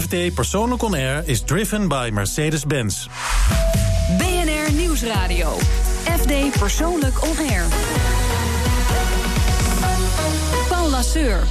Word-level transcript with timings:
FD 0.00 0.34
Persoonlijk 0.34 0.82
On 0.82 0.94
Air 0.94 1.22
is 1.28 1.40
driven 1.40 1.88
by 1.88 2.10
Mercedes-Benz. 2.12 3.06
BNR 4.18 4.72
Nieuwsradio. 4.72 5.56
FD 6.04 6.58
Persoonlijk 6.58 7.22
On 7.22 7.36
Air. 7.48 7.64
Paul 10.68 10.90
Lasseur. 10.90 11.42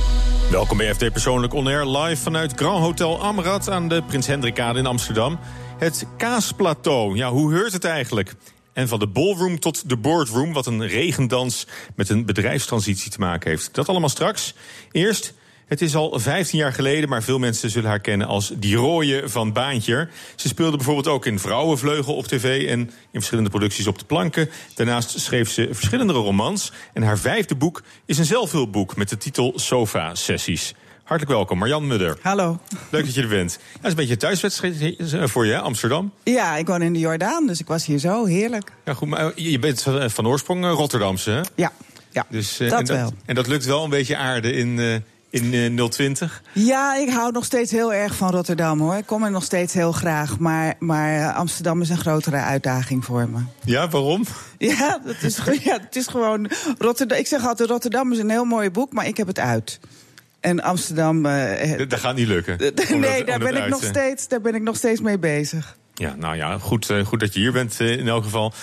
Welkom 0.51 0.77
bij 0.77 0.93
FD 0.93 1.11
Persoonlijk 1.11 1.53
On 1.53 1.67
Air, 1.67 1.87
live 1.87 2.21
vanuit 2.21 2.53
Grand 2.55 2.83
Hotel 2.83 3.21
Amrad 3.21 3.69
aan 3.69 3.87
de 3.87 4.03
Prins 4.03 4.27
Hendrikade 4.27 4.79
in 4.79 4.85
Amsterdam. 4.85 5.39
Het 5.77 6.05
Kaasplateau, 6.17 7.15
ja, 7.15 7.29
hoe 7.29 7.53
heurt 7.53 7.73
het 7.73 7.85
eigenlijk? 7.85 8.35
En 8.73 8.87
van 8.87 8.99
de 8.99 9.07
ballroom 9.07 9.59
tot 9.59 9.89
de 9.89 9.97
boardroom, 9.97 10.53
wat 10.53 10.65
een 10.65 10.87
regendans 10.87 11.67
met 11.95 12.09
een 12.09 12.25
bedrijfstransitie 12.25 13.11
te 13.11 13.19
maken 13.19 13.49
heeft. 13.49 13.73
Dat 13.73 13.89
allemaal 13.89 14.09
straks. 14.09 14.53
Eerst 14.91 15.33
het 15.67 15.81
is 15.81 15.95
al 15.95 16.19
15 16.19 16.59
jaar 16.59 16.73
geleden, 16.73 17.09
maar 17.09 17.23
veel 17.23 17.39
mensen 17.39 17.69
zullen 17.69 17.89
haar 17.89 17.99
kennen 17.99 18.27
als 18.27 18.51
die 18.55 18.75
rooie 18.75 19.29
van 19.29 19.53
Baantje. 19.53 20.07
Ze 20.35 20.47
speelde 20.47 20.77
bijvoorbeeld 20.77 21.07
ook 21.07 21.25
in 21.25 21.39
Vrouwenvleugel 21.39 22.15
op 22.15 22.27
tv 22.27 22.67
en 22.67 22.79
in 22.79 22.89
verschillende 23.11 23.49
producties 23.49 23.87
op 23.87 23.99
de 23.99 24.05
planken. 24.05 24.49
Daarnaast 24.75 25.19
schreef 25.19 25.49
ze 25.51 25.67
verschillende 25.71 26.13
romans. 26.13 26.71
En 26.93 27.03
haar 27.03 27.17
vijfde 27.17 27.55
boek 27.55 27.83
is 28.05 28.17
een 28.17 28.25
zelfhulpboek 28.25 28.95
met 28.95 29.09
de 29.09 29.17
titel 29.17 29.53
Sofa 29.55 30.15
Sessies. 30.15 30.73
Hartelijk 31.03 31.37
welkom, 31.37 31.57
Marjan 31.57 31.87
Mudder. 31.87 32.17
Hallo. 32.21 32.59
Leuk 32.89 33.05
dat 33.05 33.13
je 33.13 33.21
er 33.21 33.27
bent. 33.27 33.59
Dat 33.73 33.83
is 33.83 33.89
een 33.89 33.95
beetje 33.95 34.11
een 34.11 34.19
thuiswedstrijd 34.19 34.95
voor 35.31 35.45
je, 35.45 35.59
Amsterdam. 35.59 36.13
Ja, 36.23 36.55
ik 36.55 36.67
woon 36.67 36.81
in 36.81 36.93
de 36.93 36.99
Jordaan, 36.99 37.47
dus 37.47 37.59
ik 37.59 37.67
was 37.67 37.85
hier 37.85 37.99
zo 37.99 38.25
heerlijk. 38.25 38.71
Ja, 38.85 38.93
goed, 38.93 39.07
maar 39.07 39.31
je 39.35 39.59
bent 39.59 39.85
van 40.05 40.27
oorsprong 40.27 40.65
Rotterdamse, 40.65 41.31
hè? 41.31 41.41
Ja, 41.55 41.71
ja 42.11 42.25
dus, 42.29 42.57
dat, 42.57 42.71
en 42.71 42.77
dat 42.77 42.87
wel. 42.87 43.13
En 43.25 43.35
dat 43.35 43.47
lukt 43.47 43.65
wel 43.65 43.83
een 43.83 43.89
beetje 43.89 44.17
aarde 44.17 44.51
in, 44.53 45.03
in 45.33 45.53
uh, 45.53 45.85
020? 45.85 46.41
Ja, 46.51 46.95
ik 46.95 47.09
hou 47.09 47.31
nog 47.31 47.45
steeds 47.45 47.71
heel 47.71 47.93
erg 47.93 48.15
van 48.15 48.31
Rotterdam 48.31 48.79
hoor. 48.79 48.95
Ik 48.95 49.05
kom 49.05 49.23
er 49.23 49.31
nog 49.31 49.43
steeds 49.43 49.73
heel 49.73 49.91
graag. 49.91 50.39
Maar, 50.39 50.75
maar 50.79 51.33
Amsterdam 51.33 51.81
is 51.81 51.89
een 51.89 51.97
grotere 51.97 52.35
uitdaging 52.35 53.05
voor 53.05 53.29
me. 53.29 53.39
Ja, 53.63 53.89
waarom? 53.89 54.23
Ja, 54.57 54.99
dat 55.05 55.21
is, 55.21 55.39
ja, 55.63 55.79
het 55.81 55.95
is 55.95 56.07
gewoon. 56.07 56.49
Rotterdam, 56.77 57.17
ik 57.17 57.27
zeg 57.27 57.47
altijd: 57.47 57.69
Rotterdam 57.69 58.11
is 58.11 58.17
een 58.17 58.29
heel 58.29 58.45
mooi 58.45 58.71
boek, 58.71 58.93
maar 58.93 59.07
ik 59.07 59.17
heb 59.17 59.27
het 59.27 59.39
uit. 59.39 59.79
En 60.39 60.61
Amsterdam. 60.61 61.25
Uh, 61.25 61.87
dat 61.87 61.99
gaat 61.99 62.15
niet 62.15 62.27
lukken. 62.27 62.57
nee, 62.99 63.23
daar, 63.23 63.39
ben 63.39 63.55
ik 63.55 63.69
nog 63.69 63.83
steeds, 63.83 64.27
daar 64.27 64.41
ben 64.41 64.55
ik 64.55 64.61
nog 64.61 64.75
steeds 64.75 65.01
mee 65.01 65.19
bezig. 65.19 65.77
Ja, 65.93 66.15
nou 66.15 66.35
ja, 66.35 66.57
goed, 66.57 66.89
uh, 66.89 67.05
goed 67.05 67.19
dat 67.19 67.33
je 67.33 67.39
hier 67.39 67.51
bent 67.51 67.79
in 67.79 68.07
elk 68.07 68.23
geval. 68.23 68.53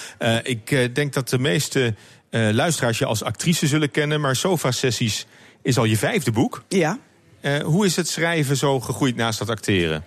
ik 0.42 0.95
denk 0.95 1.12
dat 1.12 1.28
de 1.28 1.39
meeste 1.39 1.95
luisteraars 2.30 2.98
je 2.98 3.06
als 3.06 3.23
actrice 3.23 3.67
zullen 3.67 3.91
kennen, 3.91 4.20
maar 4.20 4.36
sofa-sessies 4.36 5.27
is 5.62 5.78
al 5.78 5.84
je 5.84 5.97
vijfde 5.97 6.33
boek. 6.33 6.64
Ja. 6.69 6.98
Uh, 7.41 7.58
hoe 7.58 7.86
is 7.86 7.97
het 7.97 8.08
schrijven 8.08 8.56
zo 8.56 8.80
gegroeid 8.80 9.16
naast 9.16 9.39
dat 9.39 9.48
acteren? 9.48 10.05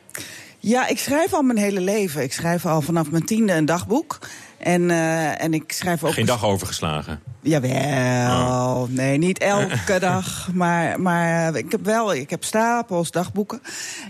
Ja, 0.60 0.88
ik 0.88 1.00
schrijf 1.00 1.34
al 1.34 1.42
mijn 1.42 1.58
hele 1.58 1.82
leven. 1.82 2.24
Ik 2.24 2.34
schrijf 2.34 2.66
al 2.66 2.82
vanaf 2.82 3.12
mijn 3.12 3.26
tiende 3.26 3.54
een 3.54 3.66
dagboek. 3.66 4.20
En, 4.58 4.82
uh, 4.82 5.42
en 5.44 5.54
ik 5.54 5.72
schrijf 5.72 6.04
ook. 6.04 6.14
Geen 6.14 6.26
dag 6.26 6.46
overgeslagen? 6.46 7.20
Jawel. 7.42 7.72
Oh. 7.72 8.84
Nee, 8.90 9.18
niet 9.18 9.38
elke 9.38 10.00
dag. 10.10 10.50
Maar, 10.54 11.02
maar 11.02 11.56
ik 11.56 11.72
heb 11.72 11.86
wel, 11.86 12.14
ik 12.14 12.30
heb 12.30 12.44
stapels 12.44 13.12
dagboeken. 13.12 13.62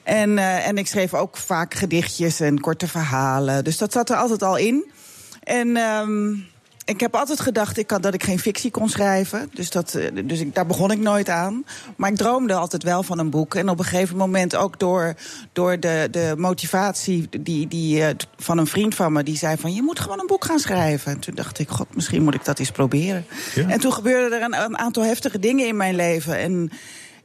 En, 0.04 0.30
uh, 0.30 0.68
en 0.68 0.78
ik 0.78 0.88
schreef 0.88 1.14
ook 1.14 1.38
vaak 1.38 1.74
gedichtjes 1.74 2.40
en 2.40 2.60
korte 2.60 2.88
verhalen. 2.88 3.64
Dus 3.64 3.78
dat 3.78 3.92
zat 3.92 4.10
er 4.10 4.16
altijd 4.16 4.44
al 4.44 4.58
in. 4.58 4.92
En. 5.44 5.78
Um, 5.78 6.52
ik 6.86 7.00
heb 7.00 7.16
altijd 7.16 7.40
gedacht 7.40 7.78
ik 7.78 7.88
kan, 7.88 8.02
dat 8.02 8.14
ik 8.14 8.24
geen 8.24 8.40
fictie 8.40 8.72
kon 8.72 8.90
schrijven. 8.90 9.50
Dus, 9.54 9.70
dat, 9.70 9.98
dus 10.26 10.40
ik, 10.40 10.56
daar 10.56 10.66
begon 10.66 10.92
ik 10.92 11.00
nooit 11.00 11.30
aan. 11.30 11.66
Maar 11.96 12.10
ik 12.10 12.16
droomde 12.16 12.54
altijd 12.54 12.84
wel 12.84 13.04
van 13.04 13.20
een 13.20 13.30
boek. 13.30 13.56
En 13.56 13.70
op 13.70 13.80
een 13.80 13.86
gegeven 13.86 14.18
moment 14.18 14.56
ook 14.56 14.80
door, 14.80 15.14
door 15.54 15.80
de, 15.80 16.08
de 16.12 16.34
motivatie 16.38 17.28
die, 17.42 17.68
die, 17.68 18.00
uh, 18.00 18.08
van 18.38 18.58
een 18.58 18.68
vriend 18.68 18.96
van 18.96 19.14
me... 19.14 19.24
die 19.24 19.38
zei 19.38 19.58
van, 19.58 19.74
je 19.74 19.82
moet 19.82 20.00
gewoon 20.00 20.20
een 20.20 20.28
boek 20.28 20.46
gaan 20.46 20.60
schrijven. 20.60 21.12
En 21.12 21.20
toen 21.20 21.36
dacht 21.36 21.60
ik, 21.60 21.70
god, 21.70 21.96
misschien 21.96 22.24
moet 22.24 22.34
ik 22.34 22.46
dat 22.46 22.60
eens 22.60 22.72
proberen. 22.72 23.26
Ja. 23.56 23.70
En 23.70 23.80
toen 23.80 23.94
gebeurden 23.94 24.40
er 24.40 24.46
een, 24.46 24.64
een, 24.64 24.78
aantal 24.78 25.04
heftige 25.04 25.40
dingen 25.40 25.68
in 25.68 25.78
mijn 25.78 25.96
leven. 25.96 26.38
En, 26.38 26.72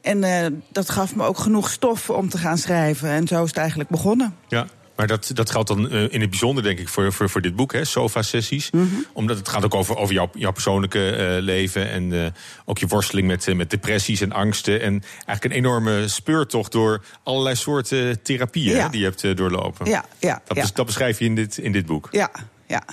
en 0.01 0.23
uh, 0.23 0.59
dat 0.71 0.89
gaf 0.89 1.15
me 1.15 1.23
ook 1.23 1.37
genoeg 1.37 1.69
stof 1.69 2.09
om 2.09 2.29
te 2.29 2.37
gaan 2.37 2.57
schrijven. 2.57 3.09
En 3.09 3.27
zo 3.27 3.43
is 3.43 3.49
het 3.49 3.57
eigenlijk 3.57 3.89
begonnen. 3.89 4.35
Ja. 4.47 4.67
Maar 4.99 5.07
dat, 5.07 5.31
dat 5.33 5.49
geldt 5.49 5.67
dan 5.67 5.93
uh, 5.93 6.13
in 6.13 6.21
het 6.21 6.29
bijzonder, 6.29 6.63
denk 6.63 6.79
ik, 6.79 6.89
voor, 6.89 7.13
voor, 7.13 7.29
voor 7.29 7.41
dit 7.41 7.55
boek, 7.55 7.73
hè, 7.73 7.85
Sofa-sessies. 7.85 8.71
Mm 8.71 8.79
-hmm. 8.79 9.05
Omdat 9.13 9.37
het 9.37 9.49
gaat 9.49 9.65
ook 9.65 9.75
over, 9.75 9.97
over 9.97 10.13
jouw, 10.13 10.29
jouw 10.33 10.51
persoonlijke 10.51 11.17
uh, 11.17 11.43
leven. 11.43 11.89
En 11.89 12.11
uh, 12.11 12.25
ook 12.65 12.77
je 12.77 12.87
worsteling 12.87 13.27
met, 13.27 13.55
met 13.55 13.69
depressies 13.69 14.21
en 14.21 14.31
angsten. 14.31 14.81
En 14.81 15.03
eigenlijk 15.25 15.43
een 15.43 15.51
enorme 15.51 16.07
speurtocht 16.07 16.71
door 16.71 17.05
allerlei 17.23 17.55
soorten 17.55 18.21
therapieën 18.21 18.75
ja. 18.75 18.83
hè, 18.83 18.89
die 18.89 18.99
je 18.99 19.05
hebt 19.05 19.37
doorlopen. 19.37 19.85
Ja, 19.85 20.05
ja, 20.19 20.41
dat, 20.45 20.57
ja. 20.57 20.65
dat 20.73 20.85
beschrijf 20.85 21.19
je 21.19 21.25
in 21.25 21.35
dit, 21.35 21.57
in 21.57 21.71
dit 21.71 21.85
boek. 21.85 22.07
Ja, 22.11 22.31
ja. 22.67 22.83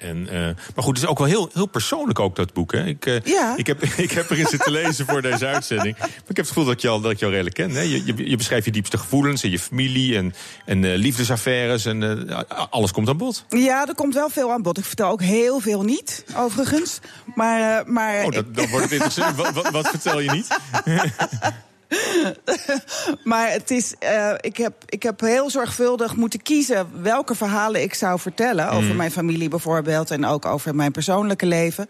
En, 0.00 0.28
uh, 0.32 0.40
maar 0.74 0.84
goed, 0.84 0.94
het 0.94 1.04
is 1.04 1.10
ook 1.10 1.18
wel 1.18 1.26
heel, 1.26 1.50
heel 1.52 1.66
persoonlijk 1.66 2.18
ook, 2.18 2.36
dat 2.36 2.52
boek. 2.52 2.72
Hè? 2.72 2.84
Ik, 2.84 3.06
uh, 3.06 3.20
ja. 3.24 3.54
ik, 3.56 3.66
heb, 3.66 3.82
ik 4.06 4.10
heb 4.10 4.30
erin 4.30 4.46
zitten 4.46 4.72
lezen 4.72 5.06
voor 5.06 5.22
deze 5.22 5.46
uitzending. 5.46 5.98
Maar 5.98 6.08
ik 6.08 6.26
heb 6.26 6.36
het 6.36 6.48
gevoel 6.48 6.64
dat 6.64 6.72
ik 6.72 6.80
je 6.80 6.88
al, 6.88 7.00
dat 7.00 7.10
ik 7.10 7.18
jou 7.18 7.30
redelijk 7.30 7.56
ken. 7.56 7.70
Hè? 7.70 7.80
Je, 7.80 8.04
je, 8.04 8.28
je 8.28 8.36
beschrijft 8.36 8.64
je 8.64 8.72
diepste 8.72 8.98
gevoelens 8.98 9.42
en 9.42 9.50
je 9.50 9.58
familie 9.58 10.16
en, 10.16 10.34
en 10.64 10.82
uh, 10.82 10.96
liefdesaffaires. 10.96 11.84
En 11.84 12.28
alles 12.70 12.92
komt 12.92 13.08
aan 13.08 13.16
bod. 13.16 13.44
Ja, 13.48 13.86
er 13.86 13.94
komt 13.94 14.14
wel 14.14 14.30
veel 14.30 14.52
aan 14.52 14.62
bod. 14.62 14.78
Ik 14.78 14.84
vertel 14.84 15.10
ook 15.10 15.22
heel 15.22 15.60
veel 15.60 15.82
niet, 15.82 16.24
overigens. 16.36 16.98
Maar, 17.34 17.82
maar 17.86 18.24
oh, 18.24 18.30
dat, 18.30 18.54
dan 18.54 18.68
wordt 18.68 18.84
het 18.84 18.92
interessant. 18.92 19.36
wat, 19.36 19.52
wat, 19.52 19.70
wat 19.70 19.88
vertel 19.88 20.20
je 20.20 20.30
niet? 20.30 20.48
maar 23.30 23.50
het 23.50 23.70
is, 23.70 23.94
uh, 24.04 24.34
ik, 24.40 24.56
heb, 24.56 24.74
ik 24.86 25.02
heb 25.02 25.20
heel 25.20 25.50
zorgvuldig 25.50 26.16
moeten 26.16 26.42
kiezen 26.42 27.02
welke 27.02 27.34
verhalen 27.34 27.82
ik 27.82 27.94
zou 27.94 28.20
vertellen. 28.20 28.66
Mm. 28.66 28.72
Over 28.72 28.94
mijn 28.94 29.10
familie 29.10 29.48
bijvoorbeeld 29.48 30.10
en 30.10 30.24
ook 30.24 30.44
over 30.44 30.74
mijn 30.74 30.92
persoonlijke 30.92 31.46
leven. 31.46 31.88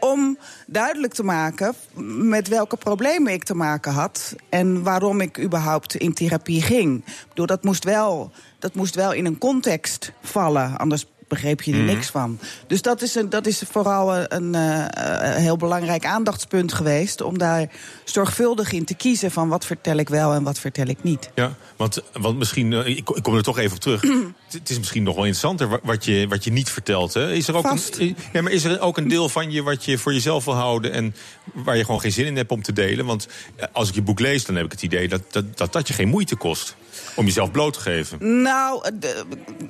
Om 0.00 0.38
duidelijk 0.66 1.14
te 1.14 1.24
maken 1.24 1.74
met 2.18 2.48
welke 2.48 2.76
problemen 2.76 3.32
ik 3.32 3.44
te 3.44 3.54
maken 3.54 3.92
had. 3.92 4.34
En 4.48 4.82
waarom 4.82 5.20
ik 5.20 5.40
überhaupt 5.40 5.94
in 5.94 6.14
therapie 6.14 6.62
ging. 6.62 7.06
Ik 7.06 7.28
bedoel, 7.28 7.46
dat 7.46 7.64
moest 7.64 7.84
wel, 7.84 8.30
dat 8.58 8.74
moest 8.74 8.94
wel 8.94 9.12
in 9.12 9.26
een 9.26 9.38
context 9.38 10.12
vallen. 10.22 10.76
Anders 10.76 11.06
begreep 11.34 11.62
je 11.62 11.72
er 11.72 11.78
Mhm. 11.78 11.86
niks 11.86 12.08
van. 12.08 12.38
Dus 12.66 12.82
dat 12.82 13.02
is, 13.02 13.14
een, 13.14 13.28
dat 13.30 13.46
is 13.46 13.62
vooral 13.70 14.14
een, 14.16 14.26
een, 14.28 14.54
uh, 14.54 15.34
heel 15.34 15.56
belangrijk 15.56 16.04
aandachtspunt 16.06 16.72
geweest... 16.72 17.20
om 17.20 17.38
daar 17.38 17.70
zorgvuldig 18.04 18.72
in 18.72 18.84
te 18.84 18.94
kiezen 18.94 19.30
van 19.30 19.48
wat 19.48 19.66
vertel 19.66 19.96
ik 19.96 20.08
wel 20.08 20.32
en 20.34 20.42
wat 20.42 20.58
vertel 20.58 20.86
ik 20.86 21.02
niet. 21.02 21.30
Ja, 21.34 21.54
want, 21.76 22.02
want 22.12 22.38
misschien, 22.38 22.72
ik, 22.72 23.08
ik 23.10 23.22
kom 23.22 23.34
er 23.34 23.42
toch 23.42 23.58
even 23.58 23.74
op 23.76 23.80
terug... 23.82 24.02
het 24.50 24.70
is 24.70 24.78
misschien 24.78 25.02
nog 25.02 25.14
wel 25.14 25.24
interessanter 25.24 25.80
wat 25.82 26.04
je, 26.04 26.26
wat 26.28 26.44
je 26.44 26.52
niet 26.52 26.70
vertelt. 26.70 27.14
Hè? 27.14 27.32
Is, 27.32 27.48
er 27.48 27.56
ook 27.56 27.66
Vast. 27.66 27.98
een, 27.98 28.16
ja, 28.32 28.42
maar 28.42 28.52
is 28.52 28.64
er 28.64 28.80
ook 28.80 28.96
een 28.98 29.08
deel 29.08 29.28
van 29.28 29.50
je 29.50 29.62
wat 29.62 29.84
je 29.84 29.98
voor 29.98 30.12
jezelf 30.12 30.44
wil 30.44 30.54
houden... 30.54 30.92
en 30.92 31.14
waar 31.54 31.76
je 31.76 31.84
gewoon 31.84 32.00
geen 32.00 32.12
zin 32.12 32.26
in 32.26 32.36
hebt 32.36 32.50
om 32.50 32.62
te 32.62 32.72
delen? 32.72 33.06
Want 33.06 33.28
als 33.72 33.88
ik 33.88 33.94
je 33.94 34.02
boek 34.02 34.20
lees, 34.20 34.44
dan 34.44 34.56
heb 34.56 34.64
ik 34.64 34.72
het 34.72 34.82
idee 34.82 35.08
dat 35.08 35.22
dat, 35.30 35.56
dat, 35.58 35.72
dat 35.72 35.88
je 35.88 35.94
geen 35.94 36.08
moeite 36.08 36.36
kost... 36.36 36.76
om 37.16 37.24
jezelf 37.24 37.50
bloot 37.50 37.72
te 37.72 37.80
geven. 37.80 38.42
Nou, 38.42 38.90
de, 39.00 39.24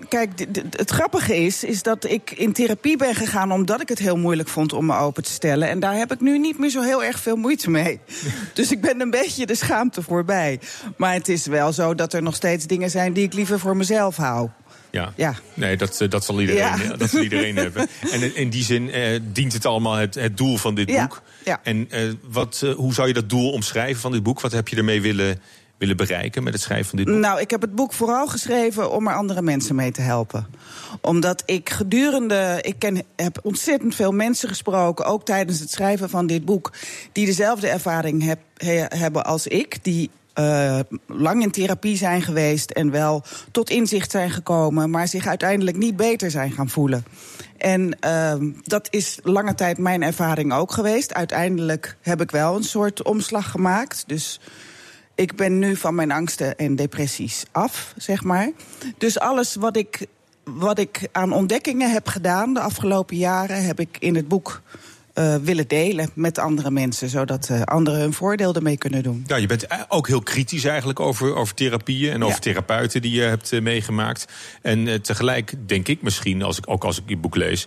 kijk, 0.09 0.39
de, 0.39 0.51
de, 0.51 0.63
het 0.71 0.91
grappige 0.91 1.37
is, 1.37 1.54
is 1.63 1.83
dat 1.83 2.05
ik 2.11 2.31
in 2.31 2.53
therapie 2.53 2.97
ben 2.97 3.15
gegaan... 3.15 3.53
omdat 3.53 3.81
ik 3.81 3.89
het 3.89 3.99
heel 3.99 4.17
moeilijk 4.17 4.49
vond 4.49 4.73
om 4.73 4.87
me 4.87 4.97
open 4.97 5.23
te 5.23 5.31
stellen. 5.31 5.69
En 5.69 5.81
daar 5.81 5.95
heb 5.97 6.13
ik 6.13 6.21
nu 6.21 6.39
niet 6.39 6.59
meer 6.59 6.71
zo 6.71 6.81
heel 6.83 7.05
erg 7.05 7.21
veel 7.21 7.37
moeite 7.37 7.71
mee. 7.71 8.01
dus 8.55 8.71
ik 8.71 8.81
ben 8.81 9.01
een 9.01 9.11
beetje 9.11 9.47
de 9.47 9.55
schaamte 9.55 10.03
voorbij. 10.03 10.61
Maar 10.97 11.13
het 11.13 11.29
is 11.29 11.47
wel 11.47 11.73
zo 11.73 11.95
dat 11.95 12.13
er 12.13 12.23
nog 12.23 12.35
steeds 12.35 12.67
dingen 12.67 12.91
zijn... 12.91 13.13
die 13.13 13.25
ik 13.25 13.33
liever 13.35 13.59
voor 13.59 13.77
mezelf 13.77 14.17
hou. 14.17 14.49
Ja. 14.91 15.13
ja. 15.17 15.35
Nee, 15.55 15.77
dat, 15.77 16.07
dat 16.09 16.25
zal 16.25 16.41
iedereen, 16.41 16.63
Ja. 16.63 16.97
dat 16.97 17.11
zal 17.11 17.23
iedereen 17.23 17.57
hebben. 17.67 17.89
En 18.11 18.37
in 18.37 18.51
die 18.51 18.65
zin 18.65 18.91
eh, 18.91 19.21
dient 19.23 19.53
het 19.53 19.67
allemaal 19.67 19.95
het, 19.95 20.15
het 20.15 20.37
doel 20.37 20.57
van 20.57 20.75
dit 20.75 20.91
Ja. 20.91 21.03
boek. 21.07 21.23
Ja. 21.45 21.61
En 21.63 21.87
eh, 21.91 22.01
wat, 22.23 22.61
eh, 22.65 22.75
hoe 22.75 22.95
zou 22.95 23.09
je 23.09 23.15
dat 23.15 23.29
doel 23.29 23.51
omschrijven 23.53 24.01
van 24.01 24.13
dit 24.13 24.23
boek? 24.23 24.41
Wat 24.41 24.53
heb 24.53 24.69
je 24.69 24.77
ermee 24.77 25.01
willen, 25.01 25.41
willen 25.79 25.97
bereiken 25.97 26.43
met 26.43 26.53
het 26.53 26.62
schrijven 26.62 26.87
van 26.89 26.99
dit 26.99 27.07
boek? 27.07 27.17
Nou, 27.17 27.41
ik 27.41 27.51
heb 27.51 27.61
het 27.61 27.75
boek 27.75 27.93
vooral 27.93 28.26
geschreven 28.26 28.91
om 28.91 29.09
er 29.09 29.15
andere 29.15 29.43
mensen 29.43 29.75
mee 29.75 29.91
te 29.91 30.00
helpen. 30.00 30.47
Omdat 31.00 31.43
ik 31.47 31.71
gedurende. 31.71 32.59
Ik 32.61 32.79
ken, 32.79 33.03
heb 33.17 33.38
ontzettend 33.43 33.94
veel 33.94 34.12
mensen 34.12 34.49
gesproken, 34.49 35.05
ook 35.05 35.25
tijdens 35.25 35.61
het 35.61 35.71
schrijven 35.71 36.11
van 36.11 36.26
dit 36.26 36.44
boek. 36.44 36.73
die 37.12 37.26
dezelfde 37.26 37.69
ervaring 37.69 38.23
heb, 38.23 38.38
he- 38.56 38.87
hebben 38.88 39.25
als 39.25 39.47
ik. 39.47 39.79
Die 39.82 40.11
eh, 40.32 40.79
lang 41.06 41.43
in 41.43 41.50
therapie 41.50 41.97
zijn 41.97 42.23
geweest 42.23 42.71
en 42.71 42.91
wel 42.91 43.23
tot 43.50 43.71
inzicht 43.71 44.11
zijn 44.11 44.31
gekomen, 44.31 44.91
maar 44.91 45.09
zich 45.09 45.26
uiteindelijk 45.26 45.76
niet 45.76 45.97
beter 45.97 46.31
zijn 46.31 46.53
gaan 46.53 46.69
voelen. 46.69 47.05
En 47.56 47.97
ehm, 48.00 48.50
dat 48.62 48.87
is 48.91 49.19
lange 49.23 49.55
tijd 49.55 49.79
mijn 49.79 50.03
ervaring 50.03 50.53
ook 50.53 50.73
geweest. 50.73 51.15
Uiteindelijk 51.15 51.97
heb 52.00 52.21
ik 52.21 52.31
wel 52.31 52.56
een 52.56 52.65
soort 52.65 53.03
omslag 53.03 53.50
gemaakt. 53.50 54.05
Dus 54.06 54.41
ik 55.14 55.37
ben 55.37 55.58
nu 55.58 55.76
van 55.76 55.94
mijn 55.94 56.12
angsten 56.12 56.56
en 56.56 56.76
depressies 56.76 57.44
af, 57.52 57.94
zeg 57.96 58.22
maar. 58.22 58.50
Dus 58.99 59.19
alles 59.19 59.55
wat 59.55 59.76
ik, 59.76 60.06
wat 60.44 60.78
ik 60.78 61.08
aan 61.12 61.32
ontdekkingen 61.32 61.93
heb 61.93 62.08
gedaan 62.08 62.55
de 62.55 62.61
afgelopen 62.61 63.16
jaren, 63.16 63.64
heb 63.64 63.81
ik 63.81 63.96
in 63.99 64.14
het 64.14 64.28
boek 64.28 64.62
eh, 65.12 65.37
willen 65.37 65.69
delen 65.69 66.11
met 66.14 66.38
andere 66.38 66.70
mensen, 66.70 67.08
zodat 67.08 67.49
uh, 67.49 67.62
anderen 67.62 68.00
hun 68.00 68.12
voordeel 68.12 68.55
ermee 68.55 68.78
kunnen 68.78 69.02
doen. 69.02 69.25
Ja, 69.26 69.37
je 69.37 69.46
bent 69.46 69.66
ook 69.88 70.06
heel 70.06 70.22
kritisch 70.22 70.64
eigenlijk 70.64 71.00
over, 71.00 71.34
over 71.34 71.55
therapieën 71.55 72.12
en 72.12 72.25
over 72.25 72.40
therapeuten 72.40 73.02
die 73.02 73.12
je 73.12 73.22
hebt 73.22 73.52
uh, 73.52 73.61
meegemaakt. 73.61 74.26
En 74.62 75.02
tegelijk 75.02 75.55
denk 75.66 75.88
ik 75.88 76.02
misschien, 76.02 76.43
als 76.43 76.58
ik, 76.58 76.64
ook 76.70 76.84
als 76.84 76.99
ik 76.99 77.02
je 77.06 77.16
boek 77.16 77.37
lees, 77.37 77.66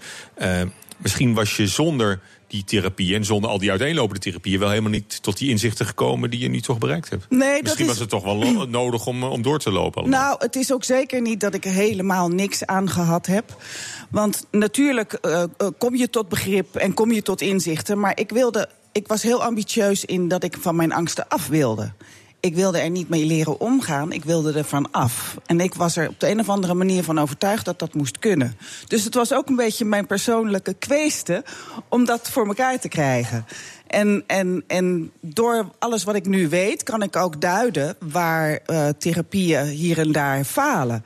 misschien 0.98 1.34
was 1.34 1.58
je 1.58 1.68
zonder 1.68 2.20
die 2.48 2.64
therapie 2.64 3.16
en 3.16 3.26
zonder 3.26 3.50
al 3.50 3.58
die 3.58 3.72
uiteenlopende 3.72 4.22
therapieën 4.22 4.60
wel 4.60 4.70
helemaal 4.70 4.92
niet 4.92 5.24
tot 5.24 5.38
die 5.38 5.50
inzichten 5.50 5.86
gekomen 5.86 6.30
die 6.30 6.40
je 6.40 6.50
nu 6.50 6.62
toch 6.62 6.78
bereikt 6.78 7.10
hebt. 7.10 7.26
Nee, 7.30 7.62
Misschien 7.62 7.86
dat 7.86 7.96
was 7.96 8.00
het 8.00 8.10
toch 8.10 8.24
wel 8.24 8.68
nodig 8.68 9.06
om, 9.06 9.24
om 9.24 9.42
door 9.42 9.60
te 9.60 9.72
lopen. 9.72 10.02
Allemaal. 10.02 10.20
Nou, 10.22 10.36
het 10.40 10.56
is 10.56 10.74
ook 10.74 10.84
zeker 10.84 11.22
niet 11.22 11.40
dat 11.40 11.54
ik 11.54 11.66
er 11.66 11.72
helemaal 11.72 12.30
niks 12.30 12.66
aan 12.66 12.90
gehad 12.90 13.26
heb. 13.26 13.62
Want 14.10 14.46
natuurlijk 14.52 15.18
uh, 15.22 15.44
kom 15.78 15.96
je 15.96 16.10
tot 16.10 16.30
begrip 16.30 16.76
en 16.76 16.94
kom 16.94 17.12
je 17.12 17.22
tot 17.22 17.42
inzichten. 17.42 18.00
Maar 18.00 18.20
ik 18.20 18.30
wilde. 18.30 18.70
Ik 18.92 19.08
was 19.08 19.24
heel 19.24 19.44
ambitieus 19.44 20.06
in 20.06 20.28
dat 20.28 20.44
ik 20.44 20.58
van 20.60 20.76
mijn 20.76 20.94
angsten 20.94 21.28
af 21.28 21.48
wilde. 21.48 21.92
Ik 22.40 22.56
wilde 22.56 22.80
er 22.80 22.90
niet 22.90 23.10
mee 23.10 23.26
leren 23.26 23.60
omgaan, 23.60 24.12
ik 24.12 24.24
wilde 24.24 24.54
er 24.54 24.64
van 24.64 24.92
af. 24.92 25.38
En 25.46 25.60
ik 25.60 25.74
was 25.74 25.98
er 25.98 26.08
op 26.10 26.20
de 26.20 26.30
een 26.30 26.40
of 26.40 26.50
andere 26.50 26.74
manier 26.74 27.04
van 27.04 27.20
overtuigd 27.20 27.66
dat 27.66 27.80
dat 27.80 27.94
moest 27.94 28.20
kunnen. 28.20 28.58
Dus 28.88 29.04
het 29.04 29.14
was 29.14 29.34
ook 29.34 29.48
een 29.50 29.56
beetje 29.56 29.86
mijn 29.86 30.06
persoonlijke 30.06 30.74
kweeste 30.74 31.44
om 31.90 32.06
dat 32.06 32.30
voor 32.30 32.48
elkaar 32.48 32.80
te 32.80 32.88
krijgen. 32.88 33.46
En, 33.88 34.24
en, 34.28 34.64
en 34.68 35.12
door 35.22 35.72
alles 35.80 36.04
wat 36.04 36.16
ik 36.16 36.26
nu 36.26 36.50
weet, 36.50 36.84
kan 36.84 37.02
ik 37.02 37.16
ook 37.16 37.42
duiden 37.42 37.96
waar 38.00 38.60
uh, 38.68 38.88
therapieën 38.98 39.66
hier 39.66 40.00
en 40.00 40.12
daar 40.12 40.44
falen. 40.44 41.06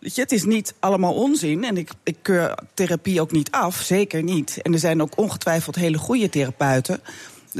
Weet 0.00 0.14
je, 0.14 0.20
het 0.20 0.32
is 0.32 0.44
niet 0.44 0.74
allemaal 0.78 1.14
onzin 1.14 1.64
en 1.64 1.76
ik, 1.76 1.90
ik 2.02 2.16
keur 2.22 2.54
therapie 2.74 3.20
ook 3.20 3.32
niet 3.32 3.50
af, 3.50 3.76
zeker 3.76 4.22
niet. 4.22 4.58
En 4.62 4.72
er 4.72 4.78
zijn 4.78 5.02
ook 5.02 5.18
ongetwijfeld 5.18 5.74
hele 5.74 5.98
goede 5.98 6.28
therapeuten. 6.28 7.00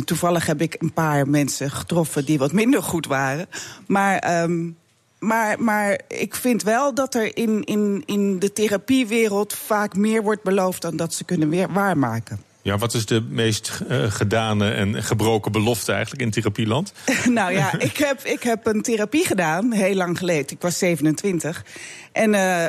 Toevallig 0.04 0.46
heb 0.46 0.60
ik 0.60 0.76
een 0.78 0.92
paar 0.92 1.28
mensen 1.28 1.70
getroffen 1.70 2.24
die 2.24 2.38
wat 2.38 2.52
minder 2.52 2.82
goed 2.82 3.06
waren. 3.06 3.46
Maar, 3.86 4.42
um, 4.42 4.76
maar, 5.18 5.62
maar 5.62 6.00
ik 6.08 6.34
vind 6.34 6.62
wel 6.62 6.94
dat 6.94 7.14
er 7.14 7.36
in, 7.36 7.64
in, 7.64 8.02
in 8.06 8.38
de 8.38 8.52
therapiewereld 8.52 9.54
vaak 9.54 9.96
meer 9.96 10.22
wordt 10.22 10.42
beloofd 10.42 10.82
dan 10.82 10.96
dat 10.96 11.14
ze 11.14 11.24
kunnen 11.24 11.48
weer 11.48 11.72
waarmaken. 11.72 12.42
Ja, 12.62 12.78
wat 12.78 12.94
is 12.94 13.06
de 13.06 13.20
meest 13.20 13.80
uh, 13.88 14.10
gedane 14.10 14.70
en 14.70 15.02
gebroken 15.02 15.52
belofte 15.52 15.92
eigenlijk 15.92 16.22
in 16.22 16.30
therapieland? 16.30 16.92
nou 17.24 17.52
ja, 17.52 17.78
ik 17.78 17.96
heb, 17.96 18.20
ik 18.24 18.42
heb 18.42 18.66
een 18.66 18.82
therapie 18.82 19.26
gedaan, 19.26 19.72
heel 19.72 19.94
lang 19.94 20.18
geleden. 20.18 20.50
Ik 20.50 20.60
was 20.60 20.78
27. 20.78 21.64
En 22.12 22.34
uh, 22.34 22.66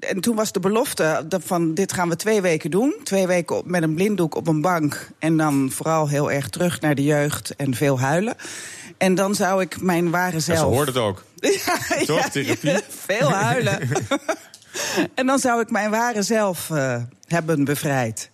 en 0.00 0.20
toen 0.20 0.36
was 0.36 0.52
de 0.52 0.60
belofte 0.60 1.26
van 1.28 1.74
dit 1.74 1.92
gaan 1.92 2.08
we 2.08 2.16
twee 2.16 2.40
weken 2.40 2.70
doen. 2.70 2.94
Twee 3.02 3.26
weken 3.26 3.56
op, 3.56 3.66
met 3.66 3.82
een 3.82 3.94
blinddoek 3.94 4.34
op 4.34 4.46
een 4.46 4.60
bank. 4.60 5.10
En 5.18 5.36
dan 5.36 5.70
vooral 5.72 6.08
heel 6.08 6.30
erg 6.30 6.48
terug 6.48 6.80
naar 6.80 6.94
de 6.94 7.04
jeugd 7.04 7.56
en 7.56 7.74
veel 7.74 8.00
huilen. 8.00 8.34
En 8.98 9.14
dan 9.14 9.34
zou 9.34 9.60
ik 9.60 9.80
mijn 9.80 10.10
ware 10.10 10.40
zelf... 10.40 10.58
Ja, 10.58 10.64
ze 10.64 10.70
hoort 10.70 10.86
het 10.86 10.96
ook. 10.96 11.24
ja, 11.40 12.04
Toch, 12.04 12.18
ja, 12.18 12.28
therapie? 12.28 12.78
Veel 12.88 13.30
huilen. 13.30 13.80
en 15.14 15.26
dan 15.26 15.38
zou 15.38 15.60
ik 15.60 15.70
mijn 15.70 15.90
ware 15.90 16.22
zelf 16.22 16.68
uh, 16.72 16.96
hebben 17.26 17.64
bevrijd. 17.64 18.30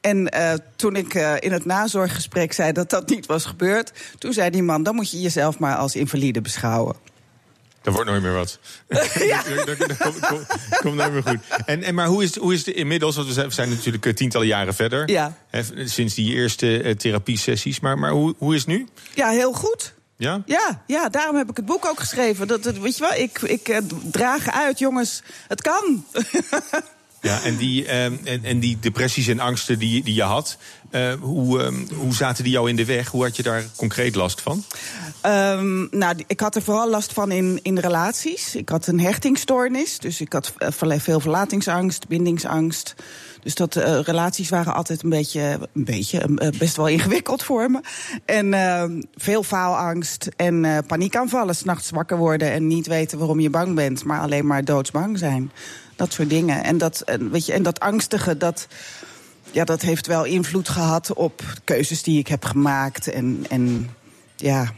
En 0.00 0.36
uh, 0.36 0.52
toen 0.76 0.96
ik 0.96 1.14
uh, 1.14 1.32
in 1.38 1.52
het 1.52 1.64
nazorggesprek 1.64 2.52
zei 2.52 2.72
dat 2.72 2.90
dat 2.90 3.08
niet 3.08 3.26
was 3.26 3.44
gebeurd... 3.44 3.92
toen 4.18 4.32
zei 4.32 4.50
die 4.50 4.62
man, 4.62 4.82
dan 4.82 4.94
moet 4.94 5.10
je 5.10 5.20
jezelf 5.20 5.58
maar 5.58 5.76
als 5.76 5.96
invalide 5.96 6.40
beschouwen. 6.40 6.96
Dat 7.84 7.94
wordt 7.94 8.10
nooit 8.10 8.22
meer 8.22 8.32
wat. 8.32 8.58
Ja. 9.28 9.42
komt 9.98 10.46
kom, 10.80 10.94
nooit 10.94 11.12
meer 11.12 11.22
goed. 11.22 11.38
En, 11.66 11.82
en, 11.82 11.94
maar 11.94 12.06
hoe 12.06 12.22
is, 12.22 12.36
hoe 12.36 12.52
is 12.52 12.66
het 12.66 12.74
inmiddels? 12.74 13.16
Want 13.16 13.34
we 13.34 13.50
zijn 13.50 13.68
natuurlijk 13.68 14.16
tientallen 14.16 14.46
jaren 14.46 14.74
verder. 14.74 15.10
Ja. 15.10 15.36
Hè, 15.50 15.88
sinds 15.88 16.14
die 16.14 16.34
eerste 16.34 16.82
uh, 16.82 16.94
therapiesessies. 16.94 17.80
Maar, 17.80 17.98
maar 17.98 18.10
hoe, 18.10 18.34
hoe 18.38 18.54
is 18.54 18.60
het 18.60 18.68
nu? 18.68 18.88
Ja, 19.14 19.28
heel 19.28 19.52
goed. 19.52 19.94
Ja? 20.16 20.42
Ja, 20.46 20.82
ja, 20.86 21.08
daarom 21.08 21.36
heb 21.36 21.50
ik 21.50 21.56
het 21.56 21.66
boek 21.66 21.86
ook 21.86 22.00
geschreven. 22.00 22.46
Dat, 22.46 22.62
dat, 22.62 22.78
weet 22.78 22.96
je 22.96 23.00
wel, 23.00 23.14
ik, 23.14 23.40
ik 23.42 23.68
uh, 23.68 23.78
draag 24.10 24.50
uit, 24.50 24.78
jongens, 24.78 25.22
het 25.48 25.62
kan. 25.62 26.04
Ja, 27.24 27.42
en 27.42 27.56
die, 27.56 27.84
uh, 27.84 28.04
en, 28.04 28.40
en 28.42 28.58
die 28.58 28.78
depressies 28.80 29.26
en 29.26 29.40
angsten 29.40 29.78
die, 29.78 30.02
die 30.02 30.14
je 30.14 30.22
had, 30.22 30.56
uh, 30.90 31.12
hoe, 31.20 31.62
um, 31.62 31.88
hoe 31.94 32.14
zaten 32.14 32.44
die 32.44 32.52
jou 32.52 32.68
in 32.68 32.76
de 32.76 32.84
weg? 32.84 33.08
Hoe 33.08 33.22
had 33.22 33.36
je 33.36 33.42
daar 33.42 33.64
concreet 33.76 34.14
last 34.14 34.40
van? 34.40 34.64
Um, 35.26 35.88
nou, 35.90 36.14
ik 36.26 36.40
had 36.40 36.54
er 36.54 36.62
vooral 36.62 36.90
last 36.90 37.12
van 37.12 37.30
in, 37.30 37.60
in 37.62 37.78
relaties. 37.78 38.54
Ik 38.54 38.68
had 38.68 38.86
een 38.86 39.00
hechtingstoornis, 39.00 39.98
dus 39.98 40.20
ik 40.20 40.32
had 40.32 40.52
veel 40.78 41.20
verlatingsangst, 41.20 42.08
bindingsangst. 42.08 42.94
Dus 43.42 43.54
dat 43.54 43.76
uh, 43.76 44.00
relaties 44.00 44.48
waren 44.48 44.74
altijd 44.74 45.02
een 45.02 45.10
beetje, 45.10 45.58
een 45.72 45.84
beetje 45.84 46.28
uh, 46.28 46.48
best 46.58 46.76
wel 46.76 46.88
ingewikkeld 46.88 47.42
voor 47.42 47.70
me. 47.70 47.80
En 48.24 48.52
uh, 48.52 48.84
veel 49.14 49.42
faalangst 49.42 50.28
en 50.36 50.84
paniekaanvallen, 50.86 51.56
s'nachts 51.56 51.90
wakker 51.90 52.16
worden 52.16 52.52
en 52.52 52.66
niet 52.66 52.86
weten 52.86 53.18
waarom 53.18 53.40
je 53.40 53.50
bang 53.50 53.74
bent, 53.74 54.04
maar 54.04 54.20
alleen 54.20 54.46
maar 54.46 54.64
doodsbang 54.64 55.18
zijn. 55.18 55.50
Dat 55.96 56.12
soort 56.12 56.30
dingen. 56.30 56.64
En 56.64 56.78
dat, 56.78 57.02
weet 57.30 57.46
je, 57.46 57.52
en 57.52 57.62
dat 57.62 57.80
angstige, 57.80 58.36
dat, 58.36 58.66
ja, 59.50 59.64
dat 59.64 59.82
heeft 59.82 60.06
wel 60.06 60.24
invloed 60.24 60.68
gehad 60.68 61.12
op 61.12 61.42
keuzes 61.64 62.02
die 62.02 62.18
ik 62.18 62.28
heb 62.28 62.44
gemaakt. 62.44 63.08
En, 63.08 63.44
en 63.48 63.90
ja, 64.36 64.72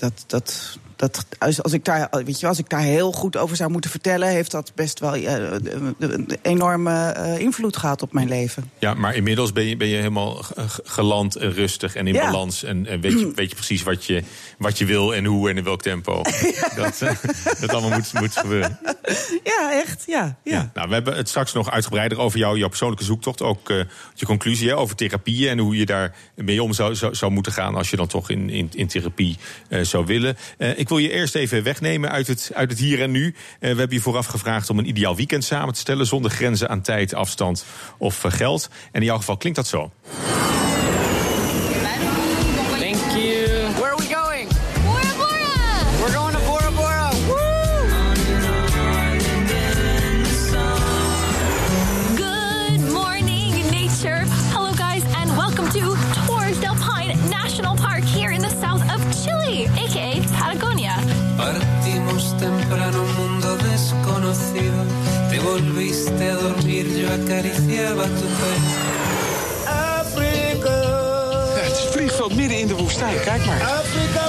dat, 0.00 0.24
dat, 0.26 0.78
dat, 1.00 1.26
als, 1.38 1.62
als, 1.62 1.72
ik 1.72 1.84
daar, 1.84 2.08
weet 2.10 2.40
je, 2.40 2.46
als 2.46 2.58
ik 2.58 2.68
daar 2.68 2.80
heel 2.80 3.12
goed 3.12 3.36
over 3.36 3.56
zou 3.56 3.70
moeten 3.70 3.90
vertellen, 3.90 4.28
heeft 4.28 4.50
dat 4.50 4.72
best 4.74 5.00
wel 5.00 5.16
uh, 5.16 5.34
een 5.98 6.38
enorme 6.42 7.16
uh, 7.16 7.38
invloed 7.38 7.76
gehad 7.76 8.02
op 8.02 8.12
mijn 8.12 8.28
leven. 8.28 8.70
Ja, 8.78 8.94
maar 8.94 9.14
inmiddels 9.14 9.52
ben 9.52 9.64
je, 9.64 9.76
ben 9.76 9.88
je 9.88 9.96
helemaal 9.96 10.44
geland 10.84 11.36
en 11.36 11.52
rustig 11.52 11.94
en 11.94 12.06
in 12.06 12.14
ja. 12.14 12.30
balans. 12.30 12.62
En, 12.62 12.86
en 12.86 13.00
weet, 13.00 13.20
je, 13.20 13.32
weet 13.34 13.48
je 13.48 13.54
precies 13.54 13.82
wat 13.82 14.04
je, 14.04 14.22
wat 14.58 14.78
je 14.78 14.84
wil 14.84 15.14
en 15.14 15.24
hoe 15.24 15.50
en 15.50 15.56
in 15.56 15.64
welk 15.64 15.82
tempo. 15.82 16.22
ja. 16.40 16.68
dat, 16.82 17.00
uh, 17.02 17.10
dat 17.60 17.72
allemaal 17.72 17.90
moet, 17.90 18.12
moet 18.12 18.36
gebeuren. 18.36 18.78
Ja, 19.44 19.72
echt. 19.72 20.02
Ja, 20.06 20.38
ja. 20.44 20.52
ja. 20.52 20.70
Nou, 20.74 20.88
we 20.88 20.94
hebben 20.94 21.16
het 21.16 21.28
straks 21.28 21.52
nog 21.52 21.70
uitgebreider 21.70 22.18
over 22.18 22.38
jou, 22.38 22.58
jouw 22.58 22.68
persoonlijke 22.68 23.04
zoektocht. 23.04 23.42
Ook 23.42 23.68
je 24.14 24.26
conclusie 24.26 24.68
hè, 24.68 24.76
over 24.76 24.96
therapieën 24.96 25.50
en 25.50 25.58
hoe 25.58 25.76
je 25.76 25.86
daar 25.86 26.16
mee 26.34 26.62
om 26.62 26.72
zou, 26.72 26.94
zou, 26.94 27.14
zou 27.14 27.32
moeten 27.32 27.52
gaan 27.52 27.74
als 27.74 27.90
je 27.90 27.96
dan 27.96 28.06
toch 28.06 28.30
in, 28.30 28.50
in, 28.50 28.70
in 28.74 28.86
therapie 28.86 29.36
zou 29.82 30.06
willen. 30.06 30.36
ik 30.76 30.89
wil 30.90 30.98
je 30.98 31.10
eerst 31.10 31.34
even 31.34 31.62
wegnemen 31.62 32.10
uit 32.10 32.26
het, 32.26 32.50
uit 32.54 32.70
het 32.70 32.78
hier 32.78 33.02
en 33.02 33.10
nu. 33.10 33.26
Uh, 33.26 33.34
we 33.60 33.66
hebben 33.66 33.90
je 33.90 34.00
vooraf 34.00 34.26
gevraagd 34.26 34.70
om 34.70 34.78
een 34.78 34.88
ideaal 34.88 35.16
weekend 35.16 35.44
samen 35.44 35.74
te 35.74 35.80
stellen... 35.80 36.06
zonder 36.06 36.30
grenzen 36.30 36.68
aan 36.68 36.80
tijd, 36.80 37.14
afstand 37.14 37.64
of 37.98 38.24
uh, 38.24 38.32
geld. 38.32 38.68
En 38.92 39.00
in 39.00 39.06
jouw 39.06 39.16
geval 39.16 39.36
klinkt 39.36 39.58
dat 39.58 39.66
zo. 39.66 39.90
Volviste 65.70 66.30
a 66.30 66.36
dormir, 66.36 66.86
yo 66.86 67.08
acariciaba 67.08 68.04
tu 68.04 68.26
pelo. 68.38 68.88
Ja, 71.54 71.66
het 71.66 71.80
vliegveld 71.92 72.34
midden 72.34 72.58
in 72.58 72.66
de 72.66 72.74
woestijn, 72.74 73.20
kijk 73.20 73.44
maar. 73.46 73.58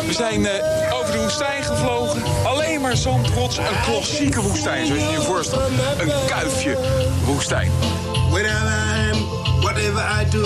We 0.06 0.14
zijn 0.14 0.42
uh, 0.42 0.50
over 0.94 1.12
de 1.12 1.18
woestijn 1.18 1.64
gevlogen. 1.64 2.24
Alleen 2.46 2.82
maar 2.82 2.98
zandrots, 2.98 3.58
een 3.58 3.82
klassieke 3.84 4.42
woestijn, 4.42 4.86
zoals 4.86 5.02
je 5.02 5.10
je 5.10 5.22
voorstelt. 5.22 5.62
Een 6.00 6.12
kuifje 6.28 6.78
woestijn. 7.26 7.72
Wherever 8.30 8.68
I 8.68 9.12
am, 9.12 9.26
whatever 9.62 10.22
I 10.22 10.30
do, 10.30 10.44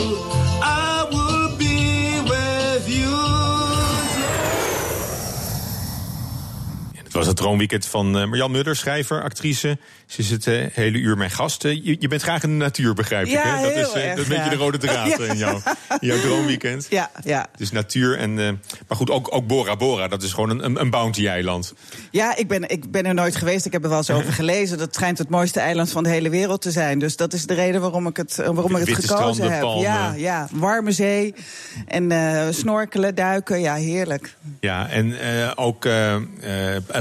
I 0.63 1.05
will 1.09 1.55
be 1.57 2.21
with 2.23 2.95
you. 2.95 3.13
Het 7.03 7.13
was 7.13 7.27
het 7.27 7.35
droomweekend 7.35 7.85
van 7.85 8.07
uh, 8.17 8.25
Marjan 8.25 8.51
Mudder, 8.51 8.75
schrijver, 8.75 9.23
actrice. 9.23 9.77
Ze 10.07 10.33
het 10.33 10.45
uh, 10.45 10.65
hele 10.71 10.97
uur 10.97 11.17
mijn 11.17 11.31
gast. 11.31 11.63
Uh, 11.63 11.83
je, 11.83 11.95
je, 11.99 12.07
bent 12.07 12.21
graag 12.21 12.43
in 12.43 12.49
de 12.49 12.55
natuur, 12.55 12.93
begrijp 12.93 13.25
ik. 13.25 13.31
Ja, 13.31 13.57
hè? 13.57 13.63
Dat 13.63 13.73
heel 13.73 13.81
is, 13.81 13.93
erg, 13.93 14.09
dat 14.09 14.17
is 14.17 14.23
een 14.23 14.29
beetje 14.29 14.43
ja. 14.43 14.49
de 14.49 14.55
rode 14.55 14.77
draad 14.77 15.19
in, 15.19 15.37
jouw, 15.37 15.61
in 15.99 16.07
jouw 16.07 16.19
droomweekend. 16.19 16.87
Ja, 16.89 17.11
ja. 17.23 17.47
Dus 17.57 17.71
natuur 17.71 18.17
en. 18.17 18.35
maar 18.35 18.97
goed, 18.97 19.09
ook, 19.09 19.35
ook 19.35 19.47
Bora 19.47 19.75
Bora, 19.75 20.07
dat 20.07 20.23
is 20.23 20.33
gewoon 20.33 20.49
een, 20.49 20.65
een, 20.65 20.81
een 20.81 20.89
bounty-eiland. 20.89 21.73
Ja, 22.11 22.35
ik 22.35 22.47
ben, 22.47 22.69
ik 22.69 22.91
ben 22.91 23.05
er 23.05 23.13
nooit 23.13 23.35
geweest. 23.35 23.65
Ik 23.65 23.71
heb 23.71 23.83
er 23.83 23.89
wel 23.89 23.97
eens 23.97 24.09
over 24.09 24.33
gelezen. 24.41 24.77
Dat 24.77 24.95
schijnt 24.95 25.17
het 25.17 25.29
mooiste 25.29 25.59
eiland 25.59 25.91
van 25.91 26.03
de 26.03 26.09
hele 26.09 26.29
wereld 26.29 26.61
te 26.61 26.71
zijn. 26.71 26.99
Dus 26.99 27.15
dat 27.15 27.33
is 27.33 27.45
de 27.45 27.53
reden 27.53 27.81
waarom 27.81 28.07
ik 28.07 28.17
het, 28.17 28.35
waarom 28.35 28.75
ik 28.75 28.87
het 28.87 29.05
gekozen 29.05 29.33
stranden, 29.33 29.51
heb. 29.51 29.61
palmen. 29.61 29.81
Ja, 29.81 30.13
ja, 30.13 30.47
warme 30.51 30.91
zee 30.91 31.33
en 31.87 32.11
uh, 32.11 32.47
snorkelen, 32.49 33.15
duiken. 33.15 33.59
Ja, 33.59 33.75
heerlijk. 33.75 34.35
Ja, 34.59 34.89
en 34.89 35.07
uh, 35.07 35.51
ook 35.55 35.87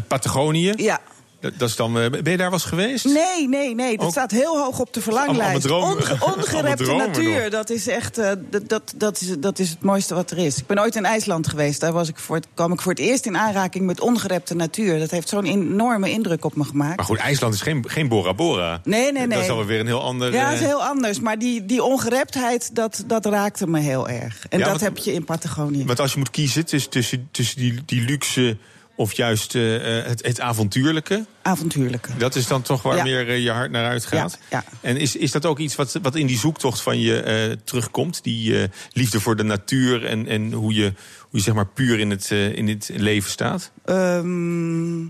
Patagonië. 0.08 0.72
Ja. 0.76 1.00
Dat, 1.44 1.52
dat 1.58 1.68
is 1.68 1.76
dan, 1.76 1.98
eh, 2.00 2.10
ben 2.10 2.30
je 2.30 2.36
daar 2.36 2.38
wel 2.38 2.52
eens 2.52 2.64
geweest? 2.64 3.04
Nee, 3.04 3.48
nee, 3.48 3.74
nee. 3.74 3.96
Dat 3.96 4.06
Ook- 4.06 4.12
staat 4.12 4.30
heel 4.30 4.58
hoog 4.58 4.80
op 4.80 4.92
de 4.92 5.00
verlanglijst. 5.00 5.70
Onge- 5.70 6.16
ongerepte 6.36 6.92
natuur, 6.94 7.40
nog. 7.40 7.48
dat 7.50 7.70
is 7.70 7.88
echt 7.88 8.18
eh, 8.18 8.30
dat, 8.50 8.68
dat, 8.68 8.92
dat, 8.96 9.20
is, 9.20 9.34
dat 9.38 9.58
is 9.58 9.70
het 9.70 9.82
mooiste 9.82 10.14
wat 10.14 10.30
er 10.30 10.38
is. 10.38 10.58
Ik 10.58 10.66
ben 10.66 10.80
ooit 10.80 10.96
in 10.96 11.04
IJsland 11.04 11.48
geweest. 11.48 11.80
Daar 11.80 11.92
was 11.92 12.08
ik 12.08 12.18
voor 12.18 12.36
het, 12.36 12.46
kwam 12.54 12.72
ik 12.72 12.80
voor 12.80 12.92
het 12.92 13.00
eerst 13.00 13.26
in 13.26 13.36
aanraking 13.36 13.86
met 13.86 14.00
ongerepte 14.00 14.54
natuur. 14.54 14.98
Dat 14.98 15.10
heeft 15.10 15.28
zo'n 15.28 15.44
enorme 15.44 16.10
indruk 16.10 16.44
op 16.44 16.56
me 16.56 16.64
gemaakt. 16.64 16.96
Maar 16.96 17.04
goed, 17.06 17.18
IJsland 17.18 17.54
is 17.54 17.60
geen, 17.60 17.84
geen 17.88 18.08
Bora 18.08 18.34
Bora. 18.34 18.80
Nee, 18.84 19.12
nee, 19.12 19.12
Dat 19.12 19.28
nee. 19.28 19.40
is 19.44 19.48
alweer 19.48 19.66
weer 19.66 19.80
een 19.80 19.86
heel 19.86 20.02
ander... 20.02 20.32
Ja, 20.32 20.42
eh, 20.42 20.50
dat 20.50 20.60
is 20.60 20.66
heel 20.66 20.84
anders. 20.84 21.20
Maar 21.20 21.38
die, 21.38 21.64
die 21.66 21.82
ongereptheid, 21.82 22.74
dat, 22.74 23.04
dat 23.06 23.26
raakte 23.26 23.66
me 23.66 23.80
heel 23.80 24.08
erg. 24.08 24.46
En 24.48 24.58
Ja, 24.58 24.64
dat 24.64 24.68
want- 24.68 24.80
heb 24.80 24.98
je 24.98 25.12
in 25.12 25.24
Patagonië. 25.24 25.84
Want 25.84 26.00
als 26.00 26.12
je 26.12 26.18
moet 26.18 26.30
kiezen 26.30 26.66
tussen, 26.66 26.90
tussen, 26.90 27.28
tussen 27.30 27.58
die, 27.58 27.82
die 27.86 28.00
luxe 28.00 28.56
of 28.96 29.12
juist 29.12 29.54
eh, 29.54 29.98
eh, 29.98 30.06
het, 30.06 30.26
het 30.26 30.40
avontuurlijke... 30.40 31.24
Avontuurlijke. 31.42 32.16
Dat 32.16 32.34
is 32.34 32.46
dan 32.46 32.62
toch 32.62 32.82
waar 32.82 32.96
Ja. 32.96 33.02
meer 33.02 33.28
eh, 33.28 33.42
je 33.42 33.50
hart 33.50 33.70
naar 33.70 33.86
uitgaat. 33.86 34.38
Ja, 34.50 34.64
En 34.80 34.96
is, 34.96 35.16
is 35.16 35.30
dat 35.30 35.46
ook 35.46 35.58
iets 35.58 35.76
wat, 35.76 35.98
wat 36.02 36.14
in 36.16 36.26
die 36.26 36.38
zoektocht 36.38 36.80
van 36.80 37.00
je 37.00 37.58
terugkomt? 37.64 38.22
Die 38.22 38.68
liefde 38.92 39.20
voor 39.20 39.36
de 39.36 39.42
natuur 39.42 40.06
en, 40.06 40.26
en 40.26 40.52
hoe, 40.52 40.74
je, 40.74 40.92
hoe 41.20 41.38
je 41.38 41.40
zeg 41.40 41.54
maar 41.54 41.66
puur 41.66 41.98
in 41.98 42.10
het, 42.10 42.30
in 42.30 42.68
het 42.68 42.90
leven 42.94 43.30
staat? 43.30 43.70
Ehm, 43.84 45.02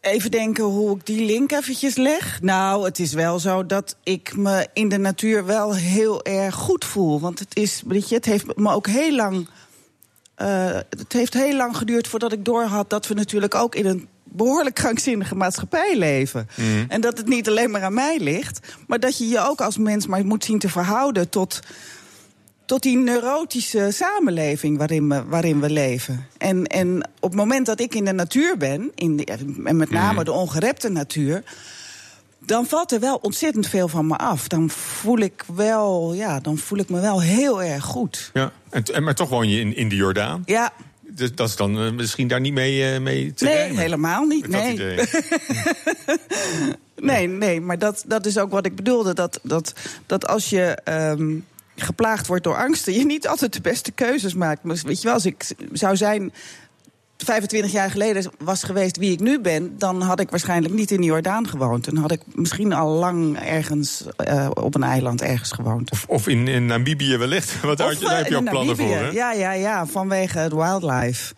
even 0.00 0.30
denken 0.30 0.64
hoe 0.64 0.96
ik 0.96 1.06
die 1.06 1.24
link 1.24 1.52
eventjes 1.52 1.96
leg. 1.96 2.38
Nou, 2.42 2.84
het 2.84 2.98
is 2.98 3.12
wel 3.12 3.38
zo 3.38 3.66
dat 3.66 3.96
ik 4.02 4.36
me 4.36 4.66
in 4.72 4.88
de 4.88 4.98
natuur 4.98 5.44
wel 5.46 5.74
heel 5.74 6.24
erg 6.24 6.54
goed 6.54 6.84
voel. 6.84 7.20
Want 7.20 7.38
het 7.38 7.56
is, 7.56 7.82
weet 7.86 8.08
je, 8.08 8.14
het 8.14 8.24
heeft 8.24 8.56
me 8.56 8.72
ook 8.72 8.86
heel 8.86 9.14
lang. 9.14 9.48
Eh, 10.38 10.78
het 10.90 11.12
heeft 11.12 11.34
heel 11.34 11.56
lang 11.56 11.76
geduurd 11.76 12.08
voordat 12.08 12.32
ik 12.32 12.44
doorhad 12.44 12.90
dat 12.90 13.06
we 13.06 13.14
natuurlijk 13.14 13.54
ook 13.54 13.74
in 13.74 13.86
een 13.86 14.08
behoorlijk 14.24 14.74
krankzinnige 14.74 15.34
maatschappij 15.34 15.96
leven. 15.96 16.48
En 16.88 17.00
dat 17.00 17.18
het 17.18 17.26
niet 17.26 17.48
alleen 17.48 17.70
maar 17.70 17.82
aan 17.82 17.94
mij 17.94 18.18
ligt, 18.18 18.60
maar 18.86 19.00
dat 19.00 19.18
je 19.18 19.28
je 19.28 19.40
ook 19.40 19.60
als 19.60 19.78
mens 19.78 20.06
maar 20.06 20.26
moet 20.26 20.44
zien 20.44 20.58
te 20.58 20.68
verhouden 20.68 21.28
tot 21.28 21.60
tot 22.68 22.82
die 22.82 22.96
neurotische 22.96 23.88
samenleving 23.90 24.78
waarin 24.78 25.08
we, 25.08 25.24
waarin 25.24 25.60
we 25.60 25.70
leven. 25.70 26.26
En, 26.38 26.66
en 26.66 27.08
op 27.20 27.30
het 27.30 27.38
moment 27.38 27.66
dat 27.66 27.80
ik 27.80 27.94
in 27.94 28.04
de 28.04 28.12
natuur 28.12 28.56
ben, 28.56 28.90
in 28.94 29.16
de, 29.16 29.24
en 29.64 29.76
met 29.76 29.90
name 29.90 30.24
de 30.24 30.32
ongerepte 30.32 30.88
natuur. 30.88 31.42
Dan 32.38 32.66
valt 32.66 32.92
er 32.92 33.00
wel 33.00 33.16
ontzettend 33.22 33.66
veel 33.68 33.88
van 33.88 34.06
me 34.06 34.16
af. 34.16 34.48
Dan 34.48 34.70
voel 34.70 35.18
ik 35.18 35.44
wel, 35.54 36.12
ja, 36.14 36.40
dan 36.40 36.58
voel 36.58 36.78
ik 36.78 36.88
me 36.88 37.00
wel 37.00 37.22
heel 37.22 37.62
erg 37.62 37.84
goed. 37.84 38.30
Ja. 38.34 38.52
En, 38.70 38.82
en- 38.84 39.02
maar 39.02 39.14
toch 39.14 39.28
woon 39.28 39.48
je 39.48 39.60
in, 39.60 39.76
in 39.76 39.88
de 39.88 39.96
Jordaan. 39.96 40.42
Ja, 40.44 40.72
Dus 41.02 41.34
dat 41.34 41.48
is 41.48 41.56
dan 41.56 41.78
eh, 41.78 41.92
misschien 41.92 42.28
daar 42.28 42.40
niet 42.40 42.52
mee, 42.52 42.92
eh, 42.92 43.00
mee 43.00 43.34
te 43.34 43.44
nee, 43.44 43.54
rijmen, 43.54 43.78
helemaal 43.78 44.24
niet. 44.24 44.48
Nee. 44.48 44.98
Nee, 47.00 47.26
nee, 47.28 47.60
maar 47.60 47.78
dat, 47.78 48.04
dat 48.06 48.26
is 48.26 48.38
ook 48.38 48.50
wat 48.50 48.66
ik 48.66 48.76
bedoelde. 48.76 49.14
Dat, 49.14 49.40
dat, 49.42 49.72
dat 50.06 50.26
als 50.28 50.50
je 50.50 50.62
ehm, 50.84 51.36
geplaagd 51.76 52.26
wordt 52.26 52.44
door 52.44 52.56
angsten, 52.56 52.92
je 52.92 53.04
niet 53.04 53.28
altijd 53.28 53.52
de 53.52 53.60
beste 53.60 53.92
keuzes 53.92 54.34
maakt. 54.34 54.62
Maar 54.62 54.76
weet 54.84 54.98
je 54.98 55.04
wel, 55.04 55.12
als 55.14 55.26
ik 55.26 55.46
zou 55.72 55.96
zijn. 55.96 56.32
25 57.24 57.72
jaar 57.72 57.90
geleden 57.90 58.30
was 58.38 58.62
geweest 58.62 58.96
wie 58.96 59.12
ik 59.12 59.20
nu 59.20 59.40
ben, 59.40 59.78
dan 59.78 60.02
had 60.02 60.20
ik 60.20 60.30
waarschijnlijk 60.30 60.74
niet 60.74 60.90
in 60.90 61.00
de 61.00 61.06
Jordaan 61.06 61.48
gewoond. 61.48 61.84
Dan 61.84 61.96
had 61.96 62.10
ik 62.12 62.20
misschien 62.34 62.72
al 62.72 62.88
lang 62.88 63.38
ergens 63.38 64.04
eh, 64.16 64.50
op 64.54 64.74
een 64.74 64.82
eiland 64.82 65.22
ergens 65.22 65.52
gewoond. 65.52 65.90
Of 66.06 66.28
in, 66.28 66.48
in 66.48 66.66
Namibië 66.66 67.16
wellicht. 67.16 67.60
Want 67.60 67.78
daar, 67.78 67.86
had 67.88 67.98
je- 67.98 68.04
Of, 68.04 68.10
daar 68.10 68.18
eh, 68.18 68.22
heb 68.24 68.32
je 68.32 68.38
ook 68.38 68.50
plannen 68.50 68.76
Namibië. 68.76 68.94
voor, 68.96 69.04
hè? 69.04 69.10
Ja, 69.10 69.32
ja, 69.32 69.52
ja, 69.52 69.86
vanwege 69.86 70.38
het 70.38 70.52
wildlife. 70.52 71.34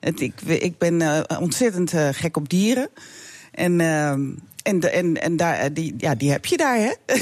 Het, 0.00 0.20
ik, 0.20 0.40
ik 0.42 0.78
ben 0.78 1.02
eh, 1.02 1.40
ontzettend 1.40 1.92
gek 2.12 2.36
op 2.36 2.48
dieren. 2.48 2.88
En, 3.52 3.80
ehm, 3.80 4.20
en, 4.68 4.80
de, 4.80 4.90
en, 4.90 5.22
en 5.22 5.36
daar, 5.36 5.54
eh, 5.54 5.70
die, 5.72 5.94
ja, 5.98 6.14
die 6.14 6.30
heb 6.30 6.46
je 6.46 6.56
daar, 6.56 6.76
hè? 6.76 6.92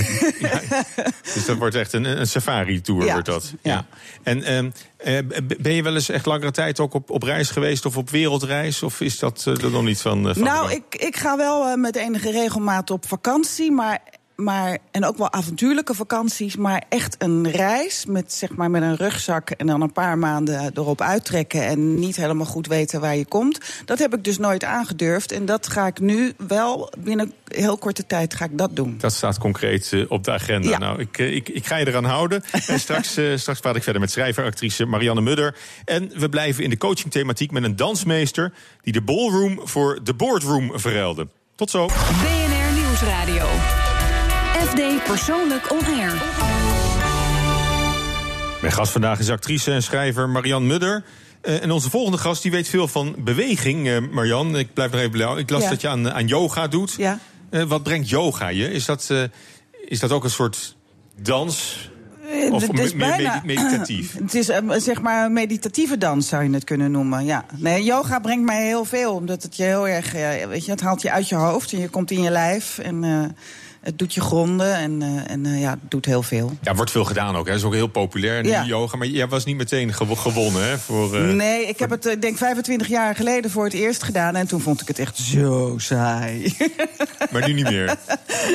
Dus 1.35 1.47
dat 1.47 1.57
wordt 1.57 1.75
echt 1.75 1.93
een, 1.93 2.05
een 2.05 2.27
safari-tour. 2.27 3.05
Ja, 3.05 3.13
Wordt 3.13 3.27
dat. 3.27 3.55
ja. 3.63 3.87
En 4.23 4.43
ehm, 4.43 4.71
eh, 4.97 5.19
ben 5.59 5.73
je 5.73 5.83
wel 5.83 5.95
eens 5.95 6.09
echt 6.09 6.27
langere 6.27 6.51
tijd 6.51 6.81
ook 6.81 6.95
op, 6.95 7.11
op 7.11 7.23
reis 7.23 7.51
geweest 7.51 7.87
of 7.87 7.97
op 7.97 8.11
wereldreis? 8.11 8.83
Of 8.83 9.01
is 9.01 9.19
dat 9.19 9.45
eh, 9.47 9.63
er 9.63 9.71
nog 9.71 9.83
niet 9.83 10.01
van? 10.01 10.35
van 10.35 10.43
nou, 10.43 10.71
ik, 10.73 10.85
ik 10.91 11.17
ga 11.17 11.37
wel 11.37 11.77
met 11.77 11.97
enige 11.97 12.31
regelmaat 12.31 12.91
op 12.91 13.07
vakantie, 13.07 13.73
maar, 13.73 14.03
maar, 14.37 14.79
en 14.91 15.05
ook 15.05 15.17
wel 15.17 15.33
avontuurlijke 15.33 15.95
vakanties, 15.95 16.57
maar 16.57 16.85
echt 16.89 17.17
een 17.19 17.51
reis 17.51 18.07
met, 18.07 18.33
zeg 18.33 18.51
maar, 18.51 18.71
met 18.71 18.83
een 18.83 18.97
rugzak 18.97 19.51
en 19.51 19.67
dan 19.67 19.81
een 19.81 19.93
paar 19.93 20.19
maanden 20.19 20.71
erop 20.75 21.01
uittrekken 21.01 21.67
en 21.67 21.95
niet 21.99 22.17
helemaal 22.17 22.47
goed 22.47 22.67
weten 22.67 23.01
waar 23.01 23.17
je 23.17 23.27
komt. 23.27 23.61
Dat 23.85 23.99
heb 23.99 24.15
ik 24.15 24.25
dus 24.25 24.39
nooit 24.39 24.65
aangedurfd 24.65 25.33
en 25.33 25.47
dat 25.47 25.69
ga 25.69 25.87
ik 25.87 26.01
nu 26.01 26.33
wel 26.47 26.93
binnen 26.99 27.33
heel 27.45 27.79
korte 27.79 28.07
tijd 28.07 28.35
ga 28.35 28.45
ik 28.45 28.59
dat 28.59 28.77
doen. 28.77 28.95
Dat 28.99 29.13
staat 29.13 29.39
concreet 29.39 29.93
eh, 29.93 30.05
op 30.09 30.25
de 30.25 30.31
agenda. 30.31 30.69
Ja. 30.69 30.79
Nou, 30.79 31.01
ik, 31.01 31.19
eh, 31.19 31.35
ik, 31.35 31.49
ik 31.49 31.67
ga 31.67 31.77
je 31.77 31.87
eraan 31.87 32.05
houden. 32.05 32.43
en 32.67 32.81
straks, 32.81 33.17
eh, 33.17 33.37
straks 33.37 33.61
praat 33.61 33.77
ik 33.77 33.83
verder 33.83 34.01
met 34.01 34.11
schrijver-actrice 34.11 34.87
Marianne 34.87 35.21
Mudder. 35.21 35.57
En 35.85 36.11
we 36.15 36.29
blijven 36.29 36.65
in 36.65 36.71
de 36.71 36.79
coachingthematiek 36.79 37.51
met 37.51 37.65
een 37.65 37.77
dansmeester... 37.77 38.53
die 38.83 38.93
de 38.93 39.03
ballroom 39.03 39.61
voor 39.65 40.01
de 40.03 40.15
boardroom 40.15 40.73
verruilde. 40.75 41.29
Tot 41.55 41.71
zo. 41.71 41.87
BNR 41.87 42.73
Nieuwsradio. 42.75 43.86
FD 44.77 45.05
Persoonlijk 45.05 45.73
On 45.73 45.79
Air. 45.99 46.13
Mijn 48.61 48.73
gast 48.73 48.93
vandaag 48.93 49.19
is 49.19 49.31
actrice 49.31 49.73
en 49.73 49.83
schrijver 49.83 50.29
Marianne 50.29 50.67
Mudder. 50.67 51.05
Eh, 51.41 51.63
en 51.63 51.71
onze 51.71 51.91
volgende 51.91 52.19
gast 52.19 52.43
die 52.43 52.51
weet 52.51 52.69
veel 52.69 52.89
van 52.89 53.15
beweging. 53.19 53.89
Eh 53.89 53.97
Marianne, 54.11 54.59
ik 54.59 54.75
blijf 54.75 54.91
nog 54.91 55.01
even 55.01 55.13
bij 55.13 55.21
jou. 55.21 55.39
Ik 55.39 55.51
las 55.51 55.63
Ja. 55.63 55.69
dat 55.69 55.81
je 55.81 55.89
aan, 55.89 56.13
aan 56.13 56.27
yoga 56.27 56.69
doet. 56.69 56.95
Ja. 56.97 57.19
Eh, 57.51 57.63
wat 57.63 57.83
brengt 57.83 58.09
yoga 58.09 58.49
je? 58.49 58.73
Is 58.73 58.85
dat, 58.85 59.07
eh, 59.11 59.23
is 59.85 60.01
dat 60.01 60.13
ook 60.13 60.25
een 60.25 60.31
soort 60.31 60.77
dans? 61.23 61.89
Of 62.51 62.63
Het 62.63 62.73
me- 62.73 62.83
is 62.83 62.95
meer 62.95 63.09
bijna- 63.09 63.41
medi- 63.45 63.61
meditatief? 63.61 64.13
Het 64.23 64.35
is 64.35 64.47
zeg 64.85 65.01
maar 65.03 65.25
een 65.25 65.33
meditatieve 65.33 65.99
dans, 65.99 66.29
zou 66.29 66.45
je 66.45 66.51
het 66.51 66.65
kunnen 66.65 66.91
noemen. 66.91 67.25
Ja. 67.25 67.45
Nee, 67.57 67.83
yoga 67.83 68.19
brengt 68.19 68.45
mij 68.45 68.67
heel 68.67 68.85
veel, 68.85 69.13
omdat 69.15 69.43
het 69.43 69.57
je 69.57 69.63
heel 69.63 69.89
erg, 69.89 70.13
weet 70.49 70.65
je, 70.65 70.71
het 70.71 70.81
haalt 70.81 71.03
je 71.03 71.11
uit 71.11 71.29
je 71.29 71.35
hoofd 71.35 71.73
en 71.73 71.79
je 71.81 71.89
komt 71.89 72.11
in 72.11 72.23
je 72.23 72.31
lijf 72.31 72.79
en 72.79 73.05
eh, 73.05 73.25
het 73.87 73.99
doet 73.99 74.15
je 74.15 74.21
gronden 74.21 74.75
en, 74.75 75.03
eh, 75.03 75.31
en 75.31 75.47
eh, 75.47 75.61
ja, 75.61 75.71
het 75.71 75.91
doet 75.91 76.05
heel 76.05 76.23
veel. 76.23 76.53
Ja, 76.63 76.75
wordt 76.75 76.91
veel 76.91 77.05
gedaan 77.05 77.37
ook. 77.37 77.47
Hè. 77.49 77.55
is 77.55 77.65
ook 77.65 77.75
heel 77.75 77.87
populair, 77.87 78.47
Ja. 78.47 78.65
yoga. 78.65 78.97
Maar 78.97 79.07
jij 79.07 79.29
was 79.29 79.45
niet 79.45 79.57
meteen 79.57 79.93
gewo- 79.93 80.15
gewonnen, 80.15 80.69
hè? 80.69 80.79
Voor, 80.79 81.17
eh, 81.17 81.23
nee, 81.35 81.67
ik 81.67 81.79
heb 81.79 81.91
het, 81.91 82.07
ik 82.07 82.23
denk 82.23 82.37
25 82.37 82.87
jaar 82.89 83.15
geleden 83.15 83.51
voor 83.51 83.65
het 83.65 83.73
eerst 83.73 84.03
gedaan 84.03 84.37
en 84.37 84.47
toen 84.47 84.61
vond 84.61 84.81
ik 84.81 84.89
het 84.89 84.99
echt 84.99 85.17
zo 85.19 85.75
saai. 85.79 86.55
Maar 87.33 87.47
nu 87.47 87.53
niet 87.53 87.71
meer. 87.71 87.97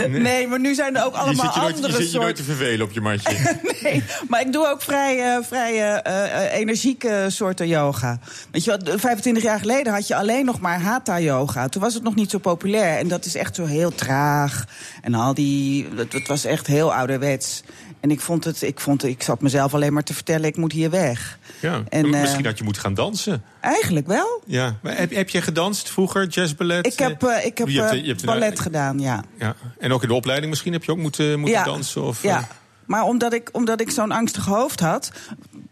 nee, 0.10 0.48
maar 0.48 0.60
nu 0.60 0.74
zijn 0.74 0.96
er 0.96 1.06
ook 1.06 1.14
je 1.14 1.20
allemaal 1.20 1.46
zit 1.46 1.54
je 1.54 1.60
nooit, 1.60 1.78
je 1.78 1.84
andere 1.84 2.04
zit 2.04 2.12
je 2.12 2.20
nooit 2.20 2.36
te 2.36 2.44
vervelen 2.44 2.86
op 2.86 2.92
je 2.92 3.02
matje. 3.02 3.36
Nee, 3.84 4.04
maar 4.28 4.42
ik 4.42 4.54
doe 4.54 4.68
ook 4.68 4.82
vrij, 4.82 5.40
vrij 5.44 6.02
energieke 6.52 7.26
soorten 7.28 7.68
yoga. 7.68 8.20
Weet 8.52 8.64
je 8.64 8.78
wel, 8.84 8.98
25 9.00 9.44
jaar 9.44 9.60
geleden 9.60 9.94
had 9.94 10.08
je 10.08 10.16
alleen 10.16 10.46
nog 10.46 10.60
maar 10.60 10.82
hatha-yoga. 10.82 11.68
Toen 11.68 11.82
was 11.82 11.94
het 11.94 12.04
nog 12.04 12.16
niet 12.16 12.30
zo 12.30 12.38
populair. 12.38 12.98
En 12.98 13.08
dat 13.08 13.26
is 13.26 13.36
echt 13.36 13.56
zo 13.56 13.66
heel 13.66 13.96
traag. 13.96 14.66
En 15.02 15.14
al 15.14 15.34
die... 15.34 15.88
Het, 15.96 16.14
het 16.14 16.28
was 16.28 16.46
echt 16.46 16.68
heel 16.68 16.94
ouderwets. 16.94 17.64
En 18.00 18.12
ik 18.12 18.20
vond 18.22 18.44
het... 18.44 18.62
Ik, 18.62 18.80
vond, 18.80 19.04
ik 19.04 19.24
zat 19.24 19.42
mezelf 19.42 19.74
alleen 19.74 19.94
maar 19.94 20.04
te 20.04 20.14
vertellen, 20.14 20.46
ik 20.46 20.58
moet 20.58 20.72
hier 20.72 20.90
weg. 20.90 21.40
Ja. 21.60 21.84
En, 21.90 22.14
eh, 22.14 22.22
Misschien 22.22 22.44
dat 22.44 22.58
je 22.58 22.64
moet 22.64 22.78
gaan 22.78 22.94
dansen. 22.94 23.44
Eigenlijk 23.62 24.08
wel. 24.08 24.42
Ja. 24.46 24.76
Maar 24.82 24.98
heb, 24.98 25.12
heb 25.14 25.30
je 25.30 25.42
gedanst 25.42 25.90
vroeger, 25.90 26.28
jazzballet? 26.28 26.86
Ik 26.86 27.00
heb, 27.00 27.24
eh, 27.24 27.46
ik 27.46 27.58
heb 27.58 27.68
Je 27.68 27.80
hebt- 27.80 27.92
eh, 27.94 28.02
je 28.02 28.08
hebt 28.08 28.20
een- 28.22 28.26
ballet 28.26 28.60
gedaan, 28.60 29.00
ja. 29.00 29.24
Ja. 29.38 29.56
En 29.80 29.94
ook 29.94 30.02
in 30.02 30.08
de 30.08 30.14
opleiding 30.14 30.50
misschien 30.50 30.74
heb 30.74 30.84
je 30.84 30.92
ook 30.92 30.98
moeten, 30.98 31.40
moeten 31.40 31.58
ja. 31.60 31.64
dansen? 31.64 32.04
Of, 32.04 32.22
ja. 32.24 32.48
Maar 32.86 33.04
omdat 33.04 33.34
ik, 33.34 33.50
omdat 33.52 33.82
ik 33.82 33.90
zo'n 33.92 34.12
angstig 34.12 34.46
hoofd 34.46 34.80
had, 34.80 35.12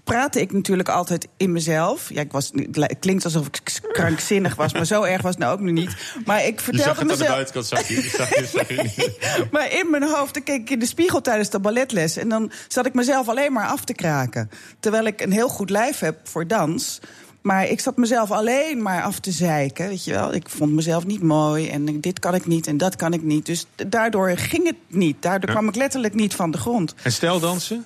praatte 0.09 0.41
ik 0.41 0.51
natuurlijk 0.51 0.89
altijd 0.89 1.27
in 1.37 1.51
mezelf. 1.51 2.09
Ja, 2.13 2.21
ik 2.21 2.31
was, 2.31 2.51
het 2.73 2.95
klinkt 2.99 3.23
alsof 3.25 3.47
ik 3.47 3.79
krankzinnig 3.91 4.55
was, 4.55 4.73
maar 4.73 4.85
zo 4.85 5.03
erg 5.03 5.21
was 5.21 5.31
het 5.31 5.39
nou 5.43 5.53
ook 5.53 5.59
nu 5.59 5.71
niet. 5.71 5.95
Maar 6.25 6.45
ik 6.45 6.57
Je 6.57 6.63
vertelde 6.63 6.83
zag 6.83 6.99
het 6.99 7.01
aan 7.01 7.07
de 7.07 7.13
mezelf. 7.13 7.29
buitenkant, 7.35 7.65
zag 7.65 7.87
je, 7.87 8.09
zag 8.17 8.29
je, 8.29 8.45
zag 8.45 8.67
je. 8.67 9.17
Maar 9.51 9.71
in 9.73 9.89
mijn 9.89 10.03
hoofd, 10.03 10.33
dan 10.33 10.43
keek 10.43 10.61
ik 10.61 10.69
in 10.69 10.79
de 10.79 10.85
spiegel 10.85 11.21
tijdens 11.21 11.49
de 11.49 11.59
balletles. 11.59 12.17
En 12.17 12.29
dan 12.29 12.51
zat 12.67 12.85
ik 12.85 12.93
mezelf 12.93 13.27
alleen 13.29 13.53
maar 13.53 13.67
af 13.67 13.83
te 13.83 13.93
kraken. 13.93 14.49
Terwijl 14.79 15.05
ik 15.05 15.21
een 15.21 15.31
heel 15.31 15.47
goed 15.49 15.69
lijf 15.69 15.99
heb 15.99 16.17
voor 16.23 16.47
dans. 16.47 16.99
Maar 17.41 17.67
ik 17.67 17.79
zat 17.79 17.97
mezelf 17.97 18.31
alleen 18.31 18.81
maar 18.81 19.01
af 19.03 19.19
te 19.19 19.31
zeiken, 19.31 19.87
weet 19.87 20.03
je 20.03 20.11
wel. 20.11 20.33
Ik 20.33 20.49
vond 20.49 20.71
mezelf 20.73 21.05
niet 21.05 21.21
mooi 21.21 21.69
en 21.69 22.01
dit 22.01 22.19
kan 22.19 22.35
ik 22.35 22.45
niet 22.45 22.67
en 22.67 22.77
dat 22.77 22.95
kan 22.95 23.13
ik 23.13 23.23
niet. 23.23 23.45
Dus 23.45 23.65
daardoor 23.87 24.37
ging 24.37 24.65
het 24.65 24.75
niet. 24.87 25.21
Daardoor 25.21 25.49
Ja. 25.49 25.55
kwam 25.55 25.67
ik 25.67 25.75
letterlijk 25.75 26.13
niet 26.13 26.35
van 26.35 26.51
de 26.51 26.57
grond. 26.57 26.93
En 27.03 27.11
stijldansen? 27.11 27.85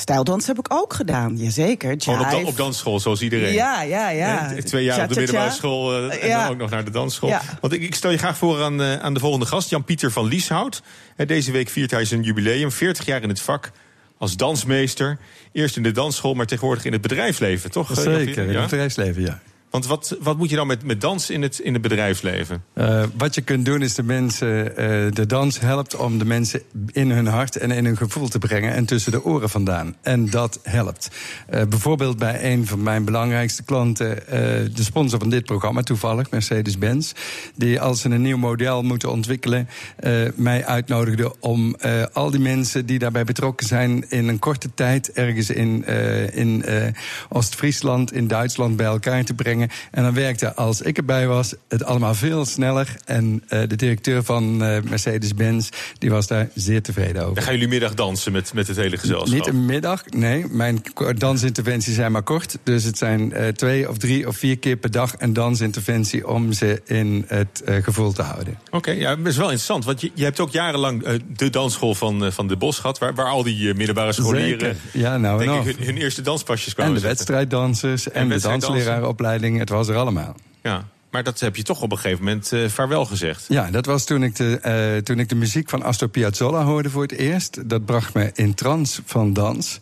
Stijldans 0.00 0.46
heb 0.46 0.58
ik 0.58 0.66
ook 0.72 0.92
gedaan, 0.94 1.36
jazeker. 1.36 1.94
Gewoon 1.98 2.18
op, 2.20 2.30
da- 2.30 2.36
Jive. 2.36 2.46
op 2.48 2.56
dansschool, 2.56 3.00
zoals 3.00 3.22
iedereen. 3.22 3.52
Ja, 3.52 3.82
ja, 3.82 4.10
ja. 4.10 4.54
Twee 4.64 4.84
jaar 4.84 5.02
op 5.02 5.08
de 5.12 5.18
middelbare 5.20 5.50
school 5.50 5.94
eh, 6.10 6.22
en 6.22 6.28
Ja. 6.28 6.42
dan 6.42 6.52
ook 6.52 6.58
nog 6.58 6.70
naar 6.70 6.84
de 6.84 6.90
dansschool. 6.90 7.28
Ja. 7.28 7.42
Want 7.60 7.72
ik, 7.72 7.82
ik 7.82 7.94
stel 7.94 8.10
je 8.10 8.18
graag 8.18 8.36
voor 8.36 8.62
aan, 8.62 8.82
eh, 8.82 8.96
aan 8.96 9.14
de 9.14 9.20
volgende 9.20 9.46
gast, 9.46 9.70
Jan-Pieter 9.70 10.12
van 10.12 10.26
Lieshout. 10.26 10.82
Deze 11.26 11.52
week 11.52 11.68
viert 11.68 11.90
hij 11.90 12.04
zijn 12.04 12.22
jubileum, 12.22 12.72
40 12.72 13.06
jaar 13.06 13.22
in 13.22 13.28
het 13.28 13.40
vak 13.40 13.70
als 14.18 14.36
dansmeester. 14.36 15.18
Eerst 15.52 15.76
in 15.76 15.82
de 15.82 15.92
dansschool, 15.92 16.34
maar 16.34 16.46
tegenwoordig 16.46 16.84
in 16.84 16.92
het 16.92 17.00
bedrijfsleven, 17.00 17.70
toch? 17.70 17.90
Zeker, 17.94 18.48
in 18.48 18.54
het 18.54 18.70
bedrijfsleven, 18.70 19.22
ja. 19.22 19.40
Want 19.70 19.86
wat, 19.86 20.16
wat 20.20 20.36
moet 20.36 20.50
je 20.50 20.56
dan 20.56 20.66
met, 20.66 20.84
met 20.84 21.00
dans 21.00 21.30
in 21.30 21.42
het, 21.42 21.58
in 21.58 21.72
het 21.72 21.82
bedrijfsleven? 21.82 22.64
Uh, 22.74 23.02
wat 23.16 23.34
je 23.34 23.40
kunt 23.40 23.64
doen 23.64 23.82
is 23.82 23.94
de 23.94 24.02
mensen, 24.02 24.66
uh, 24.68 24.74
de 25.12 25.26
dans 25.26 25.60
helpt 25.60 25.96
om 25.96 26.18
de 26.18 26.24
mensen 26.24 26.62
in 26.92 27.10
hun 27.10 27.26
hart 27.26 27.56
en 27.56 27.70
in 27.70 27.84
hun 27.84 27.96
gevoel 27.96 28.28
te 28.28 28.38
brengen 28.38 28.72
en 28.72 28.84
tussen 28.84 29.12
de 29.12 29.24
oren 29.24 29.50
vandaan. 29.50 29.96
En 30.02 30.30
dat 30.30 30.60
helpt. 30.62 31.10
Uh, 31.50 31.62
bijvoorbeeld 31.62 32.18
bij 32.18 32.52
een 32.52 32.66
van 32.66 32.82
mijn 32.82 33.04
belangrijkste 33.04 33.62
klanten, 33.62 34.18
de 34.74 34.82
sponsor 34.82 35.18
van 35.18 35.30
dit 35.30 35.44
programma, 35.44 35.82
toevallig, 35.82 36.30
Mercedes-Benz, 36.30 37.12
die 37.54 37.80
als 37.80 38.00
ze 38.00 38.08
een 38.08 38.22
nieuw 38.22 38.36
model 38.36 38.82
moeten 38.82 39.10
ontwikkelen, 39.10 39.68
mij 40.34 40.64
uitnodigde 40.66 41.40
om 41.40 41.76
al 42.12 42.30
die 42.30 42.40
mensen 42.40 42.86
die 42.86 42.98
daarbij 42.98 43.24
betrokken 43.24 43.66
zijn 43.66 44.10
in 44.10 44.28
een 44.28 44.38
korte 44.38 44.70
tijd 44.74 45.12
ergens 45.12 45.50
in, 45.50 45.84
in 46.32 46.64
Oost-Friesland, 47.28 48.12
in 48.12 48.28
Duitsland 48.28 48.76
bij 48.76 48.86
elkaar 48.86 49.24
te 49.24 49.34
brengen. 49.34 49.59
En 49.90 50.02
dan 50.02 50.14
werkte, 50.14 50.54
als 50.54 50.82
ik 50.82 50.96
erbij 50.96 51.26
was, 51.26 51.54
het 51.68 51.84
allemaal 51.84 52.14
veel 52.14 52.44
sneller. 52.44 52.96
En 53.04 53.42
uh, 53.48 53.60
de 53.68 53.76
directeur 53.76 54.22
van 54.22 54.62
uh, 54.62 54.76
Mercedes-Benz, 54.82 55.68
die 55.98 56.10
was 56.10 56.26
daar 56.26 56.48
zeer 56.54 56.82
tevreden 56.82 57.22
over. 57.22 57.34
Dan 57.34 57.44
gaan 57.44 57.52
jullie 57.52 57.68
middag 57.68 57.94
dansen 57.94 58.32
met, 58.32 58.54
met 58.54 58.66
het 58.66 58.76
hele 58.76 58.96
gezelschap? 58.96 59.34
Niet 59.34 59.46
een 59.46 59.66
middag, 59.66 60.04
nee. 60.06 60.46
Mijn 60.50 60.82
dansinterventies 61.16 61.94
zijn 61.94 62.12
maar 62.12 62.22
kort. 62.22 62.58
Dus 62.62 62.84
het 62.84 62.98
zijn 62.98 63.32
uh, 63.36 63.48
twee 63.48 63.88
of 63.88 63.98
drie 63.98 64.28
of 64.28 64.36
vier 64.36 64.58
keer 64.58 64.76
per 64.76 64.90
dag 64.90 65.14
een 65.18 65.32
dansinterventie... 65.32 66.28
om 66.28 66.52
ze 66.52 66.82
in 66.84 67.24
het 67.26 67.62
gevoel 67.64 68.12
te 68.12 68.22
houden. 68.22 68.58
Oké, 68.66 68.76
okay, 68.76 68.98
ja, 68.98 69.16
dat 69.16 69.26
is 69.26 69.36
wel 69.36 69.44
interessant. 69.44 69.84
Want 69.84 70.00
je, 70.00 70.10
je 70.14 70.24
hebt 70.24 70.40
ook 70.40 70.50
jarenlang 70.50 71.20
de 71.36 71.50
dansschool 71.50 71.94
van, 71.94 72.32
van 72.32 72.48
de 72.48 72.56
Bos 72.56 72.78
gehad... 72.78 72.98
waar, 72.98 73.14
waar 73.14 73.26
al 73.26 73.42
die 73.42 73.74
middelbare 73.74 74.12
scholieren 74.12 74.70
ja, 74.92 75.16
nou, 75.16 75.38
denk 75.38 75.64
ik, 75.64 75.76
hun, 75.76 75.86
hun, 75.86 75.96
eerste 75.96 76.22
danspasjes 76.22 76.74
kwamen 76.74 76.94
En 76.94 77.00
de 77.00 77.06
wedstrijddansers 77.06 78.10
en, 78.10 78.22
en 78.22 78.28
de 78.28 78.40
het 79.58 79.68
was 79.68 79.88
er 79.88 79.96
allemaal. 79.96 80.34
Ja. 80.62 80.84
Maar 81.10 81.22
dat 81.22 81.40
heb 81.40 81.56
je 81.56 81.62
toch 81.62 81.82
op 81.82 81.92
een 81.92 81.98
gegeven 81.98 82.24
moment 82.24 82.52
uh, 82.52 82.68
vaarwel 82.68 83.04
gezegd. 83.04 83.44
Ja, 83.48 83.70
dat 83.70 83.86
was 83.86 84.04
toen 84.04 84.22
ik, 84.22 84.36
de, 84.36 84.60
uh, 84.96 85.02
toen 85.02 85.18
ik 85.18 85.28
de 85.28 85.34
muziek 85.34 85.68
van 85.68 85.82
Astor 85.82 86.08
Piazzolla 86.08 86.64
hoorde 86.64 86.90
voor 86.90 87.02
het 87.02 87.12
eerst. 87.12 87.68
Dat 87.68 87.84
bracht 87.84 88.14
me 88.14 88.30
in 88.34 88.54
trance 88.54 89.02
van 89.04 89.32
dans. 89.32 89.80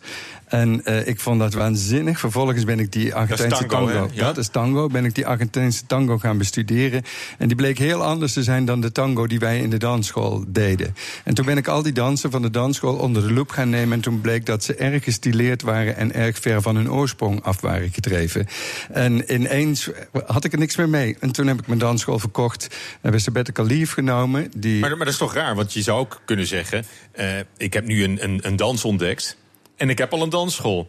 En 0.49 0.81
uh, 0.85 1.07
ik 1.07 1.19
vond 1.19 1.39
dat 1.39 1.53
waanzinnig. 1.53 2.19
Vervolgens 2.19 2.63
ben 2.63 2.79
ik 2.79 2.91
die 2.91 3.15
Argentijnse 3.15 3.65
tango, 3.65 3.87
tango 3.87 4.09
ja? 4.13 4.25
dat 4.25 4.37
is 4.37 4.47
tango, 4.47 4.87
ben 4.87 5.05
ik 5.05 5.15
die 5.15 5.27
Argentijnse 5.27 5.85
tango 5.85 6.17
gaan 6.17 6.37
bestuderen. 6.37 7.03
En 7.37 7.47
die 7.47 7.57
bleek 7.57 7.77
heel 7.77 8.03
anders 8.03 8.33
te 8.33 8.43
zijn 8.43 8.65
dan 8.65 8.81
de 8.81 8.91
tango 8.91 9.27
die 9.27 9.39
wij 9.39 9.59
in 9.59 9.69
de 9.69 9.77
dansschool 9.77 10.43
deden. 10.47 10.95
En 11.23 11.33
toen 11.33 11.45
ben 11.45 11.57
ik 11.57 11.67
al 11.67 11.83
die 11.83 11.93
dansen 11.93 12.31
van 12.31 12.41
de 12.41 12.49
dansschool 12.49 12.95
onder 12.95 13.27
de 13.27 13.33
loep 13.33 13.49
gaan 13.49 13.69
nemen. 13.69 13.93
En 13.93 14.01
toen 14.01 14.21
bleek 14.21 14.45
dat 14.45 14.63
ze 14.63 14.75
erg 14.75 15.03
gestileerd 15.03 15.61
waren 15.61 15.95
en 15.95 16.13
erg 16.13 16.39
ver 16.39 16.61
van 16.61 16.75
hun 16.75 16.91
oorsprong 16.91 17.43
af 17.43 17.61
waren 17.61 17.91
gedreven. 17.91 18.47
En 18.91 19.33
ineens 19.33 19.89
had 20.25 20.43
ik 20.43 20.53
er 20.53 20.59
niks 20.59 20.75
meer 20.75 20.89
mee. 20.89 21.17
En 21.19 21.31
toen 21.31 21.47
heb 21.47 21.59
ik 21.59 21.67
mijn 21.67 21.79
dansschool 21.79 22.19
verkocht. 22.19 22.77
Hebben 23.01 23.21
ze 23.21 23.31
Bette 23.31 23.63
Lief 23.63 23.93
genomen. 23.93 24.51
Die... 24.55 24.79
Maar, 24.79 24.89
maar, 24.89 24.99
dat 24.99 25.07
is 25.07 25.17
toch 25.17 25.33
raar, 25.33 25.55
want 25.55 25.73
je 25.73 25.81
zou 25.81 25.99
ook 25.99 26.21
kunnen 26.25 26.47
zeggen: 26.47 26.85
uh, 27.19 27.25
ik 27.57 27.73
heb 27.73 27.85
nu 27.85 28.03
een, 28.03 28.23
een, 28.23 28.39
een 28.41 28.55
dans 28.55 28.83
ontdekt. 28.85 29.37
En 29.79 29.89
ik 29.89 29.97
heb 29.97 30.13
al 30.13 30.21
een 30.21 30.29
dansschool. 30.29 30.87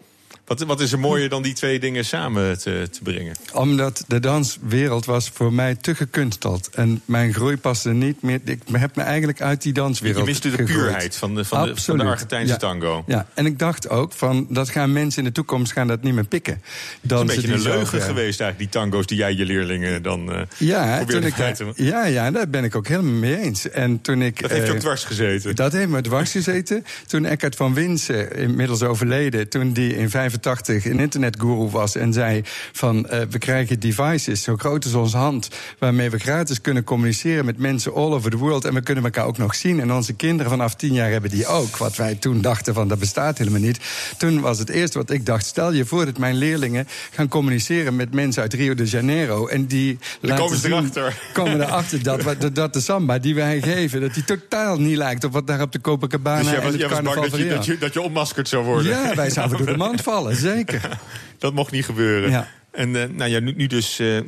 Wat, 0.50 0.60
wat 0.60 0.80
is 0.80 0.92
er 0.92 0.98
mooier 0.98 1.28
dan 1.28 1.42
die 1.42 1.52
twee 1.52 1.80
dingen 1.80 2.04
samen 2.04 2.58
te, 2.58 2.88
te 2.90 3.02
brengen? 3.02 3.34
Omdat 3.52 4.04
de 4.06 4.20
danswereld 4.20 5.04
was 5.04 5.30
voor 5.34 5.52
mij 5.52 5.74
te 5.74 5.94
gekunsteld. 5.94 6.68
En 6.68 7.02
mijn 7.04 7.34
groei 7.34 7.56
paste 7.56 7.90
niet 7.90 8.22
meer. 8.22 8.40
Ik 8.44 8.62
heb 8.72 8.96
me 8.96 9.02
eigenlijk 9.02 9.40
uit 9.40 9.62
die 9.62 9.72
danswereld. 9.72 10.18
Je 10.18 10.24
miste 10.24 10.50
de 10.50 10.62
puurheid 10.62 11.16
van 11.16 11.34
de, 11.34 11.44
van 11.44 11.66
de, 11.66 11.76
van 11.76 11.98
de 11.98 12.04
Argentijnse 12.04 12.52
ja. 12.52 12.58
tango. 12.58 13.04
Ja, 13.06 13.26
en 13.34 13.46
ik 13.46 13.58
dacht 13.58 13.88
ook 13.88 14.12
van 14.12 14.46
dat 14.48 14.70
gaan 14.70 14.92
mensen 14.92 15.18
in 15.18 15.28
de 15.28 15.34
toekomst 15.34 15.72
gaan 15.72 15.86
dat 15.86 16.02
niet 16.02 16.14
meer 16.14 16.26
pikken. 16.26 16.62
Het 17.00 17.12
is 17.12 17.18
een 17.20 17.26
beetje 17.26 17.52
een 17.52 17.62
leugen 17.62 18.00
geweest 18.00 18.40
eigenlijk, 18.40 18.58
die 18.58 18.80
tango's 18.80 19.06
die 19.06 19.16
jij 19.16 19.34
je 19.34 19.44
leerlingen 19.44 20.02
dan 20.02 20.32
uh, 20.32 20.40
ja, 20.56 21.04
toen 21.04 21.22
ik, 21.22 21.34
ja, 21.74 22.06
ja, 22.06 22.30
daar 22.30 22.48
ben 22.48 22.64
ik 22.64 22.74
ook 22.74 22.88
helemaal 22.88 23.12
mee 23.12 23.38
eens. 23.38 23.70
En 23.70 24.00
toen 24.00 24.22
ik, 24.22 24.40
dat 24.40 24.50
heeft 24.50 24.66
je 24.66 24.72
ook 24.72 24.78
dwars 24.78 25.04
gezeten. 25.04 25.56
Dat 25.56 25.72
heeft 25.72 25.88
me 25.88 26.00
dwars 26.00 26.30
gezeten. 26.30 26.84
toen 27.06 27.24
Eckhart 27.24 27.56
van 27.56 27.74
Winsen, 27.74 28.36
inmiddels 28.36 28.82
overleden, 28.82 29.48
toen 29.48 29.72
die 29.72 29.96
in 29.96 30.10
85 30.40 30.84
een 30.84 30.98
internetguru 30.98 31.68
was 31.68 31.96
en 31.96 32.12
zei 32.12 32.42
van 32.72 32.96
uh, 32.96 33.20
we 33.30 33.38
krijgen 33.38 33.80
devices 33.80 34.42
zo 34.42 34.56
groot 34.56 34.84
als 34.84 34.94
onze 34.94 35.16
hand, 35.16 35.48
waarmee 35.78 36.10
we 36.10 36.18
gratis 36.18 36.60
kunnen 36.60 36.84
communiceren 36.84 37.44
met 37.44 37.58
mensen 37.58 37.94
all 37.94 38.12
over 38.12 38.30
the 38.30 38.36
world 38.36 38.64
en 38.64 38.74
we 38.74 38.80
kunnen 38.80 39.04
elkaar 39.04 39.26
ook 39.26 39.38
nog 39.38 39.54
zien. 39.54 39.80
En 39.80 39.92
onze 39.92 40.12
kinderen 40.12 40.50
vanaf 40.50 40.74
tien 40.74 40.92
jaar 40.92 41.10
hebben 41.10 41.30
die 41.30 41.46
ook. 41.46 41.76
Wat 41.76 41.96
wij 41.96 42.14
toen 42.14 42.40
dachten 42.40 42.74
van 42.74 42.88
dat 42.88 42.98
bestaat 42.98 43.38
helemaal 43.38 43.60
niet. 43.60 43.80
Toen 44.18 44.40
was 44.40 44.58
het 44.58 44.68
eerste 44.68 44.98
wat 44.98 45.10
ik 45.10 45.26
dacht, 45.26 45.46
stel 45.46 45.72
je 45.72 45.84
voor 45.84 46.04
dat 46.04 46.18
mijn 46.18 46.36
leerlingen 46.36 46.88
gaan 47.10 47.28
communiceren 47.28 47.96
met 47.96 48.14
mensen 48.14 48.42
uit 48.42 48.54
Rio 48.54 48.74
de 48.74 48.84
Janeiro 48.84 49.46
en 49.46 49.66
die 49.66 49.98
Dan 50.20 50.36
komen 50.36 50.58
ze 50.58 50.68
erachter. 50.68 51.20
Komen 51.32 51.60
erachter 51.60 52.02
dat, 52.02 52.22
dat, 52.22 52.54
dat 52.54 52.72
de 52.72 52.80
samba 52.80 53.18
die 53.18 53.34
wij 53.34 53.62
geven, 53.62 54.00
dat 54.00 54.14
die 54.14 54.24
totaal 54.24 54.78
niet 54.78 54.96
lijkt 54.96 55.24
op 55.24 55.32
wat 55.32 55.46
daar 55.46 55.60
op 55.60 55.72
de 55.72 55.80
Copacabana 55.80 56.42
dus 56.42 56.52
en 56.52 56.62
was, 56.62 56.72
het 56.72 56.80
jij 56.80 56.88
was 56.88 57.00
bang 57.00 57.20
dat 57.20 57.36
je, 57.36 57.48
dat, 57.48 57.64
je, 57.64 57.78
dat 57.78 57.92
je 57.92 58.00
onmaskerd 58.00 58.48
zou 58.48 58.64
worden? 58.64 58.90
Ja, 58.92 59.14
wij 59.14 59.30
zouden 59.30 59.58
door 59.58 59.66
de 59.66 59.76
mand 59.76 60.00
vallen, 60.10 60.29
zeker. 60.34 60.98
dat 61.38 61.54
mocht 61.54 61.72
niet 61.72 61.84
gebeuren. 61.84 62.30
Ja. 62.30 62.48
En 62.70 62.94
uh, 62.94 63.04
nou 63.04 63.30
ja, 63.30 63.40
nu, 63.40 63.52
nu 63.52 63.66
dus. 63.66 64.00
Uh, 64.00 64.16
uh, 64.16 64.22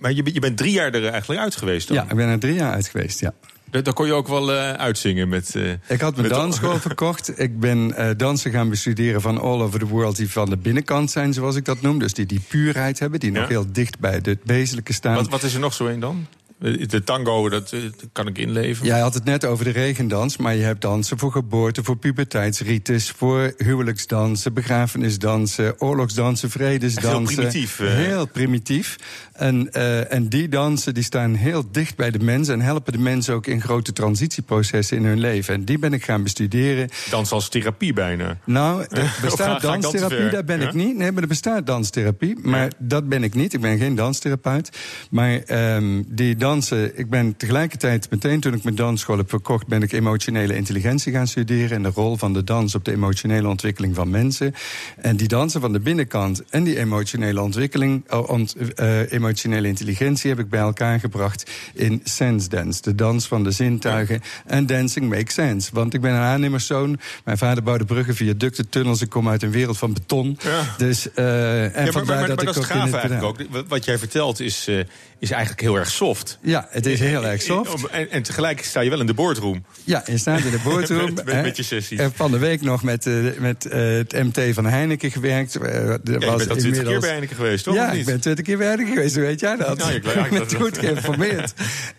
maar 0.00 0.12
je, 0.12 0.22
je 0.32 0.40
bent 0.40 0.56
drie 0.56 0.72
jaar 0.72 0.94
er 0.94 1.06
eigenlijk 1.06 1.40
uit 1.40 1.56
geweest 1.56 1.88
dan? 1.88 1.96
Ja, 1.96 2.02
ik 2.02 2.16
ben 2.16 2.28
er 2.28 2.38
drie 2.38 2.54
jaar 2.54 2.72
uit 2.72 2.88
geweest, 2.88 3.20
ja. 3.20 3.32
Daar 3.70 3.92
kon 3.92 4.06
je 4.06 4.12
ook 4.12 4.28
wel 4.28 4.50
uitzingen 4.50 5.28
met. 5.28 5.54
Ik 5.88 6.00
had 6.00 6.16
mijn 6.16 6.28
dansschool 6.28 6.78
verkocht. 6.88 7.40
Ik 7.40 7.60
ben 7.60 7.94
dansen 8.16 8.50
gaan 8.50 8.68
bestuderen 8.68 9.20
van 9.20 9.40
all 9.40 9.60
over 9.60 9.78
the 9.78 9.86
world 9.86 10.16
die 10.16 10.30
van 10.30 10.50
de 10.50 10.56
binnenkant 10.56 11.10
zijn, 11.10 11.32
zoals 11.32 11.56
ik 11.56 11.64
dat 11.64 11.80
noem. 11.80 11.98
Dus 11.98 12.14
die 12.14 12.26
die 12.26 12.40
puurheid 12.48 12.98
hebben, 12.98 13.20
die 13.20 13.32
ja? 13.32 13.40
nog 13.40 13.48
heel 13.48 13.66
dicht 13.72 13.98
bij 13.98 14.20
het 14.22 14.38
wezenlijke 14.44 14.92
staan. 14.92 15.14
Wat, 15.14 15.28
wat 15.28 15.42
is 15.42 15.54
er 15.54 15.60
nog 15.60 15.74
zo 15.74 15.86
een 15.86 16.00
dan? 16.00 16.26
De 16.60 17.02
tango, 17.04 17.48
dat, 17.48 17.70
dat, 17.70 18.08
kan 18.12 18.26
ik 18.26 18.38
inleven. 18.38 18.86
Jij 18.86 19.00
had 19.00 19.14
het 19.14 19.24
net 19.24 19.44
over 19.44 19.64
de 19.64 19.70
regendans, 19.70 20.36
maar 20.36 20.54
je 20.54 20.62
hebt 20.62 20.80
dansen 20.80 21.18
voor 21.18 21.32
geboorte, 21.32 21.84
voor 21.84 21.96
puberteitsrites, 21.96 23.10
voor 23.10 23.54
huwelijksdansen, 23.56 24.54
begrafenisdansen, 24.54 25.80
oorlogsdansen, 25.80 26.50
vredesdansen. 26.50 27.42
Heel 27.42 27.50
primitief. 27.50 27.80
Uh... 27.80 27.92
Heel 27.92 28.26
primitief. 28.26 28.96
En, 29.32 29.68
uh, 29.72 30.12
en 30.12 30.28
die 30.28 30.48
dansen 30.48 30.94
die 30.94 31.02
staan 31.02 31.34
heel 31.34 31.70
dicht 31.70 31.96
bij 31.96 32.10
de 32.10 32.18
mensen 32.18 32.54
en 32.54 32.60
helpen 32.60 32.92
de 32.92 32.98
mensen 32.98 33.34
ook 33.34 33.46
in 33.46 33.60
grote 33.60 33.92
transitieprocessen 33.92 34.96
in 34.96 35.04
hun 35.04 35.20
leven. 35.20 35.54
En 35.54 35.64
die 35.64 35.78
ben 35.78 35.92
ik 35.92 36.04
gaan 36.04 36.22
bestuderen. 36.22 36.88
Dans 37.10 37.32
als 37.32 37.48
therapie 37.48 37.92
bijna. 37.92 38.38
Nou, 38.44 38.82
er 38.88 39.18
bestaat 39.22 39.62
danstherapie, 39.62 40.28
daar 40.28 40.44
ben 40.44 40.60
ja? 40.60 40.68
ik 40.68 40.74
niet. 40.74 40.96
Nee, 40.96 41.12
maar 41.12 41.22
er 41.22 41.28
bestaat 41.28 41.66
danstherapie, 41.66 42.38
maar 42.42 42.64
ja. 42.64 42.70
dat 42.78 43.08
ben 43.08 43.22
ik 43.22 43.34
niet. 43.34 43.52
Ik 43.52 43.60
ben 43.60 43.78
geen 43.78 43.94
danstherapeut. 43.94 44.70
Maar 45.10 45.42
um, 45.74 46.04
die 46.08 46.36
dansen, 46.50 46.98
ik 46.98 47.10
ben 47.10 47.36
tegelijkertijd 47.36 48.10
meteen 48.10 48.40
toen 48.40 48.54
ik 48.54 48.62
mijn 48.62 48.74
dansschool 48.74 49.16
heb 49.16 49.28
verkocht, 49.28 49.66
ben 49.66 49.82
ik 49.82 49.92
emotionele 49.92 50.56
intelligentie 50.56 51.12
gaan 51.12 51.26
studeren 51.26 51.76
en 51.76 51.82
de 51.82 51.90
rol 51.94 52.16
van 52.16 52.32
de 52.32 52.44
dans 52.44 52.74
op 52.74 52.84
de 52.84 52.92
emotionele 52.92 53.48
ontwikkeling 53.48 53.94
van 53.94 54.10
mensen. 54.10 54.54
En 54.96 55.16
die 55.16 55.28
dansen 55.28 55.60
van 55.60 55.72
de 55.72 55.80
binnenkant 55.80 56.42
en 56.48 56.64
die 56.64 56.78
emotionele 56.78 57.40
ontwikkeling, 57.40 58.10
ont, 58.10 58.56
uh, 58.76 59.12
emotionele 59.12 59.68
intelligentie 59.68 60.30
heb 60.30 60.38
ik 60.38 60.48
bij 60.48 60.60
elkaar 60.60 61.00
gebracht 61.00 61.50
in 61.74 62.00
sense 62.04 62.48
dance, 62.48 62.82
de 62.82 62.94
dans 62.94 63.26
van 63.26 63.44
de 63.44 63.50
zintuigen. 63.50 64.22
En 64.46 64.66
dancing 64.66 65.08
makes 65.08 65.34
sense, 65.34 65.70
want 65.72 65.94
ik 65.94 66.00
ben 66.00 66.12
een 66.12 66.20
aannemerszoon. 66.20 67.00
Mijn 67.24 67.38
vader 67.38 67.62
bouwde 67.62 67.84
bruggen, 67.84 68.14
viaducten, 68.14 68.68
tunnels. 68.68 69.00
Ik 69.00 69.08
kom 69.08 69.28
uit 69.28 69.42
een 69.42 69.50
wereld 69.50 69.78
van 69.78 69.92
beton. 69.92 70.38
Ja. 70.42 70.74
Dus, 70.78 71.08
uh, 71.16 71.76
en 71.76 71.84
ja, 71.84 71.92
maar, 71.92 72.04
maar, 72.04 72.18
maar, 72.18 72.26
dat, 72.26 72.36
maar 72.36 72.44
dat 72.44 72.56
is 72.56 72.64
gaaf 72.64 72.92
eigenlijk 72.92 73.22
ook. 73.22 73.38
Wat 73.68 73.84
jij 73.84 73.98
vertelt 73.98 74.40
is, 74.40 74.68
uh, 74.68 74.84
is 75.18 75.30
eigenlijk 75.30 75.60
heel 75.60 75.76
erg 75.76 75.90
soft. 75.90 76.38
Ja, 76.42 76.66
het 76.70 76.86
is 76.86 77.00
heel 77.00 77.26
erg 77.26 77.42
soft. 77.42 77.86
En, 77.86 78.10
en 78.10 78.22
tegelijk 78.22 78.64
sta 78.64 78.80
je 78.80 78.90
wel 78.90 79.00
in 79.00 79.06
de 79.06 79.14
boardroom. 79.14 79.64
Ja, 79.84 80.02
je 80.06 80.18
staat 80.18 80.40
in 80.40 80.50
de 80.50 80.60
boardroom. 80.70 81.14
met, 81.14 81.24
met, 81.24 81.42
met 81.42 81.56
je 81.56 81.62
sessies. 81.62 81.98
En 81.98 82.12
van 82.14 82.30
de 82.30 82.38
week 82.38 82.60
nog 82.60 82.82
met, 82.82 83.06
uh, 83.06 83.38
met 83.38 83.66
uh, 83.66 83.72
het 83.72 84.12
MT 84.12 84.54
van 84.54 84.64
Heineken 84.64 85.10
gewerkt. 85.10 85.56
Uh, 85.56 85.64
ja, 85.64 85.98
je 86.02 86.18
bent 86.18 86.50
al 86.50 86.56
twintig 86.56 86.82
keer 86.82 87.00
bij 87.00 87.10
Heineken 87.10 87.36
geweest, 87.36 87.64
toch? 87.64 87.74
Ja, 87.74 87.90
ik 87.92 88.04
ben 88.04 88.20
twintig 88.20 88.44
keer 88.44 88.56
bij 88.56 88.66
Heineken 88.66 88.92
geweest. 88.92 89.14
Weet 89.14 89.40
jij 89.40 89.56
dat? 89.56 89.78
Nou, 89.78 89.92
ik 89.92 90.02
ben 90.02 90.54
goed 90.56 90.78
geïnformeerd. 90.78 91.52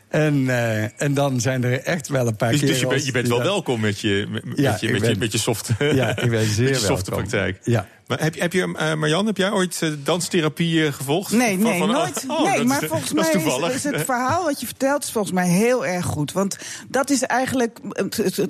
En, 0.09 0.35
uh, 0.35 1.01
en 1.01 1.13
dan 1.13 1.39
zijn 1.39 1.63
er 1.63 1.81
echt 1.81 2.07
wel 2.07 2.27
een 2.27 2.35
paar 2.35 2.51
dus, 2.51 2.59
keer. 2.59 2.69
Dus 2.69 2.79
je 2.79 2.87
bent, 2.87 3.05
je 3.05 3.11
bent 3.11 3.27
wel 3.27 3.43
welkom 3.43 3.79
met 3.79 3.99
je, 3.99 4.27
met, 4.29 4.43
ja, 4.55 4.77
je, 4.79 4.91
met, 4.91 5.01
ben, 5.01 5.09
je, 5.09 5.15
met 5.17 5.31
je 5.31 5.37
soft, 5.37 5.69
ja, 5.79 6.17
ik 6.17 6.29
ben 6.29 6.45
zeer 6.45 6.69
met 6.69 6.79
je 6.79 6.85
softe 6.85 7.11
welkom. 7.11 7.29
praktijk. 7.29 7.59
Ja. 7.63 7.87
Maar 8.11 8.21
heb, 8.21 8.39
heb 8.39 8.53
je, 8.53 8.67
uh, 8.67 8.93
Marjan, 8.93 9.25
heb 9.25 9.37
jij 9.37 9.51
ooit 9.51 9.79
uh, 9.83 9.89
danstherapie 10.03 10.73
uh, 10.73 10.93
gevolgd? 10.93 11.31
Nee, 11.31 11.57
nee, 11.57 11.79
van, 11.79 11.89
nooit. 11.89 12.25
Oh, 12.27 12.43
nee, 12.43 12.63
maar 12.63 12.83
is, 12.83 12.89
volgens 12.89 13.13
mij 13.13 13.31
is, 13.33 13.45
is, 13.45 13.73
is, 13.73 13.83
het 13.83 14.05
verhaal 14.05 14.43
wat 14.43 14.59
je 14.59 14.65
vertelt 14.65 15.03
is 15.03 15.11
volgens 15.11 15.33
mij 15.33 15.47
heel 15.47 15.85
erg 15.85 16.05
goed. 16.05 16.31
Want 16.31 16.57
dat 16.87 17.09
is 17.09 17.21
eigenlijk 17.21 17.79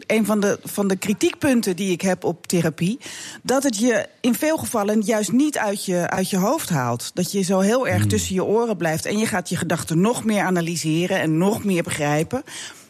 een 0.07 0.25
van 0.25 0.39
de, 0.39 0.59
van 0.63 0.87
de 0.87 0.95
kritiekpunten 0.95 1.75
die 1.75 1.91
ik 1.91 2.01
heb 2.01 2.23
op 2.23 2.47
therapie. 2.47 2.99
Dat 3.43 3.63
het 3.63 3.77
je 3.77 4.07
in 4.21 4.35
veel 4.35 4.57
gevallen 4.57 5.01
juist 5.01 5.31
niet 5.31 5.57
uit 5.57 5.85
je, 5.85 6.09
uit 6.09 6.29
je 6.29 6.37
hoofd 6.37 6.69
haalt. 6.69 7.11
Dat 7.13 7.31
je 7.31 7.41
zo 7.41 7.59
heel 7.59 7.87
erg 7.87 7.99
Hmm. 7.99 8.09
tussen 8.09 8.35
je 8.35 8.43
oren 8.43 8.77
blijft. 8.77 9.05
En 9.05 9.17
je 9.17 9.25
gaat 9.25 9.49
je 9.49 9.55
gedachten 9.55 10.01
nog 10.01 10.23
meer 10.23 10.43
analyseren 10.43 11.19
en 11.19 11.37
nog 11.37 11.63
meer 11.63 11.83
begrijpen. 11.83 12.43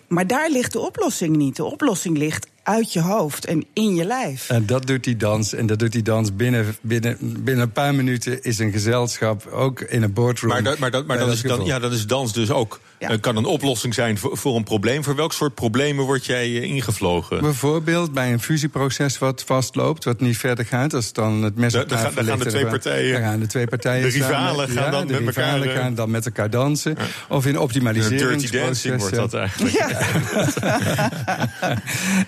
Maar 0.08 0.28
daar 0.28 0.50
ligt 0.50 0.72
de 0.72 0.80
oplossing 0.80 1.36
niet. 1.36 1.56
De 1.56 1.64
oplossing 1.64 2.18
ligt 2.18 2.48
uit 2.64 2.94
je 2.94 3.02
hoofd 3.02 3.46
en 3.46 3.66
in 3.74 3.96
je 3.96 4.06
lijf. 4.06 4.50
En 4.50 4.66
dat 4.66 4.88
doet 4.88 5.04
die 5.04 5.18
dans. 5.18 5.54
En 5.54 5.66
dat 5.66 5.80
doet 5.80 5.92
die 5.92 6.02
dans 6.02 6.36
binnen, 6.36 6.76
binnen, 6.82 7.18
binnen 7.20 7.64
een 7.64 7.72
paar 7.72 7.96
minuten 7.96 8.44
is 8.44 8.60
een 8.60 8.72
gezelschap, 8.72 9.48
ook 9.48 9.82
in 9.82 10.04
een 10.04 10.14
boardroom. 10.14 10.52
Maar, 10.52 10.64
dat, 10.64 10.78
maar, 10.78 10.92
dat, 10.92 11.06
maar 11.06 11.18
dan, 11.18 11.30
is 11.30 11.42
dan, 11.42 11.66
ja, 11.66 11.80
dan 11.80 11.92
is 11.92 12.08
dans 12.08 12.34
dus 12.34 12.52
ook. 12.52 12.80
Ja. 13.02 13.10
eh, 13.10 13.20
kan 13.20 13.36
een 13.36 13.46
oplossing 13.46 13.94
zijn 13.94 14.18
voor, 14.18 14.38
voor 14.38 14.56
een 14.56 14.64
probleem. 14.64 15.04
Voor 15.04 15.16
welk 15.16 15.34
soort 15.34 15.56
problemen 15.56 16.06
word 16.06 16.26
jij 16.26 16.46
eh, 16.46 16.62
ingevlogen? 16.64 17.42
Bijvoorbeeld 17.42 18.14
bij 18.14 18.32
een 18.34 18.42
fusieproces 18.42 19.18
wat 19.18 19.44
vastloopt, 19.46 20.04
wat 20.04 20.20
niet 20.20 20.38
verder 20.38 20.66
gaat. 20.66 20.94
Als 20.94 21.14
dan 21.14 21.44
het 21.44 21.56
mes 21.56 21.74
daar 21.74 21.86
gaan- 21.90 22.26
gaan 22.26 22.40
de 22.40 22.46
twee 22.46 22.66
partijen- 22.66 23.12
daar 23.12 23.22
gaan 23.22 23.40
de 23.40 23.48
twee 23.48 23.68
partijen 23.68 24.04
De 24.04 24.12
samen- 24.12 24.28
rivalen 24.28 24.70
gaan 24.70 24.84
ja, 24.84 24.90
dan 24.92 25.08
de 25.08 25.14
met 25.14 25.36
elkaar, 25.36 25.44
rivalen 25.54 25.76
eh, 25.76 25.82
gaan 25.82 25.96
dan 25.96 26.12
met 26.12 26.26
elkaar 26.26 26.50
dansen. 26.50 26.98
Of 27.30 27.46
in 27.46 27.54
Een 27.54 27.60
optimaliseringsprocessen. 27.60 28.52
dirty 28.52 28.66
dancing 28.66 29.00
wordt 29.00 29.16
dat 29.16 29.34
eigenlijk. 29.34 29.76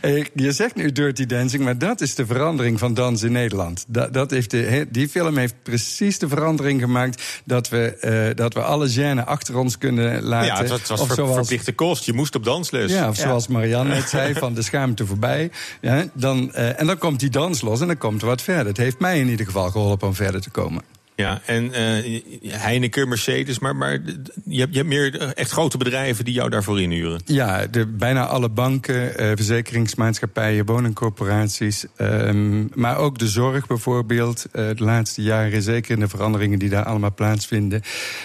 Eh, 0.01 0.23
Je 0.45 0.51
zegt 0.51 0.75
nu 0.75 0.91
dirty 0.91 1.25
dancing, 1.25 1.63
maar 1.63 1.77
dat 1.77 2.01
is 2.01 2.15
de 2.15 2.25
verandering 2.25 2.79
van 2.79 2.93
dans 2.93 3.23
in 3.23 3.31
Nederland. 3.31 3.85
Dat, 3.87 4.13
dat 4.13 4.31
heeft 4.31 4.51
de, 4.51 4.87
die 4.91 5.09
film 5.09 5.37
heeft 5.37 5.55
precies 5.63 6.19
de 6.19 6.27
verandering 6.27 6.81
gemaakt 6.81 7.41
dat 7.45 7.69
we, 7.69 7.95
eh, 7.95 8.35
dat 8.35 8.53
we 8.53 8.61
alle 8.61 8.89
gêne 8.89 9.23
achter 9.25 9.57
ons 9.57 9.77
kunnen 9.77 10.21
laten. 10.23 10.62
Het 10.71 10.71
was, 10.71 10.79
het 10.79 10.89
was 10.89 10.99
Of 11.01 11.07
ver- 11.07 11.15
zoals- 11.15 11.35
verplichte 11.35 11.73
kost. 11.73 12.05
Je 12.05 12.13
moest 12.13 12.35
op 12.35 12.43
dansles. 12.43 12.91
ja, 12.91 13.09
of 13.09 13.15
zoals 13.17 13.47
Marianne 13.47 13.93
net 13.93 14.09
zei, 14.15 14.33
van 14.33 14.53
de 14.53 14.61
schaamte 14.61 15.05
voorbij. 15.05 15.51
Ja, 15.81 16.05
dan, 16.13 16.53
eh, 16.53 16.79
en 16.79 16.85
dan 16.87 16.97
komt 16.97 17.19
die 17.19 17.29
dans 17.29 17.61
los 17.61 17.81
en 17.81 17.87
dan 17.87 17.97
komt 17.97 18.21
er 18.21 18.27
wat 18.27 18.41
verder. 18.41 18.65
Het 18.67 18.77
heeft 18.77 18.99
mij 18.99 19.19
in 19.19 19.27
ieder 19.29 19.45
geval 19.45 19.69
geholpen 19.71 20.07
om 20.07 20.13
verder 20.15 20.41
te 20.41 20.49
komen. 20.49 20.81
Ja, 21.15 21.41
en 21.45 21.73
eh, 21.73 22.21
Heineken, 22.51 23.07
Mercedes, 23.07 23.59
maar, 23.59 23.75
maar 23.75 23.91
je, 24.45 24.59
hebt, 24.59 24.71
je 24.71 24.77
hebt 24.77 24.87
meer 24.89 25.19
eh, 25.21 25.29
echt 25.33 25.51
grote 25.51 25.77
bedrijven 25.77 26.25
die 26.25 26.33
jou 26.33 26.49
daarvoor 26.49 26.81
inhuren. 26.81 27.21
Ja, 27.25 27.65
de, 27.67 27.85
bijna 27.87 28.25
alle 28.25 28.49
banken, 28.49 29.17
eh, 29.17 29.31
verzekeringsmaatschappijen, 29.35 30.65
woningcorporaties. 30.65 31.85
ehm, 31.95 32.65
maar 32.73 32.97
ook 32.97 33.17
de 33.19 33.27
zorg 33.27 33.67
bijvoorbeeld. 33.67 34.45
eh, 34.51 34.67
de 34.75 34.83
laatste 34.83 35.21
jaren, 35.21 35.61
zeker 35.61 35.91
in 35.93 35.99
de 35.99 36.07
veranderingen 36.07 36.59
die 36.59 36.69
daar 36.69 36.85
allemaal 36.85 37.13
plaatsvinden. 37.13 37.81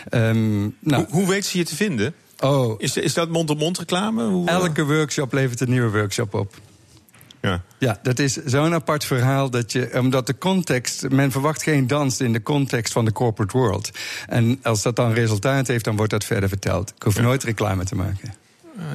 Ehm, 0.09 0.59
nou, 0.61 0.73
Hoe, 0.81 1.07
hoe 1.11 1.29
weet 1.29 1.47
ze 1.47 1.59
je 1.59 1.65
te 1.65 1.77
vinden? 1.77 2.15
Oh, 2.41 2.75
Is, 2.79 2.97
is 2.97 3.15
dat 3.15 3.29
mond-op-mond 3.29 3.79
reclame? 3.79 4.25
Hoe, 4.25 4.49
eh, 4.49 4.55
elke 4.55 4.85
workshop 4.85 5.33
levert 5.33 5.61
een 5.61 5.71
nieuwe 5.71 5.91
workshop 5.91 6.35
op. 6.35 6.55
Ja. 7.41 7.63
Ja, 7.79 7.99
dat 8.03 8.19
is 8.19 8.33
zo'n 8.33 8.75
apart 8.75 9.05
verhaal 9.05 9.51
dat 9.51 9.73
je, 9.73 9.91
omdat 9.95 10.27
de 10.27 10.39
context, 10.39 11.09
men 11.09 11.31
verwacht 11.31 11.63
geen 11.63 11.87
dans 11.87 12.21
in 12.21 12.33
de 12.33 12.43
context 12.43 12.93
van 12.93 13.05
de 13.05 13.13
corporate 13.13 13.59
world. 13.59 13.91
En 14.27 14.59
als 14.63 14.83
dat 14.83 14.97
dan 14.97 15.13
resultaat 15.13 15.67
heeft, 15.67 15.85
dan 15.85 15.97
wordt 15.97 16.11
dat 16.11 16.25
verder 16.25 16.49
verteld. 16.49 16.93
Ik 16.97 17.03
hoef 17.03 17.21
nooit 17.21 17.43
reclame 17.43 17.85
te 17.85 17.95
maken. 17.95 18.35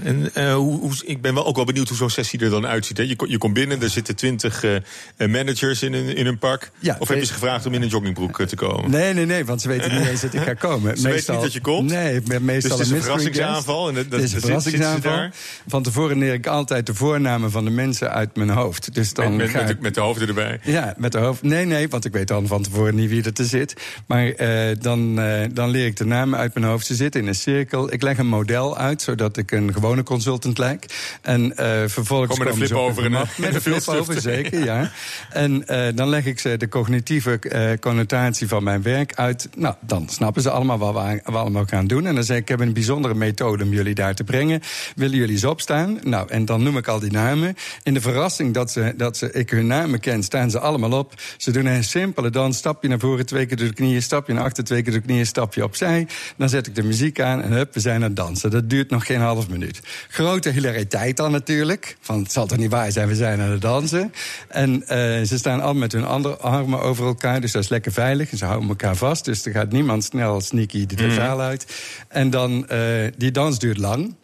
En 0.04 0.30
eh, 0.34 0.54
hoe, 0.56 0.80
hoe, 0.80 0.92
ik 1.06 1.22
ben 1.22 1.34
wel 1.34 1.46
ook 1.46 1.56
wel 1.56 1.66
benieuwd 1.66 1.88
hoe 1.88 1.98
zo'n 1.98 2.10
sessie 2.10 2.40
er 2.40 2.50
dan 2.50 2.68
uitziet. 2.68 2.98
Hè? 2.98 3.04
Je, 3.04 3.16
je 3.28 3.38
komt 3.38 3.54
binnen, 3.54 3.82
er 3.82 3.90
zitten 3.90 4.16
twintig 4.16 4.64
eh, 4.64 4.76
eh, 4.76 4.82
managers 5.30 5.82
in 5.84 5.94
een, 5.94 6.16
in 6.16 6.26
een 6.26 6.38
pak. 6.38 6.72
Ja, 6.80 6.96
of 7.00 7.08
heb 7.08 7.18
je 7.18 7.26
ze 7.26 7.34
gevraagd 7.34 7.66
om 7.66 7.74
in 7.74 7.82
een 7.82 7.88
joggingbroek 7.88 8.40
eh, 8.40 8.46
te 8.48 8.56
komen? 8.56 8.92
Nee, 8.92 9.14
nee, 9.14 9.26
nee, 9.26 9.46
want 9.46 9.62
ze 9.62 9.68
weten 9.68 9.98
niet 10.00 10.08
eens 10.10 10.22
dat 10.22 10.34
ik 10.34 10.42
ga 10.42 10.54
komen. 10.54 10.98
Ze 10.98 11.08
weten 11.10 11.34
niet 11.34 11.44
dat 11.44 11.54
je 11.54 11.62
komt? 11.62 11.90
Nee, 11.90 12.22
me- 12.26 12.40
meestal 12.40 12.78
Dus 12.78 12.88
het 12.88 12.88
is 12.88 12.90
een 12.98 13.02
verrassingsaanval 13.04 13.88
en 13.90 13.94
dat- 13.96 14.04
dat- 14.12 14.20
Het 14.20 14.30
is 14.30 14.34
een 14.36 14.42
verrassingsaanval. 14.42 15.30
Van 15.68 15.84
tevoren 15.84 16.18
leer 16.18 16.34
ik 16.34 16.48
altijd 16.48 16.86
de 16.86 16.94
voornamen 16.96 17.52
van 17.52 17.64
de 17.66 17.72
mensen 17.72 18.12
uit 18.12 18.36
mijn 18.36 18.50
hoofd. 18.50 18.94
Dus 18.94 19.14
dan 19.14 19.36
met, 19.36 19.54
ik... 19.54 19.68
de, 19.68 19.78
met 19.80 19.96
de 19.96 20.02
hoofden 20.02 20.28
erbij. 20.28 20.60
Ja, 20.64 20.94
met 20.98 21.12
de 21.12 21.18
hoofd. 21.18 21.42
Nee, 21.42 21.66
nee, 21.66 21.90
want 21.90 22.06
ik 22.06 22.12
weet 22.14 22.28
dan 22.28 22.48
van 22.48 22.64
tevoren 22.64 22.96
niet 22.96 23.10
wie 23.10 23.24
er 23.24 23.46
zit. 23.46 23.74
Maar 24.08 24.28
eh, 24.28 24.76
dan, 24.80 25.20
eh, 25.20 25.48
dan 25.54 25.70
leer 25.70 25.86
ik 25.86 25.98
de 25.98 26.06
namen 26.06 26.40
uit 26.40 26.54
mijn 26.54 26.66
hoofd. 26.66 26.86
Ze 26.86 26.96
zitten 26.96 27.22
in 27.22 27.28
een 27.28 27.36
cirkel. 27.36 27.94
Ik 27.94 28.02
leg 28.02 28.18
een 28.18 28.28
model 28.28 28.78
uit, 28.78 29.02
zodat 29.02 29.38
ik 29.38 29.52
een 29.52 29.73
gewone 29.74 30.04
consultant 30.04 30.58
lijk. 30.58 30.86
En 31.22 31.58
eh, 31.58 31.84
vervolgens. 31.88 32.38
Gewoon 32.38 32.54
met 32.54 32.62
een 32.62 32.68
flip 32.68 32.80
over 32.80 33.06
en 33.06 33.12
Met 33.12 33.28
en 33.50 33.56
een 33.56 33.62
flip 33.62 33.88
over, 33.88 34.22
zeker, 34.22 34.64
ja. 34.66 34.92
En 35.30 35.68
eh, 35.68 35.96
dan 35.96 36.10
leg 36.10 36.26
ik 36.26 36.40
ze 36.40 36.58
de 36.58 36.70
cognitieve 36.70 37.40
eh, 37.40 37.80
connotatie 37.80 38.48
van 38.48 38.64
mijn 38.64 38.82
werk 38.82 39.16
uit. 39.16 39.50
Nou, 39.56 39.76
dan 39.80 40.10
snappen 40.10 40.42
ze 40.42 40.50
allemaal 40.50 40.78
wat 40.78 40.94
we, 40.94 41.00
aan- 41.00 41.20
wat 41.24 41.34
we 41.34 41.40
allemaal 41.40 41.66
gaan 41.66 41.88
doen. 41.88 42.06
En 42.06 42.16
dan 42.16 42.24
zeg 42.24 42.36
ik: 42.38 42.42
Ik 42.44 42.50
heb 42.50 42.60
een 42.60 42.74
bijzondere 42.74 43.14
methode 43.14 43.64
om 43.64 43.70
jullie 43.74 43.96
daar 43.96 44.16
te 44.16 44.24
brengen. 44.24 44.62
Willen 44.96 45.18
jullie 45.18 45.34
eens 45.34 45.44
opstaan? 45.44 46.00
Nou, 46.04 46.30
en 46.30 46.46
dan 46.46 46.64
noem 46.64 46.78
ik 46.78 46.88
al 46.88 47.00
die 47.00 47.12
namen. 47.12 47.56
In 47.84 47.94
de 47.94 48.02
verrassing 48.02 48.54
dat, 48.54 48.72
ze, 48.72 48.94
dat 48.98 49.18
ze, 49.18 49.32
ik 49.32 49.50
hun 49.50 49.68
namen 49.68 50.00
ken, 50.00 50.24
staan 50.24 50.50
ze 50.52 50.60
allemaal 50.60 50.92
op. 50.92 51.14
Ze 51.38 51.52
doen 51.52 51.66
een 51.66 51.84
simpele 51.84 52.30
dans. 52.30 52.58
Stapje 52.58 52.90
naar 52.90 53.00
voren, 53.00 53.26
twee 53.26 53.46
keer 53.46 53.58
door 53.58 53.68
de 53.68 53.74
knieën. 53.74 54.02
Stapje 54.02 54.34
naar 54.34 54.44
achter, 54.44 54.64
twee 54.64 54.82
keer 54.82 54.92
door 54.92 55.02
de 55.02 55.08
knieën. 55.08 55.26
Stapje 55.26 55.64
opzij. 55.64 56.08
Dan 56.38 56.50
zet 56.50 56.68
ik 56.68 56.76
de 56.76 56.84
muziek 56.84 57.20
aan 57.22 57.42
en 57.42 57.52
hup, 57.52 57.74
we 57.74 57.80
zijn 57.80 57.96
aan 57.96 58.02
het 58.02 58.16
dansen. 58.16 58.52
Dat 58.52 58.70
duurt 58.70 58.90
nog 58.90 59.06
geen 59.06 59.20
half 59.20 59.50
minuut. 59.50 59.63
Grote 60.08 60.50
hilariteit 60.50 61.18
dan 61.18 61.32
natuurlijk. 61.32 61.98
Van 62.02 62.20
het 62.20 62.32
zal 62.32 62.48
toch 62.48 62.58
niet 62.58 62.72
waar 62.72 62.92
zijn, 62.92 63.08
we 63.08 63.16
zijn 63.16 63.42
aan 63.42 63.52
het 63.52 63.62
dansen. 63.62 64.14
En 64.48 64.88
eh, 64.88 64.98
ze 65.22 65.38
staan 65.38 65.62
al 65.62 65.74
met 65.74 65.92
hun 65.92 66.06
andere 66.06 66.38
armen 66.38 66.82
over 66.82 67.06
elkaar. 67.06 67.42
Dus 67.42 67.52
dat 67.52 67.64
is 67.64 67.70
lekker 67.70 67.92
veilig. 67.92 68.32
En 68.32 68.38
ze 68.38 68.46
houden 68.46 68.70
elkaar 68.70 68.96
vast. 68.96 69.26
Dus 69.26 69.46
er 69.46 69.52
gaat 69.52 69.72
niemand 69.72 70.04
snel 70.04 70.42
sneaky 70.42 70.86
de 70.86 71.14
zaal 71.14 71.42
uit. 71.42 71.66
En 72.08 72.30
dan, 72.30 72.68
eh, 72.68 72.80
die 73.18 73.32
dans 73.32 73.60
duurt 73.60 73.78
lang. 73.78 74.16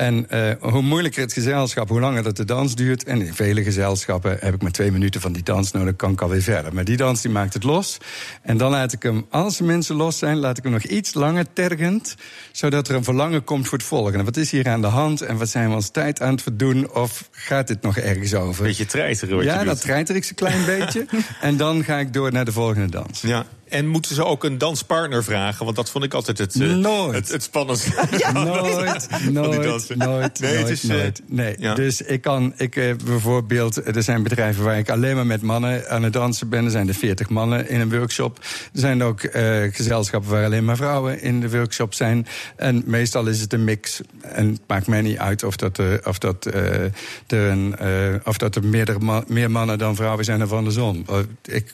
En 0.00 0.30
eh, 0.30 0.70
hoe 0.70 0.82
moeilijker 0.82 1.22
het 1.22 1.32
gezelschap, 1.32 1.88
hoe 1.88 2.00
langer 2.00 2.22
dat 2.22 2.36
de 2.36 2.44
dans 2.44 2.74
duurt. 2.74 3.04
En 3.04 3.22
in 3.22 3.34
vele 3.34 3.62
gezelschappen 3.62 4.36
heb 4.40 4.54
ik 4.54 4.62
maar 4.62 4.70
twee 4.70 4.92
minuten 4.92 5.20
van 5.20 5.32
die 5.32 5.42
dans 5.42 5.72
nodig, 5.72 5.96
kan 5.96 6.12
ik 6.12 6.20
alweer 6.20 6.42
verder. 6.42 6.74
Maar 6.74 6.84
die 6.84 6.96
dans 6.96 7.22
die 7.22 7.30
maakt 7.30 7.54
het 7.54 7.62
los. 7.62 7.98
En 8.42 8.56
dan 8.56 8.70
laat 8.70 8.92
ik 8.92 9.02
hem, 9.02 9.26
als 9.30 9.56
de 9.56 9.64
mensen 9.64 9.96
los 9.96 10.18
zijn, 10.18 10.36
laat 10.36 10.58
ik 10.58 10.62
hem 10.62 10.72
nog 10.72 10.82
iets 10.82 11.14
langer 11.14 11.52
tergend. 11.52 12.14
Zodat 12.52 12.88
er 12.88 12.94
een 12.94 13.04
verlangen 13.04 13.44
komt 13.44 13.68
voor 13.68 13.78
het 13.78 13.86
volgende. 13.86 14.24
Wat 14.24 14.36
is 14.36 14.50
hier 14.50 14.68
aan 14.68 14.80
de 14.80 14.86
hand? 14.86 15.20
En 15.20 15.36
wat 15.36 15.48
zijn 15.48 15.68
we 15.68 15.74
ons 15.74 15.90
tijd 15.90 16.20
aan 16.20 16.32
het 16.32 16.42
verdoen? 16.42 16.90
Of 16.94 17.28
gaat 17.30 17.66
dit 17.66 17.82
nog 17.82 17.96
ergens 17.96 18.34
over? 18.34 18.64
Beetje 18.64 18.86
treiteren 18.86 19.44
ja, 19.44 19.64
dat 19.64 19.80
treiter 19.80 20.16
ik 20.16 20.24
ze 20.24 20.30
een 20.30 20.36
klein 20.36 20.64
beetje. 20.78 21.06
En 21.40 21.56
dan 21.56 21.84
ga 21.84 21.98
ik 21.98 22.12
door 22.12 22.32
naar 22.32 22.44
de 22.44 22.52
volgende 22.52 22.88
dans. 22.88 23.20
Ja. 23.20 23.46
En 23.70 23.86
moeten 23.86 24.14
ze 24.14 24.24
ook 24.24 24.44
een 24.44 24.58
danspartner 24.58 25.24
vragen? 25.24 25.64
Want 25.64 25.76
dat 25.76 25.90
vond 25.90 26.04
ik 26.04 26.14
altijd 26.14 26.38
het, 26.38 26.54
eh, 26.60 26.74
Nooit. 26.74 27.14
het, 27.14 27.28
het 27.28 27.42
spannendste. 27.42 27.90
Nooit, 28.32 29.08
nooit, 29.30 29.96
nooit, 29.96 29.98
Nee, 29.98 30.18
het 30.20 30.40
nooit, 30.40 30.68
is, 30.68 30.82
eh, 30.82 30.88
nooit. 30.90 31.22
Nee, 31.26 31.54
ja. 31.58 31.74
dus 31.74 32.00
ik 32.02 32.20
kan, 32.20 32.52
ik 32.56 32.76
eh, 32.76 32.94
bijvoorbeeld, 33.04 33.96
er 33.96 34.02
zijn 34.02 34.22
bedrijven 34.22 34.64
waar 34.64 34.78
ik 34.78 34.90
alleen 34.90 35.14
maar 35.14 35.26
met 35.26 35.42
mannen 35.42 35.88
aan 35.90 36.02
het 36.02 36.12
dansen 36.12 36.48
ben. 36.48 36.64
Er 36.64 36.70
zijn 36.70 36.88
er 36.88 36.94
40 36.94 37.28
mannen 37.28 37.68
in 37.68 37.80
een 37.80 37.90
workshop. 37.90 38.38
Er 38.72 38.80
zijn 38.80 39.02
ook 39.02 39.20
eh, 39.22 39.62
gezelschappen 39.72 40.30
waar 40.30 40.44
alleen 40.44 40.64
maar 40.64 40.76
vrouwen 40.76 41.20
in 41.22 41.40
de 41.40 41.50
workshop 41.50 41.94
zijn. 41.94 42.26
En 42.56 42.82
meestal 42.86 43.26
is 43.26 43.40
het 43.40 43.52
een 43.52 43.64
mix. 43.64 44.00
En 44.22 44.48
het 44.48 44.60
maakt 44.66 44.86
mij 44.86 45.00
niet 45.02 45.18
uit 45.18 45.44
of 45.44 45.56
dat, 45.56 45.78
eh, 45.78 45.86
of 46.04 46.18
dat, 46.18 46.46
eh, 46.46 46.84
er, 46.84 46.92
een, 47.28 47.76
eh, 47.76 48.14
of 48.24 48.38
dat 48.38 48.54
er 48.56 48.64
meerdere 48.64 49.24
meer 49.26 49.50
mannen 49.50 49.78
dan 49.78 49.94
vrouwen 49.96 50.24
zijn 50.24 50.42
of 50.42 50.52
andersom. 50.52 51.04
Eh, 51.08 51.18
Ik, 51.42 51.72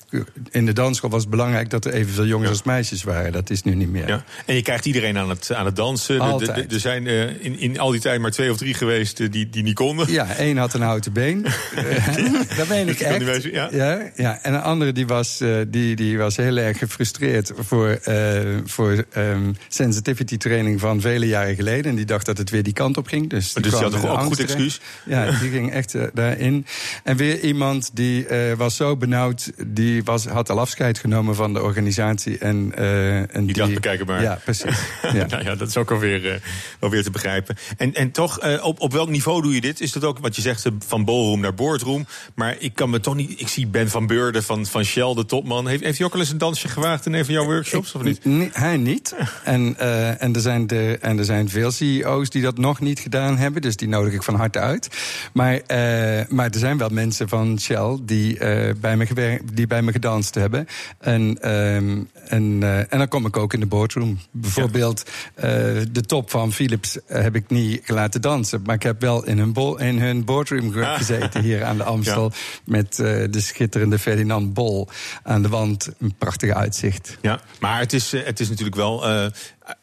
in 0.50 0.66
de 0.66 0.72
dansschool 0.72 1.11
was 1.11 1.20
het 1.20 1.30
belangrijk 1.30 1.70
dat 1.70 1.86
er 1.87 1.92
evenveel 1.92 2.27
jongens 2.27 2.51
als 2.51 2.62
meisjes 2.62 3.03
waren. 3.03 3.33
Dat 3.33 3.51
is 3.51 3.62
nu 3.62 3.75
niet 3.75 3.90
meer. 3.90 4.09
Ja. 4.09 4.25
En 4.46 4.55
je 4.55 4.62
krijgt 4.62 4.87
iedereen 4.87 5.18
aan 5.18 5.29
het, 5.29 5.53
aan 5.53 5.64
het 5.66 5.77
dansen. 5.77 6.20
Er- 6.20 6.81
zijn 6.81 7.07
eh, 7.07 7.44
in, 7.44 7.59
in 7.59 7.79
al 7.79 7.90
die 7.90 8.01
tijd 8.01 8.20
maar 8.20 8.31
twee 8.31 8.51
of 8.51 8.57
drie 8.57 8.75
geweest 8.75 9.20
eh, 9.20 9.31
die, 9.31 9.51
die 9.51 9.62
niet 9.62 9.75
konden. 9.75 10.12
Ja, 10.12 10.35
één 10.37 10.57
had 10.57 10.75
een 10.75 10.81
houten 10.81 11.12
been. 11.12 11.42
Daar 12.57 12.66
ben 12.68 12.88
ik 12.88 12.99
Die 12.99 13.07
kon 13.07 13.18
niet 13.18 13.22
echt. 13.22 13.25
wezen, 13.25 13.53
ja. 13.53 13.68
Ja, 13.72 14.11
ja. 14.16 14.38
En 14.42 14.55
een 14.55 14.61
andere 14.62 14.92
die 14.92 15.07
was, 15.07 15.40
eh, 15.40 15.57
die, 15.68 15.96
die 15.96 16.18
was 16.18 16.37
heel 16.37 16.57
erg 16.57 16.79
gefrustreerd 16.79 17.53
voor, 17.59 17.88
eh, 17.88 18.40
voor 18.64 19.05
ehm, 19.12 19.53
sensitivity 19.68 20.37
training 20.37 20.81
van 20.81 21.01
vele 21.01 21.27
jaren 21.27 21.55
geleden. 21.55 21.90
En 21.90 21.96
die 21.96 22.05
dacht 22.05 22.27
dat 22.27 22.38
het 22.38 22.51
weer 22.51 22.62
die 22.62 22.72
kant 22.72 22.96
op 22.96 23.07
ging. 23.07 23.31
Dus 23.31 23.53
die, 23.53 23.62
Dus 23.62 23.72
die 23.72 23.83
had 23.83 23.94
ook 23.94 24.18
een 24.18 24.25
goed 24.25 24.40
excuus? 24.40 24.81
Ja, 25.05 25.31
die 25.40 25.51
ging 25.51 25.72
echt 25.72 25.94
eh, 25.94 26.03
daarin. 26.14 26.66
En 27.05 27.16
weer 27.16 27.40
iemand 27.40 27.90
die 27.92 28.27
eh, 28.27 28.57
was 28.57 28.77
zo 28.77 28.96
benauwd. 28.96 29.51
Die 29.66 30.05
was, 30.05 30.27
had 30.27 30.51
al 30.51 30.59
afscheid 30.61 30.99
genomen 30.99 31.35
van 31.35 31.53
de 31.53 31.59
organisatie. 31.59 31.75
En, 31.76 32.72
eh, 32.74 33.34
en 33.36 33.46
die, 33.46 33.54
dacht, 33.54 33.74
bekijken 33.74 34.06
maar. 34.06 34.22
Ja, 34.22 34.38
precies. 34.44 34.78
Ja. 35.12 35.26
nou 35.26 35.44
ja, 35.44 35.54
dat 35.54 35.68
is 35.68 35.76
ook 35.76 35.90
alweer, 35.90 36.32
eh 36.32 36.40
wel 36.80 36.90
weer 36.90 37.02
te 37.02 37.10
begrijpen. 37.10 37.56
En, 37.76 37.94
en 37.94 38.10
toch, 38.10 38.38
eh, 38.38 38.64
op, 38.64 38.80
op 38.80 38.92
welk 38.92 39.08
niveau 39.08 39.42
doe 39.42 39.54
je 39.54 39.60
dit? 39.60 39.80
Is 39.80 39.92
dat 39.92 40.04
ook 40.04 40.18
wat 40.18 40.36
je 40.36 40.42
zegt, 40.42 40.64
eh, 40.66 40.72
van 40.86 41.04
ballroom 41.04 41.40
naar 41.40 41.54
boardroom? 41.54 42.06
Maar 42.34 42.56
ik 42.58 42.74
kan 42.74 42.90
me 42.90 43.00
toch 43.00 43.14
niet... 43.14 43.40
Ik 43.40 43.48
zie 43.48 43.66
Ben 43.66 43.88
van 43.88 44.06
Beurden 44.06 44.42
van, 44.42 44.66
van 44.66 44.84
Shell, 44.84 45.14
de 45.14 45.26
topman. 45.26 45.68
Heeft, 45.68 45.82
heeft 45.82 45.98
hij 45.98 46.06
ook 46.06 46.12
al 46.12 46.20
eens 46.20 46.30
een 46.30 46.38
dansje 46.38 46.68
gewaagd 46.68 47.06
in 47.06 47.12
een 47.12 47.24
van 47.24 47.34
jouw 47.34 47.44
workshops, 47.44 47.94
of 47.94 48.02
niet? 48.02 48.24
Nee, 48.24 48.50
hij 48.52 48.76
niet. 48.76 49.14
En, 49.44 49.74
eh, 49.78 50.22
en, 50.22 50.34
er 50.34 50.40
zijn 50.40 50.66
de, 50.66 50.98
en 51.00 51.18
er 51.18 51.24
zijn 51.24 51.48
veel 51.48 51.70
CEO's 51.70 52.30
die 52.30 52.42
dat 52.42 52.58
nog 52.58 52.80
niet 52.80 52.98
gedaan 52.98 53.36
hebben. 53.36 53.62
Dus 53.62 53.76
die 53.76 53.88
nodig 53.88 54.12
ik 54.12 54.22
van 54.22 54.34
harte 54.34 54.58
uit. 54.58 54.88
Maar, 55.32 55.60
eh, 55.66 56.26
maar 56.28 56.50
er 56.50 56.58
zijn 56.58 56.78
wel 56.78 56.88
mensen 56.88 57.28
van 57.28 57.60
Shell 57.60 57.98
die, 58.02 58.38
eh, 58.38 58.74
bij, 58.80 58.96
me 58.96 59.40
die 59.52 59.66
bij 59.66 59.82
me 59.82 59.92
gedanst 59.92 60.34
hebben. 60.34 60.66
En, 60.98 61.38
ehm, 61.74 62.02
en, 62.29 62.62
eh, 62.62 62.79
en 62.79 62.98
dan 62.98 63.09
kom 63.09 63.26
ik 63.26 63.37
ook 63.37 63.52
in 63.55 63.61
de 63.61 63.66
boardroom. 63.66 64.18
Bijvoorbeeld 64.31 65.02
eh, 65.35 65.44
de 65.92 66.02
top 66.07 66.31
van 66.31 66.52
Philips 66.52 66.98
heb 67.07 67.35
ik 67.35 67.50
niet 67.50 67.88
laten 67.88 68.20
dansen. 68.20 68.62
Maar 68.64 68.74
ik 68.74 68.83
heb 68.83 69.00
wel 69.00 69.24
in 69.26 69.38
hun, 69.38 69.55
in 69.79 69.98
hun 70.00 70.24
boardroom 70.24 70.74
Ah. 70.83 70.96
gezeten 70.96 71.42
hier 71.42 71.64
aan 71.64 71.76
de 71.76 71.85
Amstel. 71.85 72.33
Met 72.64 72.98
eh, 72.98 73.24
de 73.31 73.40
schitterende 73.40 73.98
Ferdinand 73.98 74.55
Bol 74.55 74.88
aan 75.22 75.42
de 75.42 75.48
wand. 75.48 75.88
Een 75.98 76.14
prachtig 76.18 76.50
uitzicht. 76.55 77.18
Ja, 77.20 77.40
maar 77.61 77.79
het 77.79 77.92
is, 77.92 78.12
het 78.12 78.40
is 78.40 78.48
natuurlijk 78.48 78.76
wel... 78.76 79.05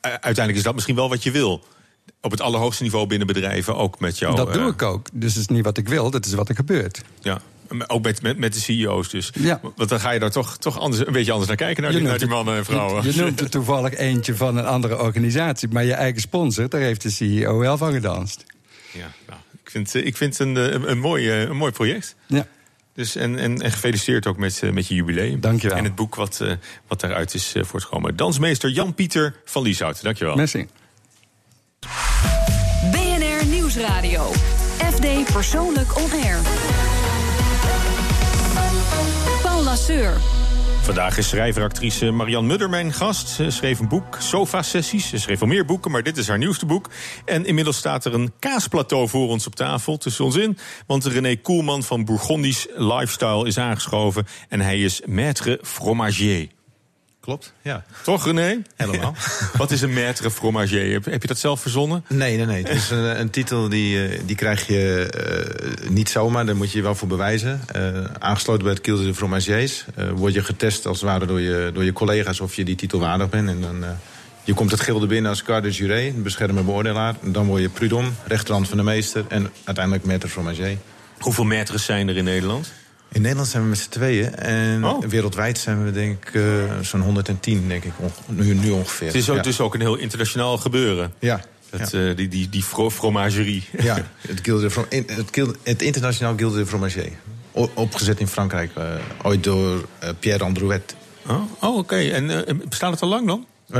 uiteindelijk 0.01 0.57
is 0.57 0.63
dat 0.63 0.73
misschien 0.73 0.95
wel 0.95 1.09
wat 1.09 1.23
je 1.23 1.31
wil. 1.31 1.63
op 2.21 2.31
het 2.31 2.41
allerhoogste 2.41 2.83
niveau 2.83 3.07
binnen 3.07 3.27
bedrijven 3.27 3.75
ook 3.75 3.99
met 3.99 4.19
jou. 4.19 4.35
dat 4.35 4.53
doe 4.53 4.71
ik 4.71 4.81
ook. 4.81 5.07
Dus 5.13 5.33
het 5.33 5.41
is 5.41 5.55
niet 5.55 5.63
wat 5.63 5.77
ik 5.77 5.87
wil, 5.87 6.09
dat 6.11 6.25
is 6.25 6.33
wat 6.33 6.49
er 6.49 6.55
gebeurt. 6.55 7.01
Ja. 7.21 7.41
Ook 7.87 8.03
met, 8.03 8.21
met, 8.21 8.37
met 8.37 8.53
de 8.53 8.59
CEO's 8.59 9.09
dus. 9.09 9.31
Ja. 9.33 9.59
Want 9.75 9.89
dan 9.89 9.99
ga 9.99 10.11
je 10.11 10.19
daar 10.19 10.31
toch, 10.31 10.57
toch 10.57 10.79
anders, 10.79 11.05
een 11.07 11.13
beetje 11.13 11.31
anders 11.31 11.49
naar 11.49 11.57
kijken, 11.57 11.83
naar, 11.83 11.91
die, 11.91 12.01
naar 12.01 12.27
mannen 12.27 12.55
en 12.55 12.65
vrouwen. 12.65 13.03
Je, 13.03 13.15
je 13.15 13.21
noemt 13.21 13.41
er 13.41 13.49
toevallig 13.49 13.93
eentje 13.93 14.35
van 14.35 14.57
een 14.57 14.65
andere 14.65 14.99
organisatie, 14.99 15.69
maar 15.71 15.83
je 15.83 15.93
eigen 15.93 16.21
sponsor, 16.21 16.69
daar 16.69 16.81
heeft 16.81 17.01
de 17.01 17.09
CEO 17.09 17.57
wel 17.57 17.77
van 17.77 17.93
gedanst. 17.93 18.45
Ja, 18.91 19.11
nou, 19.27 19.39
ik 19.63 19.69
vind, 19.69 19.93
ik 19.93 20.17
vind 20.17 20.37
het 20.37 20.47
een, 20.47 20.55
een, 20.55 20.89
een, 20.89 20.99
mooi, 20.99 21.29
eh, 21.29 21.41
een 21.41 21.57
mooi 21.57 21.71
project. 21.71 22.15
Ja. 22.27 22.47
Dus 22.93 23.15
en, 23.15 23.39
en, 23.39 23.61
en 23.61 23.71
gefeliciteerd 23.71 24.27
ook 24.27 24.37
met, 24.37 24.59
eh, 24.63 24.69
met 24.69 24.87
je 24.87 24.95
jubileum. 24.95 25.39
Dankjewel. 25.39 25.77
En 25.77 25.83
het 25.83 25.95
boek 25.95 26.15
wat, 26.15 26.41
eh, 26.41 26.51
wat 26.87 26.99
daaruit 26.99 27.33
is 27.33 27.55
voortgekomen. 27.59 28.15
Dansmeester 28.15 28.69
Jan-Pieter 28.69 29.35
van 29.45 29.63
Lieshout. 29.63 30.03
Dankjewel. 30.03 30.35
Merci. 30.35 30.67
BNR 32.91 33.45
Nieuwsradio. 33.45 34.31
FD 34.91 35.33
Persoonlijk 35.33 35.97
On 35.97 36.11
Air. 36.11 36.92
Vandaag 40.81 41.17
is 41.17 41.27
schrijver-actrice 41.27 42.11
Marianne 42.11 42.47
Mudder 42.47 42.69
mijn 42.69 42.93
gast. 42.93 43.29
Ze 43.29 43.49
schreef 43.49 43.79
een 43.79 43.87
boek, 43.87 44.17
Sofa-sessies. 44.19 45.09
Ze 45.09 45.17
schreef 45.17 45.41
al 45.41 45.47
meer 45.47 45.65
boeken, 45.65 45.91
maar 45.91 46.03
dit 46.03 46.17
is 46.17 46.27
haar 46.27 46.37
nieuwste 46.37 46.65
boek. 46.65 46.89
En 47.25 47.45
inmiddels 47.45 47.77
staat 47.77 48.05
er 48.05 48.13
een 48.13 48.33
kaasplateau 48.39 49.07
voor 49.07 49.29
ons 49.29 49.47
op 49.47 49.55
tafel, 49.55 49.97
tussen 49.97 50.25
ons 50.25 50.35
in. 50.35 50.57
Want 50.87 51.05
René 51.05 51.35
Koelman 51.35 51.83
van 51.83 52.05
Bourgondisch 52.05 52.67
Lifestyle 52.75 53.47
is 53.47 53.57
aangeschoven. 53.57 54.25
En 54.49 54.59
hij 54.59 54.79
is 54.79 55.01
maître 55.01 55.59
fromager. 55.61 56.47
Klopt, 57.23 57.53
ja. 57.61 57.83
Toch, 58.01 58.25
René? 58.25 58.61
Helemaal. 58.75 59.15
Wat 59.57 59.71
is 59.71 59.81
een 59.81 59.93
maître 59.93 60.31
fromager? 60.31 60.91
Heb, 60.91 61.05
heb 61.05 61.21
je 61.21 61.27
dat 61.27 61.37
zelf 61.37 61.61
verzonnen? 61.61 62.05
Nee, 62.07 62.37
nee, 62.37 62.45
nee. 62.45 62.63
Het 62.63 62.75
is 62.75 62.89
een, 62.89 63.19
een 63.19 63.29
titel 63.29 63.69
die, 63.69 64.07
eh, 64.07 64.19
die 64.25 64.35
krijg 64.35 64.67
je 64.67 65.07
eh, 65.09 65.89
niet 65.89 66.09
zomaar. 66.09 66.45
Daar 66.45 66.55
moet 66.55 66.71
je 66.71 66.77
je 66.77 66.83
wel 66.83 66.95
voor 66.95 67.07
bewijzen. 67.07 67.61
Eh, 67.67 68.03
aangesloten 68.19 68.63
bij 68.63 68.73
het 68.73 68.85
Guilde 68.85 69.05
de 69.05 69.13
Fromagers. 69.13 69.85
word 70.15 70.33
je 70.33 70.43
getest 70.43 70.85
als 70.85 71.01
het 71.01 71.09
ware 71.09 71.25
door 71.25 71.39
je, 71.39 71.71
door 71.73 71.83
je 71.83 71.93
collega's 71.93 72.39
of 72.39 72.55
je 72.55 72.65
die 72.65 72.75
titel 72.75 72.99
waardig 72.99 73.29
bent. 73.29 73.49
En 73.49 73.61
dan, 73.61 73.85
je 74.43 74.53
komt 74.53 74.71
het 74.71 74.79
gilde 74.79 75.07
binnen 75.07 75.29
als 75.29 75.41
garde 75.41 75.71
juré, 75.71 76.07
een 76.07 76.23
beschermer 76.23 76.65
beoordelaar. 76.65 77.15
En 77.21 77.31
dan 77.31 77.45
word 77.45 77.61
je 77.61 77.69
prud'homme, 77.69 78.11
rechterhand 78.27 78.67
van 78.67 78.77
de 78.77 78.83
meester. 78.83 79.25
En 79.27 79.51
uiteindelijk 79.63 80.05
maître 80.05 80.29
fromager. 80.29 80.77
Hoeveel 81.19 81.45
maîtres 81.45 81.83
zijn 81.83 82.07
er 82.07 82.17
in 82.17 82.23
Nederland? 82.23 82.71
In 83.13 83.21
Nederland 83.21 83.47
zijn 83.47 83.63
we 83.63 83.69
met 83.69 83.77
z'n 83.77 83.89
tweeën. 83.89 84.35
En 84.35 84.85
Oh. 84.85 85.03
wereldwijd 85.05 85.57
zijn 85.57 85.83
we 85.85 85.91
denk 85.91 86.27
ik 86.27 86.35
eh, 86.35 86.43
zo'n 86.81 87.01
110, 87.01 87.67
denk 87.67 87.83
ik. 87.83 87.91
Nu, 88.27 88.53
nu 88.53 88.69
ongeveer. 88.69 89.07
Het 89.07 89.15
is 89.15 89.29
ook, 89.29 89.35
Ja. 89.35 89.41
dus 89.41 89.59
ook 89.59 89.73
een 89.73 89.79
heel 89.79 89.95
internationaal 89.95 90.57
gebeuren. 90.57 91.13
Ja. 91.19 91.41
Het, 91.69 91.93
eh, 91.93 92.15
die 92.15 92.27
die, 92.27 92.49
die 92.49 92.63
fro- 92.63 92.89
fromagerie. 92.91 93.63
Ja, 93.81 93.95
het, 94.27 94.39
Guilde 94.41 94.61
de 94.63 94.71
Fro- 94.71 94.85
in- 94.89 95.07
het, 95.07 95.55
het 95.63 95.81
internationaal 95.81 96.33
Guilde 96.37 96.57
de 96.57 96.65
Fromager. 96.65 97.09
Opgezet 97.73 98.19
in 98.19 98.27
Frankrijk, 98.27 98.71
eh, 98.75 98.85
ooit 99.23 99.43
door 99.43 99.85
Pierre 100.19 100.43
Androuet. 100.43 100.95
Oh, 101.27 101.41
oh 101.59 101.77
oké. 101.77 101.95
En 101.95 102.61
bestaat 102.69 102.91
het 102.91 103.01
al 103.01 103.09
lang 103.09 103.27
dan? 103.27 103.45
Eh, 103.73 103.79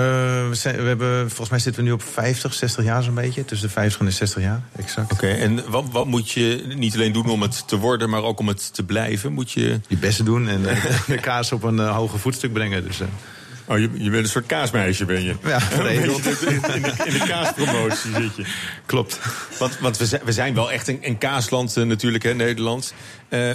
we, 0.49 0.55
zijn, 0.55 0.75
we 0.75 0.87
hebben, 0.87 1.27
volgens 1.27 1.49
mij 1.49 1.59
zitten 1.59 1.83
we 1.83 1.87
nu 1.87 1.93
op 1.93 2.03
50, 2.03 2.53
60 2.53 2.83
jaar 2.83 3.03
zo'n 3.03 3.13
beetje. 3.13 3.45
Tussen 3.45 3.67
de 3.67 3.73
50 3.73 3.99
en 3.99 4.05
de 4.05 4.11
60 4.11 4.41
jaar, 4.41 4.61
exact. 4.75 5.11
Oké, 5.11 5.27
en 5.27 5.69
wat, 5.69 5.83
wat 5.91 6.05
moet 6.05 6.31
je 6.31 6.63
niet 6.75 6.93
alleen 6.93 7.11
doen 7.11 7.29
om 7.29 7.41
het 7.41 7.67
te 7.67 7.77
worden, 7.77 8.09
maar 8.09 8.23
ook 8.23 8.39
om 8.39 8.47
het 8.47 8.73
te 8.73 8.83
blijven? 8.83 9.33
Moet 9.33 9.51
je... 9.51 9.79
Je 9.87 9.97
beste 9.97 10.23
doen 10.23 10.47
en 10.47 10.69
eh, 10.69 10.85
de 11.07 11.17
kaas 11.17 11.51
op 11.51 11.63
een 11.63 11.75
uh, 11.75 11.95
hoger 11.95 12.19
voetstuk 12.19 12.53
brengen. 12.53 12.83
Dus, 12.83 12.99
uh. 12.99 13.07
Oh, 13.65 13.79
je, 13.79 13.89
je 13.93 14.09
bent 14.09 14.23
een 14.23 14.29
soort 14.29 14.45
kaasmeisje, 14.45 15.05
ben 15.05 15.23
je? 15.23 15.35
Ja, 15.43 15.59
nee, 15.83 15.95
in, 15.95 16.01
de, 16.01 16.93
in 17.05 17.13
de 17.13 17.23
kaaspromotie 17.27 18.11
zit 18.21 18.35
je. 18.35 18.45
Klopt. 18.85 19.19
Want, 19.59 19.79
want 19.79 19.97
we, 19.97 20.05
zijn, 20.05 20.21
we 20.25 20.31
zijn 20.31 20.53
wel 20.53 20.71
echt 20.71 20.87
een, 20.87 20.99
een 21.01 21.17
kaasland 21.17 21.75
natuurlijk, 21.75 22.23
hè, 22.23 22.33
Nederland. 22.33 22.93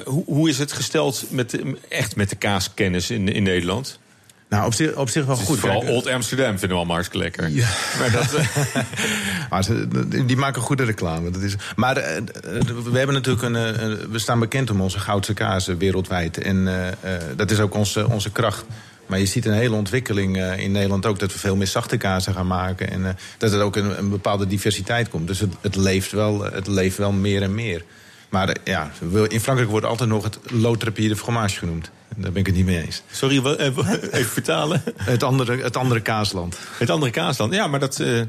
Hoe, 0.05 0.25
hoe 0.25 0.49
is 0.49 0.59
het 0.59 0.73
gesteld 0.73 1.25
met, 1.31 1.51
de, 1.51 1.77
echt 1.89 2.17
met 2.17 2.31
de 2.31 2.37
kaaskennis 2.37 3.11
in, 3.11 3.29
in 3.29 3.43
Nederland? 3.43 3.99
Nou, 4.49 4.67
op 4.67 4.75
zich, 4.75 4.95
op 4.95 5.09
zich 5.09 5.25
wel 5.25 5.37
goed. 5.37 5.59
Vooral 5.59 5.81
Old 5.81 6.07
Amsterdam 6.07 6.51
vinden 6.51 6.69
we 6.69 6.75
allemaal 6.75 6.95
hartstikke 6.95 7.25
lekker. 7.25 7.49
Ja. 7.49 7.69
Maar, 7.99 8.11
dat, 8.11 8.35
uh... 8.35 8.77
maar 9.51 9.65
ze, 9.65 9.89
die 10.27 10.37
maken 10.37 10.63
goede 10.63 10.85
reclame. 10.85 11.31
Dat 11.31 11.43
is, 11.43 11.55
maar 11.77 11.99
uh, 11.99 12.05
we 12.85 12.99
hebben 12.99 13.15
natuurlijk 13.15 13.45
een, 13.45 14.11
we 14.11 14.19
staan 14.19 14.39
bekend 14.39 14.71
om 14.71 14.81
onze 14.81 14.99
goudse 14.99 15.35
kazen 15.35 15.79
wereldwijd. 15.79 16.39
En 16.39 16.57
uh, 16.57 16.87
dat 17.37 17.51
is 17.51 17.61
ook 17.61 17.75
onze, 17.75 18.09
onze 18.09 18.31
kracht. 18.31 18.65
Maar 19.07 19.19
je 19.19 19.27
ziet 19.27 19.47
een 19.47 19.53
hele 19.53 19.75
ontwikkeling 19.75 20.37
uh, 20.37 20.59
in 20.59 20.73
Nederland 20.73 21.07
ook 21.07 21.19
dat 21.19 21.33
we 21.33 21.39
veel 21.39 21.57
meer 21.57 21.67
zachte 21.67 21.97
kazen 21.97 22.35
gaan 22.35 22.47
maken. 22.47 22.91
En 22.91 23.17
dat 23.39 23.53
er 23.53 23.61
ook 23.63 23.77
een, 23.77 23.99
een, 23.99 24.11
bepaalde 24.11 24.47
diversiteit 24.47 25.09
komt. 25.09 25.27
Dus 25.27 25.41
het, 25.41 25.55
het, 25.61 25.77
leeft 25.77 26.13
wel, 26.13 26.43
het 26.43 26.67
leeft 26.67 26.97
wel 26.97 27.13
meer 27.13 27.43
en 27.43 27.55
meer. 27.55 27.85
Maar 28.29 28.57
ja, 28.65 28.91
in 29.29 29.41
Frankrijk 29.41 29.71
wordt 29.71 29.87
altijd 29.87 30.09
nog 30.09 30.25
het 30.25 30.39
loodrepier 30.51 31.09
de 31.09 31.17
fromage 31.17 31.59
genoemd. 31.59 31.91
Daar 32.21 32.33
ben 32.33 32.41
ik 32.41 32.47
het 32.47 32.55
niet 32.55 32.65
mee 32.65 32.85
eens. 32.85 33.03
Sorry, 33.11 33.41
wat, 33.41 33.59
even 33.59 34.25
vertalen. 34.25 34.83
Het 34.97 35.23
andere, 35.23 35.63
het 35.63 35.77
andere 35.77 36.01
kaasland. 36.01 36.59
Het 36.79 36.91
andere 36.91 37.11
kaasland, 37.13 37.55
ja, 37.55 37.67
maar 37.67 37.81
dat, 37.81 37.99
uh, 37.99 38.23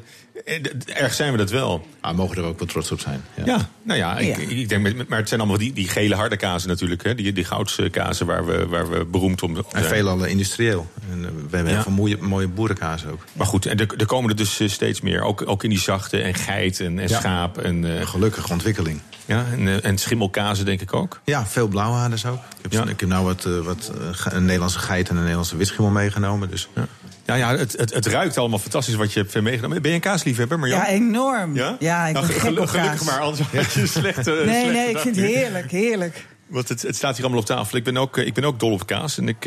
erg 0.85 1.13
zijn 1.13 1.31
we 1.31 1.37
dat 1.37 1.49
wel. 1.49 1.85
Ah, 2.01 2.15
mogen 2.15 2.37
er 2.37 2.43
ook 2.43 2.59
wel 2.59 2.67
trots 2.67 2.91
op 2.91 2.99
zijn. 2.99 3.23
Ja, 3.35 3.43
ja 3.45 3.69
nou 3.83 3.99
ja, 3.99 4.17
ik, 4.17 4.37
ja. 4.37 4.47
Ik, 4.47 4.69
denk, 4.69 5.07
maar 5.07 5.17
het 5.17 5.27
zijn 5.27 5.39
allemaal 5.39 5.59
die, 5.59 5.73
die 5.73 5.87
gele 5.87 6.15
harde 6.15 6.37
kazen 6.37 6.69
natuurlijk. 6.69 7.03
Hè? 7.03 7.15
Die, 7.15 7.33
die 7.33 7.43
goudse 7.43 7.89
kazen 7.89 8.25
waar 8.25 8.45
we, 8.45 8.67
waar 8.67 8.89
we 8.89 9.05
beroemd 9.05 9.43
om 9.43 9.53
zijn. 9.53 9.65
En 9.71 9.83
veelal 9.83 10.25
industrieel. 10.25 10.87
En 11.11 11.21
we 11.21 11.55
hebben 11.55 11.73
ja. 11.73 11.83
heel 11.83 11.93
mooie, 11.93 12.17
mooie 12.17 12.47
boerenkazen 12.47 13.11
ook. 13.11 13.23
Maar 13.33 13.47
goed, 13.47 13.65
en 13.65 13.79
er, 13.79 13.87
er 13.97 14.05
komen 14.05 14.29
er 14.29 14.35
dus 14.35 14.63
steeds 14.65 15.01
meer. 15.01 15.21
Ook, 15.21 15.43
ook 15.45 15.63
in 15.63 15.69
die 15.69 15.79
zachte 15.79 16.21
en 16.21 16.33
geit 16.33 16.79
en, 16.79 16.99
en 16.99 17.07
ja. 17.07 17.19
schaap. 17.19 17.57
En, 17.57 17.83
uh, 17.83 18.05
gelukkige 18.05 18.51
ontwikkeling. 18.51 19.01
Ja, 19.25 19.45
en, 19.51 19.83
en 19.83 19.97
schimmelkazen 19.97 20.65
denk 20.65 20.81
ik 20.81 20.93
ook. 20.93 21.19
Ja, 21.23 21.45
veel 21.45 21.67
blauwhaarders 21.67 22.25
ook. 22.25 22.35
Ik 22.37 22.61
heb, 22.61 22.71
ja. 22.71 22.85
ik 22.87 22.99
heb 22.99 23.09
nou 23.09 23.25
wat, 23.25 23.45
uh, 23.45 23.59
wat 23.59 23.91
uh, 23.95 24.33
een 24.33 24.45
Nederlandse 24.45 24.79
geit 24.79 25.09
en 25.09 25.15
een 25.15 25.21
Nederlandse 25.21 25.57
witschimmel 25.57 25.91
meegenomen. 25.91 26.49
Dus. 26.49 26.67
Ja. 26.75 26.87
Ja, 27.29 27.35
ja 27.35 27.57
het, 27.57 27.77
het, 27.77 27.93
het, 27.93 28.05
ruikt 28.05 28.37
allemaal 28.37 28.59
fantastisch 28.59 28.95
wat 28.95 29.13
je 29.13 29.19
hebt 29.19 29.41
meegenomen. 29.41 29.81
Ben 29.81 29.91
je 29.91 29.97
een 29.97 30.03
kaasliefhebber, 30.03 30.59
Marjan? 30.59 30.79
Ja, 30.79 30.87
enorm. 30.87 31.55
Ja, 31.55 31.75
ja 31.79 32.07
ik 32.07 32.13
nou, 32.13 32.27
ben 32.27 32.35
gek 32.35 32.59
op 32.59 32.67
Gelukkig 32.67 33.03
maar, 33.03 33.19
anders 33.19 33.49
had 33.51 33.73
je 33.73 33.87
slechte 33.87 34.31
Nee, 34.31 34.43
slechte 34.43 34.71
nee, 34.71 34.89
ik 34.89 34.97
vind 34.97 35.15
het 35.15 35.25
heerlijk, 35.25 35.71
heerlijk. 35.71 36.25
Want 36.47 36.69
het, 36.69 36.81
het, 36.81 36.95
staat 36.95 37.15
hier 37.15 37.23
allemaal 37.23 37.41
op 37.41 37.47
tafel. 37.47 37.77
Ik 37.77 37.83
ben 37.83 37.97
ook, 37.97 38.17
ik 38.17 38.33
ben 38.33 38.43
ook 38.43 38.59
dol 38.59 38.71
op 38.71 38.85
kaas. 38.85 39.17
En 39.17 39.27
ik, 39.27 39.45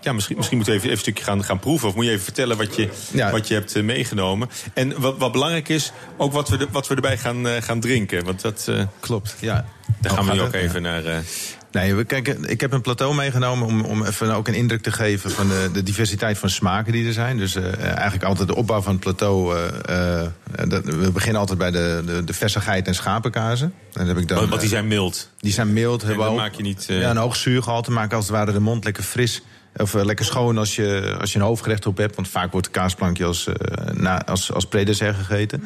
ja, 0.00 0.12
misschien, 0.12 0.36
misschien 0.36 0.56
moet 0.56 0.66
je 0.66 0.72
even, 0.72 0.84
even 0.84 0.96
een 0.96 1.02
stukje 1.02 1.24
gaan, 1.24 1.44
gaan 1.44 1.58
proeven. 1.58 1.88
Of 1.88 1.94
moet 1.94 2.04
je 2.04 2.10
even 2.10 2.24
vertellen 2.24 2.56
wat 2.56 2.76
je, 2.76 2.88
ja. 3.12 3.30
wat 3.30 3.48
je 3.48 3.54
hebt 3.54 3.82
meegenomen. 3.82 4.48
En 4.74 5.00
wat, 5.00 5.18
wat 5.18 5.32
belangrijk 5.32 5.68
is, 5.68 5.92
ook 6.16 6.32
wat 6.32 6.48
we, 6.48 6.56
de, 6.56 6.66
wat 6.70 6.88
we 6.88 6.94
erbij 6.94 7.18
gaan, 7.18 7.46
gaan 7.62 7.80
drinken. 7.80 8.24
Want 8.24 8.40
dat 8.40 8.70
klopt. 9.00 9.36
Ja. 9.40 9.64
Daar 10.00 10.12
gaan 10.12 10.26
we 10.26 10.32
nu 10.32 10.40
ook 10.40 10.52
even 10.52 10.82
naar. 10.82 11.04
Uh, 11.04 11.16
Nee, 11.72 11.94
we 11.94 12.04
kijken, 12.04 12.44
ik 12.44 12.60
heb 12.60 12.72
een 12.72 12.80
plateau 12.80 13.14
meegenomen 13.14 13.66
om, 13.66 13.80
om 13.80 14.04
even 14.04 14.34
ook 14.34 14.48
een 14.48 14.54
indruk 14.54 14.82
te 14.82 14.92
geven 14.92 15.30
van 15.30 15.48
de, 15.48 15.70
de 15.72 15.82
diversiteit 15.82 16.38
van 16.38 16.50
smaken 16.50 16.92
die 16.92 17.06
er 17.06 17.12
zijn. 17.12 17.36
Dus 17.36 17.56
uh, 17.56 17.84
eigenlijk 17.84 18.24
altijd 18.24 18.48
de 18.48 18.54
opbouw 18.54 18.80
van 18.80 18.92
het 18.92 19.00
plateau. 19.00 19.56
Uh, 19.56 20.22
dat, 20.68 20.84
we 20.84 21.10
beginnen 21.12 21.40
altijd 21.40 21.58
bij 21.58 21.70
de, 21.70 22.02
de, 22.06 22.24
de 22.24 22.32
versigheid 22.32 22.86
en 22.86 22.94
schapenkazen. 22.94 23.74
En 23.92 24.06
heb 24.06 24.18
ik 24.18 24.28
dan, 24.28 24.48
Want 24.48 24.60
die 24.60 24.70
zijn 24.70 24.86
mild. 24.86 25.30
Die 25.38 25.52
zijn 25.52 25.72
mild. 25.72 26.02
En 26.02 26.34
maak 26.34 26.54
je 26.54 26.62
niet. 26.62 26.84
Ja, 26.88 27.10
een 27.10 27.16
hoog 27.16 27.36
zuurgehalte 27.36 27.90
maken 27.90 28.16
als 28.16 28.26
het 28.26 28.34
ware 28.34 28.52
de 28.52 28.60
mond 28.60 28.84
lekker 28.84 29.02
fris. 29.02 29.42
Of 29.76 29.92
lekker 29.92 30.24
schoon 30.24 30.58
als 30.58 30.76
je, 30.76 31.16
als 31.20 31.32
je 31.32 31.38
een 31.38 31.44
hoofdgerecht 31.44 31.86
op 31.86 31.96
hebt. 31.96 32.14
Want 32.14 32.28
vaak 32.28 32.52
wordt 32.52 32.66
de 32.66 32.72
kaasplankje 32.72 33.24
als, 33.24 33.48
na, 33.92 34.24
als, 34.24 34.52
als 34.52 34.66
predessert 34.66 35.16
gegeten. 35.16 35.62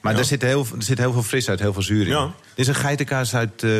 Maar 0.00 0.12
ja. 0.12 0.18
er, 0.18 0.24
zit 0.24 0.42
heel, 0.42 0.66
er 0.76 0.82
zit 0.82 0.98
heel 0.98 1.12
veel 1.12 1.22
fris 1.22 1.48
uit, 1.48 1.60
heel 1.60 1.72
veel 1.72 1.82
zuur 1.82 2.02
in. 2.02 2.08
Ja. 2.08 2.24
Dit 2.24 2.32
is 2.54 2.66
een 2.66 2.74
geitenkaas 2.74 3.34
uit 3.34 3.62
uh, 3.62 3.70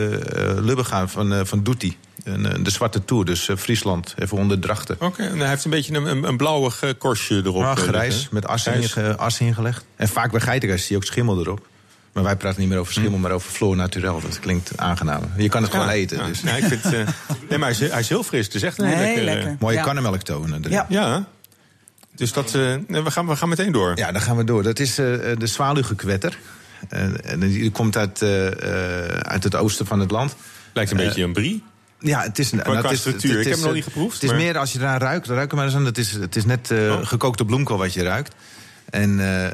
Lubbegaan 0.56 1.08
van, 1.08 1.32
uh, 1.32 1.40
van 1.44 1.62
Doeti. 1.62 1.96
Een, 2.24 2.62
de 2.62 2.70
Zwarte 2.70 3.04
Tour, 3.04 3.24
dus 3.24 3.48
uh, 3.48 3.56
Friesland, 3.56 4.14
even 4.18 4.36
onder 4.36 4.58
Drachten. 4.58 4.94
Oké, 4.94 5.04
okay, 5.04 5.26
en 5.26 5.38
hij 5.38 5.48
heeft 5.48 5.64
een 5.64 5.70
beetje 5.70 5.94
een, 5.94 6.06
een, 6.06 6.24
een 6.24 6.36
blauwig 6.36 6.82
korstje 6.98 7.36
erop. 7.36 7.62
Nou, 7.62 7.76
grijs, 7.76 8.28
met 8.30 8.46
as, 8.46 8.68
as 9.16 9.40
ingelegd. 9.40 9.84
En 9.96 10.08
vaak 10.08 10.30
bij 10.30 10.40
geitenkaas 10.40 10.80
zie 10.80 10.90
je 10.90 10.96
ook 10.96 11.04
schimmel 11.04 11.40
erop. 11.40 11.68
Maar 12.12 12.22
wij 12.22 12.36
praten 12.36 12.60
niet 12.60 12.68
meer 12.68 12.78
over 12.78 12.92
schimmel, 12.92 13.14
hm. 13.14 13.20
maar 13.20 13.30
over 13.30 13.50
flor 13.50 13.76
naturel. 13.76 14.20
Dat 14.20 14.40
klinkt 14.40 14.72
aangenaam. 14.76 15.22
Je 15.36 15.48
kan 15.48 15.62
het 15.62 15.72
ja, 15.72 15.78
gewoon 15.78 15.94
eten. 15.94 16.18
Ja. 16.18 16.26
Dus. 16.26 16.40
Ja, 16.40 16.56
ik 16.56 16.64
vind, 16.64 16.84
uh, 16.84 16.90
nee, 17.48 17.58
maar 17.58 17.58
hij 17.58 17.70
is, 17.70 17.90
hij 17.90 18.00
is, 18.00 18.08
heel 18.08 18.22
fris. 18.22 18.44
Het 18.46 18.54
is 18.54 18.62
echt 18.62 18.78
een 18.78 18.84
nee, 18.84 18.96
lekker, 18.96 19.24
lekker. 19.24 19.56
mooie 19.60 19.76
ja. 19.76 20.18
tonen. 20.22 20.64
Ja. 20.88 21.26
Dus 22.20 22.32
dat, 22.32 22.54
uh, 22.54 22.74
we, 22.86 23.10
gaan, 23.10 23.26
we 23.26 23.36
gaan 23.36 23.48
meteen 23.48 23.72
door. 23.72 23.92
Ja, 23.94 24.12
dan 24.12 24.20
gaan 24.20 24.36
we 24.36 24.44
door. 24.44 24.62
Dat 24.62 24.78
is 24.78 24.98
uh, 24.98 25.06
de 25.38 25.46
zwaluwgekwetter. 25.46 26.38
Uh, 26.90 27.40
die 27.40 27.70
komt 27.70 27.96
uit, 27.96 28.22
uit 29.22 29.44
het 29.44 29.54
oosten 29.54 29.86
van 29.86 30.00
het 30.00 30.10
land. 30.10 30.36
Lijkt 30.72 30.90
een 30.90 30.96
beetje 30.96 31.22
een 31.22 31.32
brie. 31.32 31.62
Ja, 31.98 32.22
het 32.22 32.38
is 32.38 32.52
een 32.52 32.60
structuur. 32.96 33.12
Het 33.12 33.24
is, 33.24 33.30
ik 33.30 33.44
heb 33.44 33.52
hem 33.52 33.62
nog 33.62 33.72
niet 33.72 33.84
geproefd. 33.84 34.20
Het 34.20 34.30
is 34.30 34.36
meer 34.36 34.58
als 34.58 34.72
je 34.72 34.78
eraan 34.78 34.98
ruikt. 34.98 35.26
Ruik 35.26 35.52
maar 35.52 35.64
eens 35.64 35.74
aan. 35.74 35.84
Het 35.84 35.98
is, 35.98 36.12
het 36.12 36.36
is 36.36 36.44
net 36.44 36.70
oh. 36.70 37.06
gekookte 37.06 37.44
bloemkool 37.44 37.78
wat 37.78 37.92
je 37.92 38.02
ruikt. 38.02 38.34
En 38.90 39.18
uh, 39.18 39.46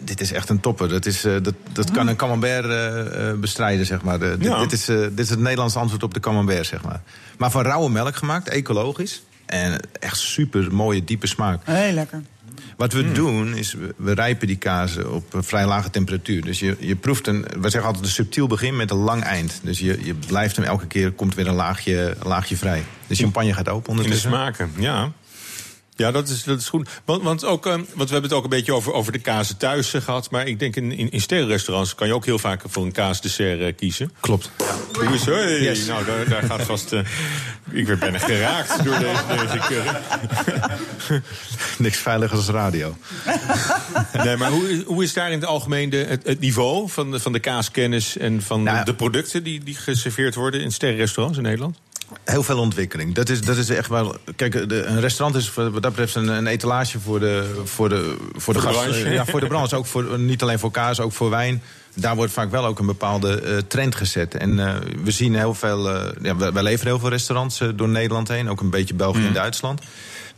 dit 0.00 0.20
is 0.20 0.32
echt 0.32 0.48
een 0.48 0.60
topper. 0.60 0.88
Dat, 0.88 1.06
is, 1.06 1.24
uh, 1.24 1.36
dat, 1.42 1.54
dat 1.72 1.90
kan 1.90 2.08
een 2.08 2.16
camembert 2.16 2.64
uh, 2.64 3.32
bestrijden, 3.32 3.86
zeg 3.86 4.02
maar. 4.02 4.42
Ja. 4.42 4.58
dit, 4.58 4.72
is, 4.72 4.84
dit 4.84 5.18
is 5.18 5.30
het 5.30 5.38
Nederlandse 5.38 5.78
antwoord 5.78 6.02
op 6.02 6.14
de 6.14 6.20
camembert, 6.20 6.66
zeg 6.66 6.82
maar. 6.82 7.00
Maar 7.38 7.50
van 7.50 7.62
rauwe 7.62 7.90
melk 7.90 8.16
gemaakt, 8.16 8.48
ecologisch. 8.48 9.22
En 9.50 9.80
echt 10.00 10.18
super 10.18 10.74
mooie, 10.74 11.04
diepe 11.04 11.26
smaak. 11.26 11.60
Heel 11.64 11.92
lekker. 11.92 12.22
Wat 12.76 12.92
we 12.92 13.12
doen, 13.12 13.54
is 13.54 13.76
we, 13.96 14.14
rijpen 14.14 14.46
die 14.46 14.56
kazen 14.56 15.12
op 15.12 15.34
een 15.34 15.44
vrij 15.44 15.66
lage 15.66 15.90
temperatuur. 15.90 16.44
Dus 16.44 16.58
je, 16.60 16.76
je 16.78 16.96
proeft 16.96 17.26
een, 17.26 17.42
we 17.60 17.70
zeggen 17.70 17.84
altijd 17.84 18.04
een 18.04 18.10
subtiel 18.10 18.46
begin 18.46 18.76
met 18.76 18.90
een 18.90 18.96
lang 18.96 19.22
eind. 19.22 19.60
Dus 19.62 19.78
je, 19.78 20.04
je 20.04 20.14
blijft 20.14 20.56
hem 20.56 20.64
elke 20.64 20.86
keer, 20.86 21.10
komt 21.12 21.34
weer 21.34 21.46
een 21.46 21.54
laagje, 21.54 22.16
een 22.20 22.28
laagje 22.28 22.56
vrij. 22.56 22.84
De 23.06 23.14
champagne 23.14 23.54
gaat 23.54 23.68
open 23.68 23.90
In 23.90 23.96
de 23.96 24.02
ondertussen. 24.02 24.30
smaken, 24.30 24.72
ja. 24.78 25.12
Ja, 26.00 26.10
dat 26.10 26.28
is, 26.28 26.44
dat 26.44 26.60
is 26.60 26.68
goed. 26.68 26.88
Want, 27.04 27.22
want, 27.22 27.44
ook, 27.44 27.66
eh, 27.66 27.72
want 27.72 27.86
we 27.86 28.12
hebben 28.12 28.22
het 28.22 28.32
ook 28.32 28.44
een 28.44 28.50
beetje 28.50 28.74
over, 28.74 28.92
over 28.92 29.12
de 29.12 29.18
kazen 29.18 29.56
thuis 29.56 29.94
eh, 29.94 30.02
gehad. 30.02 30.30
Maar 30.30 30.46
ik 30.46 30.58
denk 30.58 30.76
in, 30.76 30.92
in, 30.92 31.10
in 31.10 31.20
sterrenrestaurants 31.20 31.94
kan 31.94 32.06
je 32.06 32.14
ook 32.14 32.24
heel 32.24 32.38
vaak 32.38 32.62
voor 32.66 32.84
een 32.84 32.92
kaasdessert 32.92 33.60
eh, 33.60 33.76
kiezen. 33.76 34.12
Klopt. 34.20 34.50
Hoe 34.92 35.14
is 35.14 35.24
hey, 35.24 35.60
Yes. 35.60 35.86
Nou, 35.86 36.04
daar, 36.04 36.28
daar 36.28 36.42
gaat 36.42 36.62
vast... 36.62 36.92
eh, 36.92 37.00
ik 37.70 37.86
werd 37.86 37.98
bijna 37.98 38.18
geraakt 38.18 38.84
door 38.84 38.98
deze, 38.98 39.22
deze. 39.68 41.22
Niks 41.78 41.98
veiliger 41.98 42.36
als 42.36 42.48
radio. 42.48 42.96
Nee, 44.12 44.36
maar 44.36 44.50
hoe, 44.50 44.82
hoe 44.86 45.02
is 45.02 45.12
daar 45.12 45.30
in 45.30 45.40
het 45.40 45.48
algemeen 45.48 45.90
de, 45.90 45.96
het, 45.96 46.26
het 46.26 46.40
niveau 46.40 46.88
van 46.88 47.10
de, 47.10 47.20
van 47.20 47.32
de 47.32 47.40
kaaskennis... 47.40 48.16
en 48.16 48.42
van 48.42 48.62
Nou, 48.62 48.84
de 48.84 48.94
producten 48.94 49.42
die, 49.42 49.64
die 49.64 49.74
geserveerd 49.74 50.34
worden 50.34 50.60
in 50.60 50.72
sterrenrestaurants 50.72 51.38
in 51.38 51.44
Nederland? 51.44 51.78
Heel 52.24 52.42
veel 52.42 52.58
ontwikkeling. 52.58 53.14
Dat 53.14 53.28
is, 53.28 53.40
dat 53.40 53.56
is 53.56 53.68
echt 53.68 53.88
wel. 53.88 54.16
Kijk, 54.36 54.68
de, 54.68 54.82
een 54.84 55.00
restaurant 55.00 55.36
is 55.42 55.54
wat 55.54 55.72
dat 55.72 55.82
betreft 55.82 56.14
een, 56.14 56.28
een 56.28 56.46
etalage 56.46 57.00
voor 57.00 57.20
de, 57.20 57.60
voor 57.64 57.88
de, 57.88 58.16
voor 58.36 58.54
de, 58.54 58.60
de 58.60 58.66
gast- 58.66 58.78
branche. 58.80 59.10
Ja, 59.10 59.24
voor 59.24 59.40
de 59.40 59.46
branche. 59.46 59.76
Ook 59.76 59.86
voor, 59.86 60.18
niet 60.18 60.42
alleen 60.42 60.58
voor 60.58 60.70
kaas, 60.70 61.00
ook 61.00 61.12
voor 61.12 61.30
wijn. 61.30 61.62
Daar 61.94 62.16
wordt 62.16 62.32
vaak 62.32 62.50
wel 62.50 62.66
ook 62.66 62.78
een 62.78 62.86
bepaalde 62.86 63.40
eh, 63.40 63.56
trend 63.68 63.94
gezet. 63.94 64.34
En 64.34 64.58
eh, 64.68 64.74
we 65.04 65.10
zien 65.10 65.34
heel 65.34 65.54
veel. 65.54 65.90
eh, 65.90 66.06
ja, 66.22 66.36
wij, 66.36 66.52
wij 66.52 66.62
leveren 66.62 66.86
heel 66.92 67.00
veel 67.00 67.08
restaurants 67.08 67.60
door 67.74 67.88
Nederland 67.88 68.28
heen. 68.28 68.50
Ook 68.50 68.60
een 68.60 68.70
beetje 68.70 68.94
België 68.94 69.26
en 69.26 69.32
Duitsland. 69.32 69.80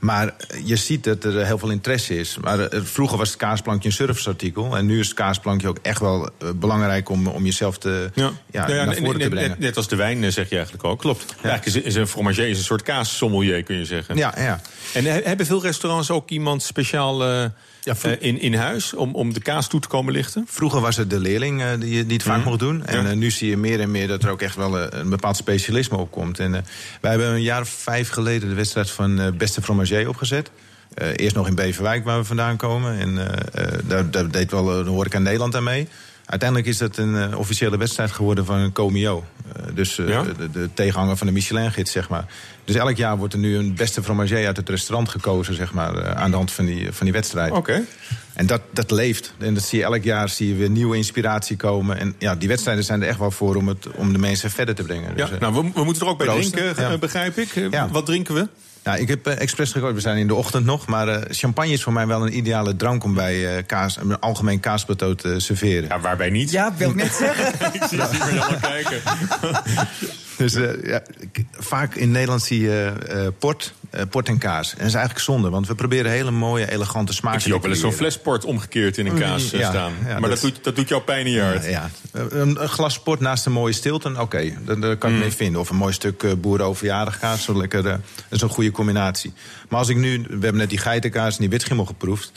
Maar 0.03 0.35
je 0.65 0.77
ziet 0.77 1.05
dat 1.05 1.25
er 1.25 1.47
heel 1.47 1.59
veel 1.59 1.71
interesse 1.71 2.19
is. 2.19 2.37
Maar 2.41 2.61
eh, 2.61 2.81
vroeger 2.83 3.19
was 3.19 3.29
het 3.29 3.39
kaasplankje 3.39 3.89
een 3.89 3.95
serviceartikel. 3.95 4.77
En 4.77 4.87
nu 4.87 4.99
is 4.99 5.07
het 5.07 5.17
kaasplankje 5.17 5.69
ook 5.69 5.79
echt 5.83 6.01
wel 6.01 6.27
eh, 6.39 6.49
belangrijk 6.55 7.09
om, 7.09 7.27
om 7.27 7.45
jezelf 7.45 7.79
te, 7.79 8.11
ja. 8.15 8.31
Ja, 8.51 8.67
naar 8.67 8.95
voren 8.95 9.03
net, 9.13 9.21
te 9.21 9.29
brengen. 9.29 9.49
net, 9.51 9.59
net 9.59 9.77
als 9.77 9.89
de 9.89 9.97
wijn, 9.97 10.25
eh, 10.25 10.31
zeg 10.31 10.49
je 10.49 10.55
eigenlijk 10.55 10.85
ook. 10.85 10.99
Klopt. 11.01 11.35
Eigenlijk 11.43 11.65
is, 11.67 11.77
is 11.77 11.95
een 11.95 12.07
fromager 12.07 12.49
is 12.49 12.59
een 12.59 12.65
soort 12.65 12.83
kaassommelier, 12.83 13.63
kun 13.63 13.77
je 13.77 13.85
zeggen. 13.85 14.17
Ja, 14.17 14.35
ja. 14.37 14.61
En 14.95 15.05
he- 15.05 15.21
hebben 15.25 15.47
veel 15.47 15.63
restaurants 15.63 16.11
ook 16.11 16.31
iemand 16.31 16.63
speciaal 16.63 17.23
eh, 17.85 18.13
eh, 18.13 18.17
in, 18.21 18.41
in 18.41 18.55
huis... 18.55 18.95
Om, 18.95 19.15
om 19.15 19.33
de 19.33 19.41
kaas 19.41 19.69
toe 19.69 19.81
te 19.81 19.89
komen 19.89 20.13
lichten? 20.13 20.45
Vroeger 20.49 20.81
was 20.81 20.97
het 20.97 21.11
de 21.11 21.19
leerling 21.21 21.63
eh, 21.63 21.69
die, 21.79 22.05
het 22.13 22.23
vaak 22.23 22.37
Mhm. 22.39 22.47
mocht 22.49 22.59
doen. 22.59 22.87
En 22.87 23.03
Ja. 23.03 23.11
eh, 23.11 23.17
nu 23.17 23.31
zie 23.31 23.49
je 23.51 23.57
meer 23.57 23.81
en 23.81 23.91
meer 23.91 24.09
dat 24.09 24.23
er 24.23 24.31
ook 24.31 24.43
echt 24.43 24.57
wel 24.57 24.79
een 24.95 25.09
bepaald 25.11 25.37
specialisme 25.37 25.97
op 25.97 26.11
komt. 26.11 26.39
En 26.39 26.51
wij 27.01 27.11
hebben 27.11 27.29
een 27.29 27.43
jaar 27.43 27.61
of 27.61 27.69
vijf 27.69 28.09
geleden 28.09 28.49
de 28.49 28.55
wedstrijd 28.55 28.91
van 28.91 29.35
Beste 29.37 29.63
Fromager 29.63 30.09
opgezet. 30.09 30.51
Eerst 31.17 31.35
nog 31.37 31.47
in 31.49 31.55
Beverwijk, 31.55 32.05
waar 32.05 32.19
we 32.19 32.25
vandaan 32.25 32.57
komen. 32.57 32.99
En 32.99 33.15
daar, 33.85 34.11
daar 34.11 34.31
deed 34.31 34.51
wel 34.51 34.65
de 34.65 34.91
horeca 34.91 35.19
Nederland 35.19 35.57
aan 35.57 35.63
mee. 35.65 35.89
Uiteindelijk 36.27 36.69
is 36.69 36.79
dat 36.79 36.97
een 36.97 37.37
officiële 37.37 37.77
wedstrijd 37.77 38.11
geworden 38.11 38.45
van 38.45 38.73
Comio. 38.73 39.25
Eh, 39.57 39.63
dus 39.75 39.97
Ja? 39.97 40.23
de, 40.23 40.51
de 40.51 40.69
tegenhanger 40.75 41.17
van 41.17 41.27
de 41.27 41.33
Michelin-gids, 41.33 41.93
zeg 41.93 42.09
maar. 42.09 42.25
Dus 42.65 42.77
elk 42.77 42.97
jaar 42.97 43.17
wordt 43.17 43.33
er 43.35 43.39
nu 43.41 43.57
een 43.57 43.75
beste 43.75 44.03
fromager 44.03 44.47
uit 44.47 44.57
het 44.57 44.69
restaurant 44.69 45.09
gekozen, 45.09 45.55
zeg 45.55 45.73
maar, 45.73 45.95
eh, 45.97 46.11
aan 46.23 46.31
de 46.31 46.37
hand 46.37 46.51
van 46.53 46.65
die, 46.65 46.93
van 46.93 47.05
die 47.07 47.13
wedstrijd. 47.15 47.53
Oké. 47.53 47.83
En 48.35 48.47
dat, 48.47 48.61
dat 48.71 48.91
leeft. 48.91 49.35
En 49.39 49.55
dat 49.55 49.63
zie 49.63 49.79
je 49.79 49.85
elk 49.85 50.03
jaar 50.03 50.29
zie 50.29 50.49
je 50.49 50.55
weer 50.55 50.71
nieuwe 50.71 50.97
inspiratie 50.97 51.57
komen. 51.57 51.99
En 51.99 52.15
ja, 52.19 52.35
die 52.35 52.49
wedstrijden 52.49 52.85
zijn 52.85 53.03
er 53.03 53.09
echt 53.09 53.19
wel 53.19 53.31
voor 53.31 53.57
om, 53.57 53.69
het, 53.69 53.87
om 53.95 54.13
de 54.13 54.19
mensen 54.19 54.51
verder 54.51 54.75
te 54.75 54.83
brengen. 54.83 55.09
Ja, 55.17 55.25
Dus, 55.27 55.31
eh, 55.35 55.41
nou, 55.41 55.55
we, 55.55 55.71
we 55.75 55.85
moeten 55.85 56.03
er 56.03 56.09
ook 56.09 56.19
bij 56.19 56.27
proosten. 56.27 56.53
drinken, 56.53 56.83
Ja. 56.83 56.91
eh, 56.93 56.99
begrijp 56.99 57.39
ik. 57.39 57.57
Eh, 57.57 57.71
Ja. 57.71 57.89
Wat 57.89 58.07
drinken 58.07 58.35
we? 58.35 58.49
nou, 58.85 58.99
ik 59.01 59.09
heb 59.09 59.27
eh, 59.27 59.41
expres 59.41 59.73
gekozen, 59.73 59.95
we 59.95 60.01
zijn 60.01 60.17
in 60.17 60.27
de 60.27 60.35
ochtend 60.35 60.65
nog. 60.65 60.87
Maar 60.87 61.09
eh, 61.09 61.23
champagne 61.31 61.73
is 61.73 61.83
voor 61.83 61.93
mij 61.93 62.07
wel 62.07 62.23
een 62.27 62.37
ideale 62.37 62.77
drank 62.77 63.05
om 63.05 63.15
bij 63.15 63.57
eh, 63.57 63.63
kaas, 63.67 63.97
een 63.97 64.19
algemeen 64.21 64.61
kaasplateau 64.61 65.15
te 65.15 65.41
serveren. 65.41 65.89
Ja, 65.89 66.01
waarbij 66.01 66.31
niet? 66.31 66.51
Ja, 66.51 66.75
wil 66.77 66.91
ik 66.91 66.95
net 66.97 67.13
zeggen. 67.15 67.47
ik 67.81 67.83
zie 67.89 68.03
al 68.41 68.57
kijken. 68.61 69.01
Dus 70.37 70.55
eh, 70.55 70.85
ja, 70.85 71.03
vaak 71.53 71.95
in 71.95 72.11
Nederland 72.11 72.43
zie 72.43 72.61
je 72.61 72.93
eh, 73.09 73.27
port, 73.39 73.75
eh, 73.91 74.03
port 74.11 74.29
en 74.29 74.39
kaas. 74.39 74.71
En 74.73 74.79
dat 74.79 74.87
is 74.87 74.95
eigenlijk 74.95 75.25
zonde, 75.25 75.51
want 75.51 75.67
we 75.67 75.75
proberen 75.75 76.11
hele 76.11 76.31
mooie, 76.31 76.71
elegante 76.71 77.13
smaken 77.13 77.39
Ik 77.39 77.45
zie 77.45 77.55
ook 77.55 77.63
wel 77.63 77.71
eens 77.71 77.81
zo'n 77.81 77.91
te 77.91 77.97
creëren. 77.97 78.13
flesport 78.13 78.45
omgekeerd 78.45 78.99
in 78.99 79.07
een 79.07 79.19
kaas 79.19 79.53
eh, 79.53 79.61
Ja, 79.61 79.71
staan. 79.71 79.93
ja, 80.07 80.19
maar 80.19 80.31
dat, 80.31 80.41
dat- 80.41 80.41
doet, 80.55 80.65
dat 80.65 80.77
doet 80.77 80.89
jouw 80.89 81.01
pijn 81.01 81.27
in 81.27 81.33
je 81.33 81.43
hart. 81.43 81.65
Ja, 81.65 81.71
ja. 81.71 81.91
Een, 82.31 82.57
glas 82.59 82.95
sport 82.95 83.21
naast 83.21 83.47
een 83.47 83.53
mooie 83.53 83.73
stilte, 83.73 84.15
oké, 84.21 84.53
daar, 84.65 84.81
daar 84.81 84.97
kan 84.97 85.11
ik 85.11 85.17
Mm. 85.17 85.23
mee 85.23 85.33
vinden. 85.33 85.61
Of 85.61 85.71
een 85.71 85.77
mooi 85.77 85.93
stuk 85.93 86.23
uh, 86.23 86.33
boerenoverjaardigkaas, 86.35 87.45
zo 87.45 87.57
lekker, 87.57 87.83
dat 87.83 88.01
is 88.31 88.41
een 88.41 88.49
goede 88.49 88.71
combinatie. 88.71 89.33
Maar 89.69 89.79
als 89.79 89.89
ik 89.89 89.97
nu, 89.97 90.19
we 90.23 90.29
hebben 90.31 90.57
net 90.57 90.69
die 90.71 90.79
geitenkaas 90.79 91.35
en 91.35 91.41
die 91.41 91.51
witgimmel 91.51 91.85
geproefd. 91.85 92.33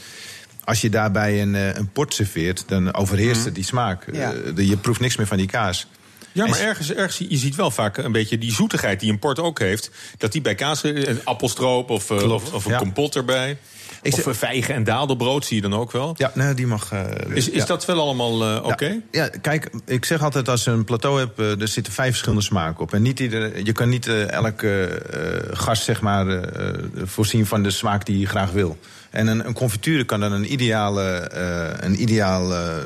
Als 0.64 0.82
je 0.82 0.90
daarbij 0.90 1.42
een, 1.42 1.56
eh, 1.56 1.74
een 1.76 1.90
port 1.92 2.14
serveert, 2.14 2.64
dan 2.68 2.94
overheerst 2.94 3.40
Mm. 3.40 3.46
het 3.46 3.56
die 3.56 3.64
smaak. 3.64 4.06
Ja. 4.12 4.34
De- 4.56 4.68
je 4.68 4.78
proeft 4.78 5.00
niks 5.00 5.16
meer 5.16 5.28
van 5.28 5.38
die 5.38 5.48
kaas. 5.48 5.88
Ja, 6.36 6.46
maar 6.46 6.60
En- 6.60 6.66
ergens, 6.66 6.94
ergens, 6.94 7.30
je 7.30 7.38
ziet 7.38 7.56
wel 7.56 7.72
vaak 7.72 7.98
een 7.98 8.12
beetje 8.12 8.38
die 8.38 8.54
zoetigheid 8.54 9.00
die 9.00 9.12
een 9.12 9.20
port 9.20 9.40
ook 9.40 9.60
heeft. 9.60 9.92
Dat 10.18 10.32
die 10.32 10.42
bij 10.42 10.56
kaas, 10.56 10.84
eh, 10.84 11.04
een 11.04 11.22
appelstroop 11.24 11.90
of, 11.90 12.10
eh, 12.10 12.32
of, 12.32 12.54
of 12.54 12.66
een 12.66 12.72
ja. 12.72 12.78
kompot 12.78 13.16
erbij. 13.16 13.58
Of 14.14 14.22
zeg- 14.24 14.38
vijgen 14.38 14.76
en 14.76 14.84
dadelbrood 14.84 15.46
zie 15.46 15.56
je 15.56 15.62
dan 15.62 15.74
ook 15.80 15.92
wel. 15.92 16.14
Ja, 16.18 16.32
nee, 16.34 16.54
die 16.54 16.68
mag. 16.68 16.92
eh, 16.92 17.02
Is, 17.34 17.50
is 17.50 17.60
ja. 17.62 17.66
dat 17.66 17.86
wel 17.86 18.00
allemaal 18.00 18.44
eh, 18.44 18.66
oké? 18.66 18.86
Ja, 18.86 19.00
ja, 19.12 19.28
kijk, 19.42 19.70
ik 19.86 20.06
zeg 20.06 20.22
altijd 20.24 20.50
als 20.50 20.64
je 20.64 20.72
een 20.72 20.84
plateau 20.84 21.20
hebt, 21.20 21.40
eh, 21.40 21.62
er 21.62 21.68
zitten 21.68 21.94
vijf 21.94 22.10
verschillende 22.10 22.44
smaken 22.44 22.80
op. 22.82 22.94
En 22.94 23.02
niet 23.02 23.20
ieder, 23.20 23.66
je 23.66 23.72
kan 23.72 23.90
niet 23.90 24.08
elke 24.28 25.02
gast 25.52 25.84
zeg 25.84 26.02
maar, 26.02 26.42
voorzien 27.04 27.46
van 27.46 27.64
de 27.64 27.70
smaak 27.72 28.06
die 28.06 28.20
je 28.20 28.26
graag 28.28 28.52
wil. 28.52 28.78
En 29.10 29.28
een, 29.28 29.48
een 29.48 29.54
confiture 29.54 30.04
kan 30.04 30.20
dan 30.20 30.32
een 30.32 30.52
ideale, 30.52 31.32
een 31.80 32.02
ideale 32.02 32.86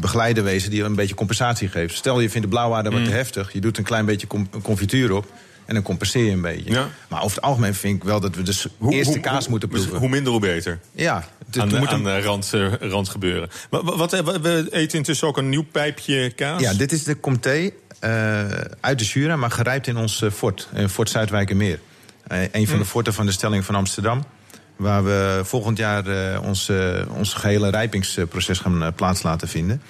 begeleider 0.00 0.44
wezen 0.44 0.70
die 0.70 0.82
een 0.84 0.94
beetje 0.94 1.14
compensatie 1.14 1.68
geeft. 1.68 1.94
Stel 1.96 2.20
je 2.20 2.30
vindt 2.30 2.46
de 2.46 2.52
blauwaarde 2.52 2.90
wat 2.90 3.04
te 3.04 3.10
heftig, 3.10 3.52
je 3.52 3.60
doet 3.60 3.78
een 3.78 3.84
klein 3.84 4.04
beetje 4.04 4.26
com- 4.26 4.48
confituur 4.62 5.12
op. 5.12 5.26
En 5.70 5.76
dan 5.76 5.84
compenseer 5.84 6.24
je 6.24 6.30
een 6.30 6.40
beetje. 6.40 6.70
Ja. 6.72 6.88
Maar 7.08 7.22
over 7.22 7.36
het 7.36 7.44
algemeen 7.44 7.74
vind 7.74 7.96
ik 7.96 8.04
wel 8.04 8.20
dat 8.20 8.34
we 8.34 8.42
dus 8.42 8.66
eerst 8.90 9.12
de 9.12 9.20
kaas 9.20 9.48
moeten 9.48 9.68
proeven. 9.68 9.98
Hoe 9.98 10.08
minder, 10.08 10.32
hoe 10.32 10.40
beter. 10.40 10.78
ja, 10.92 11.24
het, 11.46 11.58
aan 11.58 11.68
de, 11.68 11.78
moet 11.78 11.88
aan 11.88 11.94
een- 12.06 12.20
de 12.20 12.20
rand, 12.20 12.52
eh, 12.54 12.72
rand 12.90 13.08
gebeuren. 13.08 13.48
Maar 13.70 13.82
wat, 13.82 14.20
wat- 14.20 14.40
we- 14.40 14.66
eten 14.70 14.98
intussen 14.98 15.28
ook 15.28 15.36
een 15.36 15.48
nieuw 15.48 15.64
pijpje 15.72 16.30
kaas. 16.30 16.60
Ja, 16.60 16.74
dit 16.74 16.92
is 16.92 17.04
de 17.04 17.20
Comté 17.20 17.70
eh, 18.00 18.44
uit 18.80 18.98
de 18.98 19.04
Jura, 19.04 19.36
maar 19.36 19.50
gerijpt 19.50 19.86
in 19.86 19.96
ons 19.96 20.22
eh, 20.22 20.30
fort, 20.30 20.68
in 20.74 20.88
Fort 20.88 21.10
Zuidwijkermeer. 21.10 21.78
Eh 22.26 22.38
een 22.52 22.66
van 22.68 22.78
de 22.78 22.84
forten 22.84 23.14
van 23.14 23.26
de 23.26 23.32
stelling 23.32 23.64
van 23.64 23.74
Amsterdam. 23.74 24.24
Waar 24.76 25.04
we 25.04 25.40
volgend 25.44 25.78
jaar 25.78 26.06
eh, 26.06 26.42
ons, 26.42 26.68
eh, 26.68 27.00
ons 27.16 27.32
gehele 27.34 27.70
rijpingsproces 27.70 28.58
gaan 28.58 28.82
eh, 28.82 28.88
plaats 28.96 29.22
laten 29.22 29.48
vinden. 29.48 29.82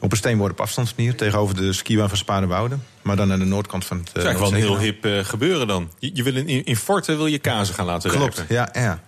Op 0.00 0.10
een 0.10 0.16
steenworp 0.16 0.60
afstandsmanier 0.60 1.14
tegenover 1.14 1.56
de 1.56 1.72
skiwa 1.72 2.08
van 2.08 2.16
Sparenwoude. 2.16 2.76
Maar 3.02 3.16
dan 3.16 3.32
aan 3.32 3.38
de 3.38 3.44
noordkant 3.44 3.84
van 3.84 3.96
het... 3.96 4.06
Dat 4.06 4.16
is 4.16 4.24
eigenlijk 4.24 4.52
wel 4.52 4.60
een 4.60 4.66
heel 4.66 4.78
hip 4.84 5.04
eh, 5.04 5.24
gebeuren 5.24 5.66
dan. 5.66 5.90
Je, 5.98 6.10
je 6.14 6.22
wil 6.22 6.36
in, 6.36 6.64
in 6.64 6.76
Forten 6.76 7.16
wil 7.16 7.26
je 7.26 7.38
kazen 7.38 7.74
gaan 7.74 7.86
laten 7.86 8.10
Klopt, 8.10 8.36
rijpen. 8.36 8.54
ja, 8.54 8.68
ja. 8.72 9.00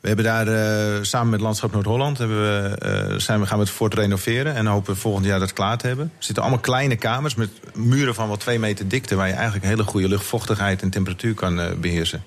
We 0.00 0.06
hebben 0.06 0.24
daar 0.24 0.46
eh, 0.48 1.02
samen 1.02 1.30
met 1.30 1.40
Landschap 1.40 1.72
Noord-Holland 1.72 2.18
we, 2.18 2.76
eh, 2.78 3.18
zijn 3.18 3.40
we, 3.40 3.46
gaan 3.46 3.58
we 3.58 3.64
het 3.64 3.72
fort 3.72 3.94
renoveren. 3.94 4.54
En 4.54 4.66
hopen 4.66 4.94
we 4.94 5.00
volgend 5.00 5.24
jaar 5.26 5.38
dat 5.38 5.52
klaar 5.52 5.78
te 5.78 5.86
hebben. 5.86 6.12
Er 6.18 6.24
zitten 6.24 6.42
allemaal 6.42 6.62
kleine 6.62 6.96
kamers 6.96 7.34
met 7.34 7.50
muren 7.74 8.14
van 8.14 8.26
wel 8.26 8.36
twee 8.36 8.58
meter 8.58 8.88
dikte. 8.88 9.14
Waar 9.14 9.26
je 9.26 9.32
eigenlijk 9.32 9.64
hele 9.64 9.82
goede 9.82 10.08
luchtvochtigheid 10.08 10.82
en 10.82 10.90
temperatuur 10.90 11.34
kan 11.34 11.60
eh, 11.60 11.72
beheersen. 11.74 12.24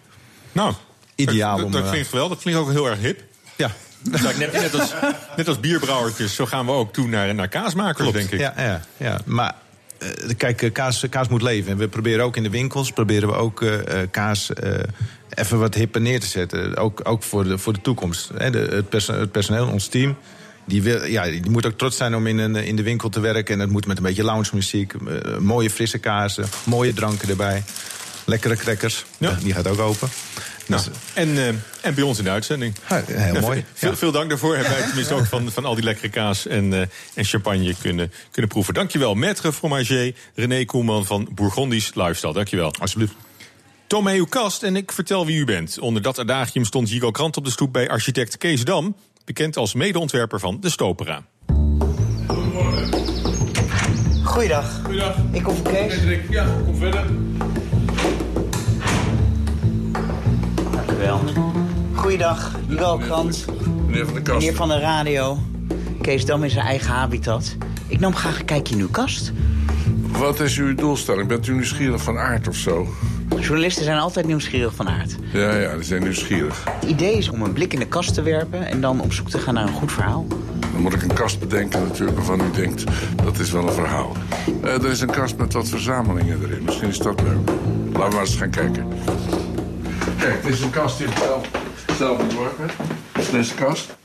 Nou, 0.51 0.73
Ideaal 1.15 1.55
dat, 1.55 1.65
om, 1.65 1.71
dat 1.71 1.83
eh, 1.83 1.89
klinkt 1.89 2.11
wel. 2.11 2.29
Dat 2.29 2.39
klinkt 2.39 2.59
ook 2.59 2.71
heel 2.71 2.89
erg 2.89 2.99
hip. 2.99 3.23
Ja, 3.55 3.71
Net, 4.03 4.51
net, 4.51 4.79
als, 4.79 4.93
net 5.35 5.47
als 5.47 5.59
bierbrouwertjes, 5.59 6.35
zo 6.35 6.45
gaan 6.45 6.65
we 6.65 6.71
ook 6.71 6.93
toe 6.93 7.07
naar, 7.07 7.35
naar 7.35 7.47
kaasmakers, 7.47 8.11
denk 8.11 8.31
ik. 8.31 8.39
Ja, 8.39 8.53
ja, 8.57 8.81
ja. 8.97 9.19
maar 9.25 9.55
eh, 9.97 10.07
kijk, 10.37 10.61
eh, 10.61 10.71
kaas, 10.71 11.05
kaas 11.09 11.27
moet 11.27 11.41
leven. 11.41 11.71
En 11.71 11.77
we 11.77 11.87
proberen 11.87 12.25
ook 12.25 12.37
in 12.37 12.43
de 12.43 12.49
winkels 12.49 12.91
proberen 12.91 13.29
we 13.29 13.35
ook 13.35 13.61
eh, 13.61 13.99
kaas 14.11 14.53
eh, 14.53 14.79
even 15.29 15.59
wat 15.59 15.75
hipper 15.75 16.01
neer 16.01 16.19
te 16.19 16.27
zetten. 16.27 16.77
Ook, 16.77 17.01
ook 17.03 17.23
voor, 17.23 17.43
de, 17.43 17.57
voor 17.57 17.73
de 17.73 17.81
toekomst. 17.81 18.27
De, 18.37 18.67
het, 18.71 18.89
perso- 18.89 19.19
het 19.19 19.31
personeel, 19.31 19.67
ons 19.67 19.87
team. 19.87 20.17
Die, 20.65 20.81
wil, 20.81 21.05
ja, 21.05 21.23
die 21.23 21.49
moet 21.49 21.65
ook 21.65 21.77
trots 21.77 21.97
zijn 21.97 22.15
om 22.15 22.27
in, 22.27 22.37
een, 22.37 22.55
in 22.55 22.75
de 22.75 22.83
winkel 22.83 23.09
te 23.09 23.19
werken. 23.19 23.53
En 23.53 23.59
dat 23.59 23.69
moet 23.69 23.85
met 23.85 23.97
een 23.97 24.03
beetje 24.03 24.23
lounge 24.23 24.49
muziek. 24.53 24.93
mooie 25.39 25.69
frisse 25.69 25.97
kazen. 25.97 26.45
Mooie 26.63 26.93
dranken 26.93 27.29
erbij. 27.29 27.63
Lekkere 28.25 28.55
crackers. 28.55 29.05
Ja. 29.17 29.37
Die 29.43 29.53
gaat 29.53 29.67
ook 29.67 29.79
open. 29.79 30.09
Nou, 30.67 30.83
Dus, 30.83 30.93
en, 31.13 31.37
eh, 31.37 31.47
en 31.81 31.93
bij 31.95 32.03
ons 32.03 32.17
in 32.17 32.23
de 32.23 32.29
uitzending. 32.29 32.75
ja, 32.89 33.03
heel 33.05 33.33
Ja, 33.33 33.39
mooi. 33.39 33.65
Veel, 33.73 33.89
Ja. 33.89 33.95
veel 33.95 34.11
dank 34.11 34.29
daarvoor. 34.29 34.55
Hebben 34.55 34.73
wij 34.73 34.85
tenminste 34.85 35.13
ook 35.13 35.25
van, 35.25 35.51
van 35.51 35.65
al 35.65 35.75
die 35.75 35.83
lekkere 35.83 36.09
kaas 36.09 36.47
en, 36.47 36.73
eh, 36.73 36.81
en 37.13 37.25
champagne 37.25 37.75
kunnen, 37.81 38.11
kunnen 38.31 38.51
proeven. 38.51 38.73
Dankjewel, 38.73 39.15
maître 39.15 39.53
fromager 39.53 40.13
René 40.35 40.65
Koelman 40.65 41.05
van 41.05 41.27
Bourgondisch 41.35 41.91
Lifestyle. 41.95 42.33
Dankjewel. 42.33 42.73
Alsjeblieft. 42.79 43.13
Uw 43.87 44.25
kast 44.25 44.63
en 44.63 44.75
ik 44.75 44.91
vertel 44.91 45.25
wie 45.25 45.37
u 45.37 45.45
bent. 45.45 45.79
Onder 45.79 46.01
dat 46.01 46.19
adagium 46.19 46.65
stond 46.65 46.89
Jigo 46.89 47.11
Krant 47.11 47.37
op 47.37 47.45
de 47.45 47.51
stoep 47.51 47.73
bij 47.73 47.89
architect 47.89 48.37
Kees 48.37 48.63
Dam... 48.63 48.95
bekend 49.25 49.57
als 49.57 49.73
medeontwerper 49.73 50.39
van 50.39 50.57
de 50.61 50.69
Stopera. 50.69 51.23
Goeiedag. 54.23 54.79
Goeiedag. 54.83 55.15
Ik 55.31 55.43
kom 55.43 55.55
voor 55.55 55.71
Kees. 55.71 55.93
Ja, 56.29 56.45
kom 56.65 56.75
verder. 56.77 57.05
Wel. 61.01 61.19
Goeiedag, 61.93 62.51
Krant. 62.99 63.45
Meneer 63.85 64.05
van 64.05 64.13
de 64.13 64.21
kast. 64.21 64.39
Meneer 64.39 64.55
van 64.55 64.67
de 64.67 64.79
radio. 64.79 65.37
Kees 66.01 66.25
Dam 66.25 66.43
in 66.43 66.49
zijn 66.49 66.65
eigen 66.65 66.93
habitat. 66.93 67.55
Ik 67.87 67.99
nam 67.99 68.15
graag 68.15 68.39
een 68.39 68.45
kijkje 68.45 68.75
in 68.75 68.81
uw 68.81 68.89
kast. 68.89 69.31
Wat 70.11 70.39
is 70.39 70.57
uw 70.57 70.75
doelstelling? 70.75 71.27
Bent 71.27 71.47
u 71.47 71.53
nieuwsgierig 71.53 72.01
van 72.01 72.17
aard 72.17 72.47
of 72.47 72.55
zo? 72.55 72.87
Journalisten 73.39 73.83
zijn 73.83 73.97
altijd 73.97 74.25
nieuwsgierig 74.25 74.75
van 74.75 74.89
aard. 74.89 75.15
Ja, 75.33 75.55
ja, 75.55 75.75
die 75.75 75.83
zijn 75.83 76.03
nieuwsgierig. 76.03 76.63
Het 76.79 76.89
idee 76.89 77.17
is 77.17 77.29
om 77.29 77.41
een 77.41 77.53
blik 77.53 77.73
in 77.73 77.79
de 77.79 77.87
kast 77.87 78.13
te 78.13 78.21
werpen... 78.21 78.67
en 78.67 78.81
dan 78.81 79.01
op 79.01 79.13
zoek 79.13 79.29
te 79.29 79.37
gaan 79.37 79.53
naar 79.53 79.67
een 79.67 79.73
goed 79.73 79.91
verhaal. 79.91 80.27
Dan 80.73 80.81
moet 80.81 80.93
ik 80.93 81.01
een 81.01 81.13
kast 81.13 81.39
bedenken 81.39 81.81
natuurlijk 81.87 82.17
waarvan 82.17 82.41
u 82.41 82.51
denkt... 82.51 82.83
dat 83.23 83.39
is 83.39 83.51
wel 83.51 83.67
een 83.67 83.73
verhaal. 83.73 84.15
Eh, 84.63 84.73
er 84.73 84.89
is 84.89 85.01
een 85.01 85.11
kast 85.11 85.37
met 85.37 85.53
wat 85.53 85.69
verzamelingen 85.69 86.39
erin. 86.43 86.63
Misschien 86.63 86.89
is 86.89 86.97
dat 86.97 87.21
leuk. 87.21 87.49
Laten 87.93 88.09
we 88.09 88.15
maar 88.15 88.19
eens 88.19 88.35
gaan 88.35 88.49
kijken. 88.49 88.87
Kijk, 90.21 90.43
dit 90.43 90.53
is 90.53 90.61
een 90.61 90.69
kast 90.69 90.97
die 90.97 91.07
ik 91.07 91.17
zelf, 91.17 91.49
zelf 91.97 92.19
ontworpen 92.19 92.67
heb. 92.67 93.31
Deze 93.31 93.55
kast. 93.55 93.95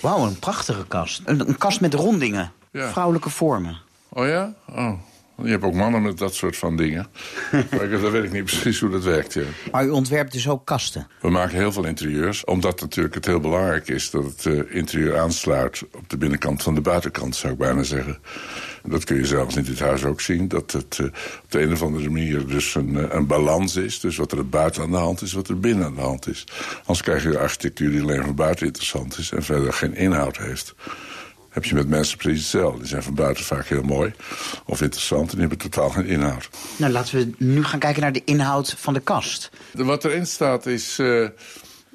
Wauw, 0.00 0.26
een 0.26 0.38
prachtige 0.38 0.86
kast. 0.86 1.22
Een, 1.24 1.48
een 1.48 1.58
kast 1.58 1.80
met 1.80 1.94
rondingen. 1.94 2.52
Ja. 2.70 2.90
Vrouwelijke 2.90 3.30
vormen. 3.30 3.78
Oh 4.08 4.26
ja? 4.26 4.54
Oh. 4.70 4.92
Je 5.42 5.50
hebt 5.50 5.64
ook 5.64 5.74
mannen 5.74 6.02
met 6.02 6.18
dat 6.18 6.34
soort 6.34 6.56
van 6.56 6.76
dingen. 6.76 7.06
maar 7.70 7.90
dan 7.90 8.10
weet 8.10 8.24
ik 8.24 8.32
niet 8.32 8.44
precies 8.44 8.80
hoe 8.80 8.90
dat 8.90 9.04
werkt, 9.04 9.32
ja. 9.32 9.42
Maar 9.72 9.84
u 9.84 9.90
ontwerpt 9.90 10.32
dus 10.32 10.48
ook 10.48 10.64
kasten? 10.64 11.08
We 11.20 11.30
maken 11.30 11.56
heel 11.56 11.72
veel 11.72 11.84
interieurs, 11.84 12.44
omdat 12.44 12.80
natuurlijk 12.80 13.14
het 13.14 13.26
heel 13.26 13.40
belangrijk 13.40 13.88
is... 13.88 14.10
dat 14.10 14.24
het 14.24 14.46
eh, 14.46 14.76
interieur 14.76 15.18
aansluit 15.18 15.82
op 15.92 16.08
de 16.08 16.16
binnenkant 16.16 16.62
van 16.62 16.74
de 16.74 16.80
buitenkant, 16.80 17.36
zou 17.36 17.52
ik 17.52 17.58
bijna 17.58 17.82
zeggen. 17.82 18.18
Dat 18.88 19.04
kun 19.04 19.16
je 19.16 19.26
zelfs 19.26 19.56
in 19.56 19.64
dit 19.64 19.78
huis 19.78 20.04
ook 20.04 20.20
zien. 20.20 20.48
Dat 20.48 20.72
het 20.72 20.98
eh, 20.98 21.06
op 21.42 21.50
de 21.50 21.60
een 21.60 21.72
of 21.72 21.82
andere 21.82 22.10
manier 22.10 22.46
dus 22.46 22.74
een, 22.74 22.98
eh, 22.98 23.14
een 23.14 23.26
balans 23.26 23.76
is. 23.76 24.00
Dus 24.00 24.16
wat 24.16 24.32
er 24.32 24.48
buiten 24.48 24.82
aan 24.82 24.90
de 24.90 24.96
hand 24.96 25.22
is, 25.22 25.32
wat 25.32 25.48
er 25.48 25.60
binnen 25.60 25.86
aan 25.86 25.94
de 25.94 26.00
hand 26.00 26.28
is. 26.28 26.44
Anders 26.78 27.02
krijg 27.02 27.22
je 27.22 27.28
een 27.28 27.36
architectuur 27.36 27.90
die 27.90 28.02
alleen 28.02 28.22
van 28.22 28.34
buiten 28.34 28.66
interessant 28.66 29.18
is... 29.18 29.30
en 29.30 29.42
verder 29.42 29.72
geen 29.72 29.94
inhoud 29.94 30.38
heeft 30.38 30.74
heb 31.56 31.64
je 31.64 31.74
met 31.74 31.88
mensen 31.88 32.18
precies 32.18 32.40
hetzelfde. 32.40 32.78
Die 32.78 32.88
zijn 32.88 33.02
van 33.02 33.14
buiten 33.14 33.44
vaak 33.44 33.66
heel 33.66 33.82
mooi 33.82 34.12
of 34.64 34.82
interessant... 34.82 35.30
en 35.30 35.38
die 35.38 35.46
hebben 35.48 35.70
totaal 35.70 35.90
geen 35.90 36.06
inhoud. 36.06 36.48
Nou, 36.76 36.92
laten 36.92 37.18
we 37.18 37.32
nu 37.38 37.64
gaan 37.64 37.78
kijken 37.78 38.02
naar 38.02 38.12
de 38.12 38.22
inhoud 38.24 38.74
van 38.78 38.94
de 38.94 39.00
kast. 39.00 39.50
Wat 39.72 40.04
erin 40.04 40.26
staat 40.26 40.66
is 40.66 40.98
uh, 40.98 41.28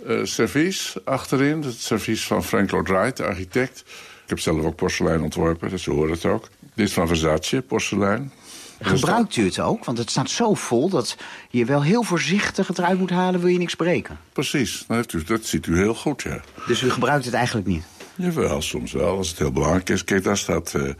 uh, 0.08 0.26
servies 0.26 0.96
achterin. 1.04 1.62
Het 1.62 1.82
servies 1.82 2.24
van 2.28 2.44
Frank 2.44 2.72
Lloyd 2.72 2.88
Wright, 2.88 3.18
de 3.18 3.24
architect. 3.24 3.80
Ik 4.24 4.30
heb 4.30 4.39
zelf 4.39 4.64
ook 4.64 4.76
porselein 4.76 5.22
ontworpen, 5.22 5.70
dus 5.70 5.84
ze 5.84 5.92
horen 5.92 6.12
het 6.12 6.26
ook. 6.26 6.48
Dit 6.82 6.90
is 6.90 6.96
van 6.96 7.08
Versace, 7.08 7.62
porselein. 7.62 8.32
Gebruikt 8.80 9.36
u 9.36 9.46
het 9.46 9.60
ook? 9.60 9.86
Want 9.86 9.98
het 9.98 10.10
staat 10.10 10.30
zo 10.30 10.54
vol 10.54 10.90
dat 10.90 11.18
je 11.50 11.66
wel 11.66 11.84
heel 11.84 12.04
voorzichtig 12.04 12.68
het 12.68 12.78
eruit 12.78 13.00
moet 13.00 13.10
halen... 13.10 13.40
wil 13.40 13.50
je 13.50 13.58
niks 13.58 13.76
breken. 13.76 14.20
Precies, 14.34 14.84
dat, 14.88 14.98
heeft 14.98 15.14
u, 15.14 15.24
dat 15.24 15.46
ziet 15.46 15.68
u 15.68 15.78
heel 15.78 15.96
goed, 15.96 16.22
ja. 16.22 16.42
Dus 16.68 16.82
u 16.82 16.90
gebruikt 16.90 17.26
het 17.26 17.34
eigenlijk 17.34 17.68
niet? 17.68 17.84
Jawel, 18.16 18.62
soms 18.62 18.92
wel, 18.92 19.18
als 19.18 19.30
het 19.30 19.38
heel 19.38 19.52
belangrijk 19.52 19.90
is. 19.90 20.04
Kijk, 20.04 20.24
daar 20.24 20.38
staat 20.38 20.74
uh, 20.74 20.94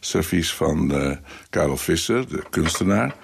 servies 0.00 0.52
van 0.52 0.94
uh, 0.94 1.16
Karel 1.50 1.76
Visser, 1.76 2.28
de 2.28 2.42
kunstenaar. 2.50 3.14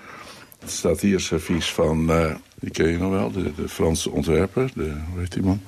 Er 0.58 0.70
staat 0.70 1.00
hier 1.00 1.20
servies 1.20 1.72
van, 1.72 2.10
uh, 2.10 2.34
die 2.60 2.70
ken 2.70 2.88
je 2.88 2.98
nog 2.98 3.10
wel, 3.10 3.32
de, 3.32 3.54
de 3.54 3.68
Franse 3.68 4.10
ontwerper. 4.10 4.70
De, 4.74 4.96
hoe 5.10 5.20
heet 5.20 5.32
die 5.32 5.42
man? 5.42 5.60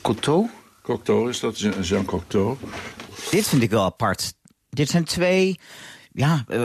Cocteau? 0.00 0.48
Cocteau 0.82 1.28
is 1.28 1.40
dat, 1.40 1.60
Jean 1.60 2.04
Cocteau. 2.04 2.56
Dit 3.30 3.48
vind 3.48 3.62
ik 3.62 3.70
wel 3.70 3.84
apart. 3.84 4.34
Dit 4.74 4.88
zijn 4.88 5.04
twee 5.04 5.58
ja, 6.12 6.44
uh, 6.48 6.62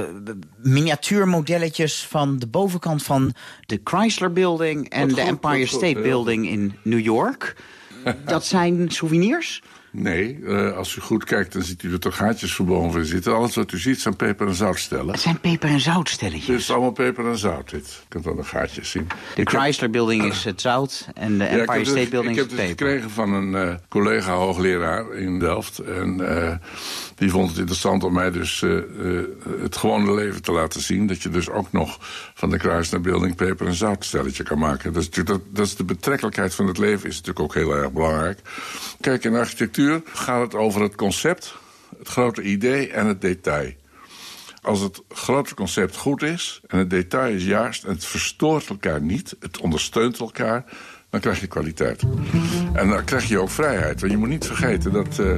miniatuurmodelletjes 0.64 2.06
van 2.10 2.40
de 2.40 2.48
bovenkant 2.48 3.04
van 3.04 3.34
de 3.66 3.82
Chrysler 3.84 4.34
Building... 4.34 4.90
en 4.90 5.08
de 5.08 5.22
Empire 5.22 5.66
State 5.66 6.00
Building 6.02 6.48
in 6.50 6.76
New 6.84 7.00
York. 7.00 7.56
Dat 8.26 8.46
zijn 8.46 8.90
souvenirs? 8.92 9.62
Nee, 9.92 10.38
uh, 10.42 10.72
als 10.78 10.96
u 10.96 11.02
goed 11.02 11.24
kijkt, 11.24 11.54
dan 11.54 11.62
ziet 11.62 11.84
u 11.84 11.90
dat 11.90 12.06
er 12.06 12.14
gaatjes 12.14 12.54
verboven 12.56 13.06
zitten. 13.06 13.36
Alles 13.36 13.56
wat 13.56 13.72
u 13.72 13.80
ziet 13.80 14.02
zijn 14.02 14.16
peper- 14.16 14.48
en 14.48 14.54
zoutstellen. 14.54 15.12
Het 15.12 15.20
zijn 15.22 15.40
peper- 15.40 15.70
en 15.70 15.80
zoutstelletjes? 15.80 16.46
Dus 16.46 16.56
het 16.56 16.64
is 16.64 16.72
allemaal 16.72 16.92
peper 16.92 17.28
en 17.28 17.38
zout, 17.38 17.70
dit. 17.70 17.86
Je 17.88 18.06
kunt 18.08 18.24
dan 18.24 18.36
de 18.36 18.44
gaatjes 18.44 18.90
zien. 18.90 19.08
De 19.36 19.44
Chrysler 19.44 19.90
Building 19.90 20.24
is 20.24 20.44
het 20.44 20.62
zout 20.62 21.08
en 21.14 21.38
de 21.38 21.44
Empire 21.46 21.64
ik 21.64 21.70
heb 21.78 21.86
State 21.86 22.00
dus- 22.00 22.10
Building 22.10 22.38
Ik 22.38 22.44
is 22.46 22.50
heb 22.52 22.60
het 22.60 22.68
het 22.68 22.76
peper. 22.78 22.86
gekregen 22.88 23.10
van 23.10 23.34
een 23.34 23.56
eh, 23.56 23.76
collega-hoogleraar 23.90 25.14
in 25.14 25.40
Delft. 25.40 25.80
En 25.80 26.38
eh, 26.50 26.56
die 27.18 27.30
vond 27.30 27.50
het 27.50 27.58
interessant 27.58 28.04
om 28.04 28.14
mij 28.14 28.32
dus 28.32 28.62
eh, 28.62 28.78
eh, 28.78 28.84
het 29.62 29.78
gewone 29.78 30.14
leven 30.14 30.42
te 30.42 30.52
laten 30.52 30.82
zien. 30.82 31.08
Dat 31.08 31.22
je 31.22 31.30
dus 31.30 31.50
ook 31.50 31.72
nog 31.72 31.98
van 32.34 32.50
de 32.50 32.58
Chrysler 32.58 33.02
Building 33.02 33.36
peper- 33.36 33.68
en 33.68 33.74
zoutstelletje 33.74 34.44
kan 34.44 34.60
maken. 34.60 34.94
Dat 34.94 35.02
is, 35.02 35.10
dat, 35.10 35.42
dat 35.50 35.66
is 35.66 35.76
de 35.76 35.84
betrekkelijkheid 35.84 36.56
van 36.56 36.68
het 36.68 36.78
leven 36.78 37.10
is 37.10 37.16
natuurlijk 37.16 37.40
ook 37.40 37.54
heel 37.54 37.72
erg 37.72 37.92
belangrijk. 37.92 38.40
Kijk, 39.02 39.24
in 39.24 39.36
architectuur 39.36 40.02
gaat 40.14 40.42
het 40.42 40.56
over 40.56 40.82
het 40.82 40.96
concept, 40.96 41.56
het 41.98 42.08
grote 42.08 42.42
idee 42.42 42.92
en 42.92 43.06
het 43.06 43.22
detail. 43.22 43.74
Als 44.62 44.80
het 44.80 45.02
grote 45.10 45.56
concept 45.56 45.96
goed 45.96 46.22
is 46.22 46.62
en 46.68 46.78
het 46.78 46.90
detail 46.90 47.36
is 47.36 47.46
juist... 47.46 47.84
en 47.84 47.92
het 47.92 48.06
verstoort 48.06 48.70
elkaar 48.70 49.02
niet, 49.02 49.36
het 49.40 49.58
ondersteunt 49.58 50.20
elkaar... 50.20 50.66
dan 51.10 51.20
krijg 51.20 51.40
je 51.40 51.48
kwaliteit. 51.48 52.04
En 52.74 52.90
dan 52.90 53.04
krijg 53.04 53.28
je 53.28 53.40
ook 53.40 53.50
vrijheid. 53.50 54.00
Want 54.00 54.12
je 54.12 54.18
moet 54.18 54.30
niet 54.30 54.46
vergeten 54.46 54.92
dat 54.92 55.20
eh, 55.20 55.32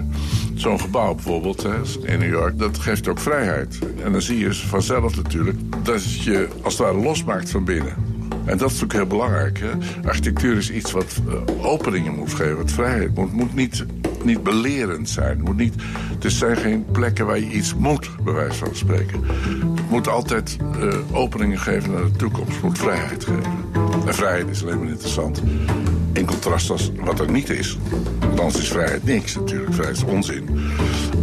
zo'n 0.53 0.80
gebouw 0.80 1.13
bijvoorbeeld 1.13 1.63
in 2.03 2.20
New 2.20 2.30
York... 2.30 2.59
dat 2.59 2.80
geeft 2.80 3.07
ook 3.07 3.20
vrijheid. 3.20 3.80
En 4.03 4.11
dan 4.11 4.22
zie 4.22 4.39
je 4.39 4.53
vanzelf 4.53 5.15
natuurlijk 5.15 5.57
dat 5.84 6.24
je 6.24 6.47
als 6.61 6.78
het 6.78 6.88
ware 6.88 6.97
losmaakt 6.97 7.49
van 7.49 7.63
binnen. 7.63 7.93
En 8.49 8.57
dat 8.57 8.72
is 8.72 8.80
natuurlijk 8.80 8.93
heel 8.93 9.17
belangrijk. 9.17 9.59
Hè? 9.59 9.70
Architectuur 10.07 10.57
is 10.57 10.72
iets 10.72 10.91
wat 10.91 11.22
eh, 11.28 11.65
openingen 11.65 12.15
moet 12.15 12.34
geven, 12.34 12.57
wat 12.57 12.72
vrijheid 12.72 13.15
moet. 13.15 13.34
moet 13.34 13.55
niet, 13.55 13.86
niet 14.24 14.43
belerend 14.43 15.09
zijn. 15.09 15.41
Moet 15.41 15.57
niet, 15.57 15.76
het 16.20 16.32
zijn 16.32 16.57
geen 16.57 16.86
plekken 16.91 17.26
waar 17.26 17.39
je 17.39 17.49
iets 17.49 17.76
moet, 17.76 18.09
bij 18.24 18.34
wijze 18.34 18.57
van 18.57 18.76
spreken. 18.76 19.24
Moet 19.89 20.07
altijd 20.07 20.57
eh, 20.79 20.87
openingen 21.11 21.59
geven 21.59 21.91
naar 21.91 22.03
de 22.03 22.11
toekomst. 22.11 22.61
Moet 22.61 22.77
vrijheid 22.77 23.23
geven. 23.23 23.53
En 24.05 24.13
vrijheid 24.13 24.49
is 24.49 24.63
alleen 24.63 24.79
maar 24.79 24.87
interessant. 24.87 25.41
In 26.13 26.25
contrast 26.25 26.69
als 26.69 26.91
wat 26.95 27.19
er 27.19 27.31
niet 27.31 27.49
is. 27.49 27.77
Want 28.19 28.39
anders 28.39 28.57
is 28.57 28.67
vrijheid 28.67 29.03
niks 29.03 29.35
natuurlijk. 29.35 29.73
Vrijheid 29.73 29.97
is 29.97 30.03
onzin. 30.03 30.59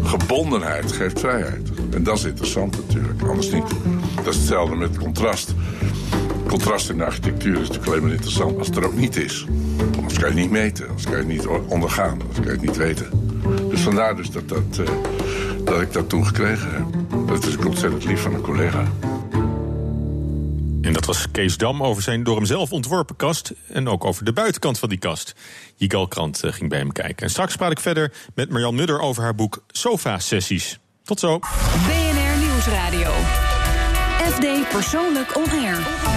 Gebondenheid 0.03 0.93
geeft 0.93 1.21
vrijheid. 1.21 1.71
En 1.91 2.03
dat 2.03 2.19
is 2.19 2.25
interessant 2.25 2.77
natuurlijk. 2.87 3.23
Anders 3.23 3.51
niet. 3.51 3.69
Dat 4.15 4.27
is 4.27 4.37
hetzelfde 4.37 4.77
met 4.77 4.99
contrast. 4.99 5.55
Contrast 6.49 6.91
in 6.91 6.97
de 6.97 7.05
architectuur 7.05 7.53
is 7.53 7.59
natuurlijk 7.59 7.87
alleen 7.87 8.03
maar 8.03 8.13
interessant 8.13 8.59
als 8.59 8.67
het 8.67 8.77
er 8.77 8.87
ook 8.87 8.97
niet 8.97 9.17
is. 9.17 9.47
Anders 9.97 10.19
kan 10.19 10.29
je 10.29 10.35
het 10.35 10.43
niet 10.43 10.51
meten, 10.51 10.87
anders 10.87 11.05
kan 11.05 11.13
je 11.13 11.19
het 11.19 11.29
niet 11.29 11.47
ondergaan, 11.47 12.21
anders 12.21 12.35
kan 12.35 12.45
je 12.45 12.51
het 12.51 12.61
niet 12.61 12.77
weten. 12.77 13.07
Dus 13.69 13.81
vandaar 13.81 14.17
dus 14.17 14.31
dat, 14.31 14.49
dat, 14.49 14.79
eh, 14.79 14.87
dat 15.67 15.81
ik 15.81 15.93
dat 15.93 16.09
toen 16.09 16.27
gekregen 16.27 16.71
heb. 16.71 16.85
Dat 17.29 17.47
is 17.47 17.57
ontzettend 17.57 18.05
lief 18.05 18.21
van 18.21 18.35
een 18.35 18.41
collega. 18.41 18.85
En 20.81 20.93
dat 20.93 21.05
was 21.05 21.31
Kees 21.31 21.57
Dam 21.57 21.83
over 21.83 22.03
zijn 22.03 22.23
door 22.23 22.37
hem 22.37 22.45
zelf 22.45 22.73
ontworpen 22.73 23.17
kast. 23.17 23.53
En 23.69 23.89
ook 23.89 24.05
over 24.05 24.25
de 24.25 24.33
buitenkant 24.33 24.79
van 24.79 24.89
die 24.89 24.99
kast. 24.99 25.35
Jigal 25.75 26.09
Krant 26.09 26.43
eh, 26.43 26.53
ging 26.53 26.71
bij 26.71 26.79
hem 26.79 26.93
kijken. 26.93 27.17
En 27.17 27.31
straks 27.31 27.57
praat 27.57 27.71
ik 27.71 27.81
verder 27.81 28.13
met 28.35 28.51
Marjan 28.51 28.75
Mudder 28.75 29.01
over 29.01 29.23
haar 29.23 29.35
boek 29.35 29.65
Sofa-sessies. 29.69 30.79
Tot 31.03 31.21
zo. 31.21 31.39
BNR 31.39 32.39
Nieuwsradio. 32.39 33.11
FD 34.31 34.69
Persoonlijk 34.69 35.37
On 35.37 35.51
Air. 35.51 36.16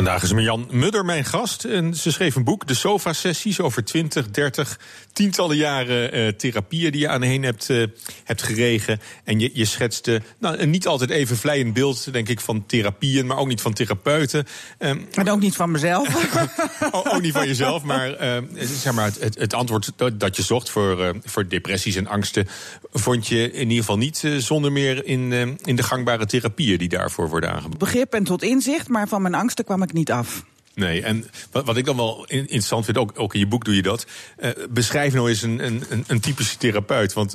Vandaag 0.00 0.22
is 0.22 0.32
Marjan 0.32 0.66
Mudder 0.70 1.04
mijn 1.04 1.24
gast. 1.24 1.64
En 1.64 1.94
ze 1.94 2.12
schreef 2.12 2.34
een 2.34 2.44
boek, 2.44 2.66
De 2.66 2.74
Sofa-sessies, 2.74 3.60
over 3.60 3.84
20, 3.84 4.30
30, 4.30 4.78
tientallen 5.12 5.56
jaren 5.56 6.12
eh, 6.12 6.28
therapieën 6.28 6.92
die 6.92 7.00
je 7.00 7.08
aan 7.08 7.22
heen 7.22 7.42
hebt, 7.42 7.70
eh, 7.70 7.82
hebt 8.24 8.42
geregen. 8.42 9.00
En 9.24 9.40
je, 9.40 9.50
je 9.52 9.64
schetste 9.64 10.22
nou, 10.38 10.58
een 10.58 10.70
niet 10.70 10.86
altijd 10.86 11.10
even 11.10 11.36
vlijend 11.36 11.72
beeld, 11.72 12.12
denk 12.12 12.28
ik, 12.28 12.40
van 12.40 12.66
therapieën, 12.66 13.26
maar 13.26 13.36
ook 13.36 13.46
niet 13.46 13.60
van 13.60 13.72
therapeuten. 13.72 14.46
Ehm, 14.78 14.98
En 15.14 15.30
ook 15.30 15.40
niet 15.40 15.56
van 15.56 15.70
mezelf. 15.70 16.08
ook, 16.92 17.14
ook 17.14 17.22
niet 17.22 17.32
van 17.32 17.46
jezelf, 17.46 17.82
maar, 17.82 18.14
eh, 18.14 18.36
zeg 18.54 18.92
maar 18.92 19.10
het, 19.18 19.38
het, 19.38 19.54
antwoord 19.54 19.92
dat, 20.14 20.36
je 20.36 20.42
zocht 20.42 20.70
voor, 20.70 21.16
voor 21.24 21.48
depressies 21.48 21.96
en 21.96 22.06
angsten, 22.06 22.48
vond 22.92 23.26
je 23.26 23.52
in 23.52 23.68
ieder 23.68 23.76
geval 23.76 23.98
niet 23.98 24.24
zonder 24.38 24.72
meer 24.72 25.06
in, 25.06 25.32
in 25.64 25.76
de 25.76 25.82
gangbare 25.82 26.26
therapieën 26.26 26.78
die 26.78 26.88
daarvoor 26.88 27.28
worden 27.28 27.50
aangeboden. 27.50 27.78
Begrip 27.78 28.14
en 28.14 28.24
tot 28.24 28.42
inzicht, 28.42 28.88
maar 28.88 29.08
van 29.08 29.22
mijn 29.22 29.34
angsten 29.34 29.64
kwam 29.64 29.82
ik 29.82 29.89
niet 29.92 30.10
af. 30.12 30.44
Nee, 30.74 31.02
en 31.02 31.26
wat, 31.52 31.64
wat 31.66 31.76
ik 31.76 31.84
dan 31.84 31.96
wel 31.96 32.24
in- 32.28 32.38
interessant 32.38 32.84
vind, 32.84 32.98
ook, 32.98 33.12
ook 33.14 33.34
in 33.34 33.40
je 33.40 33.46
boek 33.46 33.64
doe 33.64 33.74
je 33.76 33.82
dat. 33.82 34.06
eh, 34.36 34.50
beschrijf 34.70 35.14
nou 35.14 35.28
eens 35.28 35.42
een, 35.42 35.64
een, 35.66 35.84
een- 36.06 36.20
typische 36.20 36.56
therapeut. 36.56 37.12
Want 37.12 37.34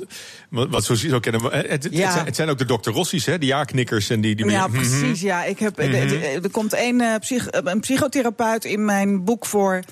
wat, 0.50 0.84
zo, 0.84 0.94
zo 0.94 1.20
kennen 1.20 1.42
we. 1.42 1.56
Het, 1.56 1.68
het, 1.84 1.88
Ja. 1.90 2.24
het, 2.24 2.36
zijn, 2.36 2.48
ook 2.48 2.58
de 2.58 2.64
dokter 2.64 2.92
Rossi's, 2.92 3.26
hè, 3.26 3.38
die 3.38 3.48
ja-knikkers 3.48 4.10
en 4.10 4.20
die. 4.20 4.36
die 4.36 4.46
Ja, 4.50 4.66
meer- 4.66 4.80
Mhm. 4.80 4.88
precies. 5.00 5.20
Ja, 5.20 5.44
ik 5.44 5.58
heb, 5.58 5.76
Mhm. 5.78 5.92
er- 5.94 6.50
komt 6.50 6.72
een, 6.76 7.00
eh, 7.00 7.14
psych- 7.18 7.48
een 7.50 7.80
psychotherapeut 7.80 8.64
in 8.64 8.84
mijn 8.84 9.24
boek 9.24 9.46
voor. 9.46 9.82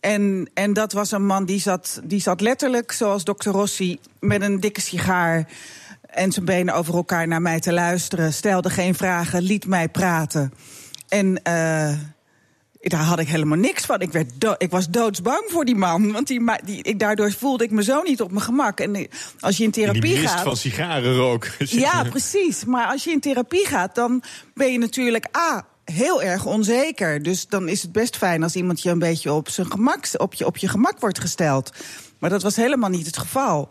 En, 0.00 0.50
en 0.54 0.72
dat 0.72 0.92
was 0.92 1.10
een 1.12 1.26
man 1.26 1.44
die 1.44 1.60
zat, 1.60 2.00
die 2.04 2.20
zat 2.20 2.40
letterlijk, 2.40 2.92
zoals 2.92 3.24
dokter 3.24 3.52
Rossi, 3.52 3.98
met 4.20 4.42
een 4.42 4.60
dikke 4.60 4.80
sigaar 4.80 5.48
en 6.06 6.32
zijn 6.32 6.44
benen 6.44 6.74
over 6.74 6.94
elkaar 6.94 7.28
naar 7.28 7.42
mij 7.42 7.60
te 7.60 7.72
luisteren. 7.72 8.32
Stelde 8.32 8.70
geen 8.70 8.94
vragen, 8.94 9.42
liet 9.42 9.66
mij 9.66 9.88
praten. 9.88 10.52
En 11.08 11.42
eh, 11.42 11.92
Daar 12.80 13.00
had 13.00 13.18
ik 13.18 13.28
helemaal 13.28 13.58
niks 13.58 13.84
van. 13.84 14.00
Ik, 14.00 14.12
werd 14.12 14.32
ik 14.58 14.70
was 14.70 14.88
doodsbang 14.88 15.44
voor 15.46 15.64
die 15.64 15.74
man. 15.76 16.12
Want 16.12 16.26
die, 16.26 16.44
die, 16.64 16.82
ik, 16.82 16.98
daardoor 16.98 17.32
voelde 17.32 17.64
ik 17.64 17.70
me 17.70 17.82
zo 17.82 18.02
niet 18.02 18.20
op 18.20 18.30
mijn 18.30 18.42
gemak. 18.44 18.80
En 18.80 18.94
eh, 18.94 19.06
als 19.40 19.56
je 19.56 19.62
in 19.62 19.68
In 19.68 19.74
therapie 19.74 20.00
die 20.00 20.20
mist 20.20 20.32
gaat. 20.32 20.42
van 20.42 20.56
sigarenrook. 20.56 21.46
Ja, 21.58 22.02
precies. 22.04 22.64
Maar 22.64 22.86
als 22.86 23.04
je 23.04 23.10
in 23.10 23.20
therapie 23.20 23.66
gaat, 23.66 23.94
dan 23.94 24.22
ben 24.54 24.72
je 24.72 24.78
natuurlijk 24.78 25.36
A. 25.36 25.66
Heel 25.84 26.22
erg 26.22 26.44
onzeker. 26.46 27.22
Dus 27.22 27.46
dan 27.46 27.68
is 27.68 27.82
het 27.82 27.92
best 27.92 28.16
fijn 28.16 28.42
als 28.42 28.54
iemand 28.54 28.82
je 28.82 28.90
een 28.90 28.98
beetje 28.98 29.32
op, 29.32 29.48
zijn 29.48 29.70
gemak, 29.70 30.08
op, 30.16 30.34
je, 30.34 30.46
op 30.46 30.56
je 30.56 30.68
gemak 30.68 31.00
wordt 31.00 31.20
gesteld. 31.20 31.72
Maar 32.18 32.30
dat 32.30 32.42
was 32.42 32.56
helemaal 32.56 32.90
niet 32.90 33.06
het 33.06 33.18
geval. 33.18 33.68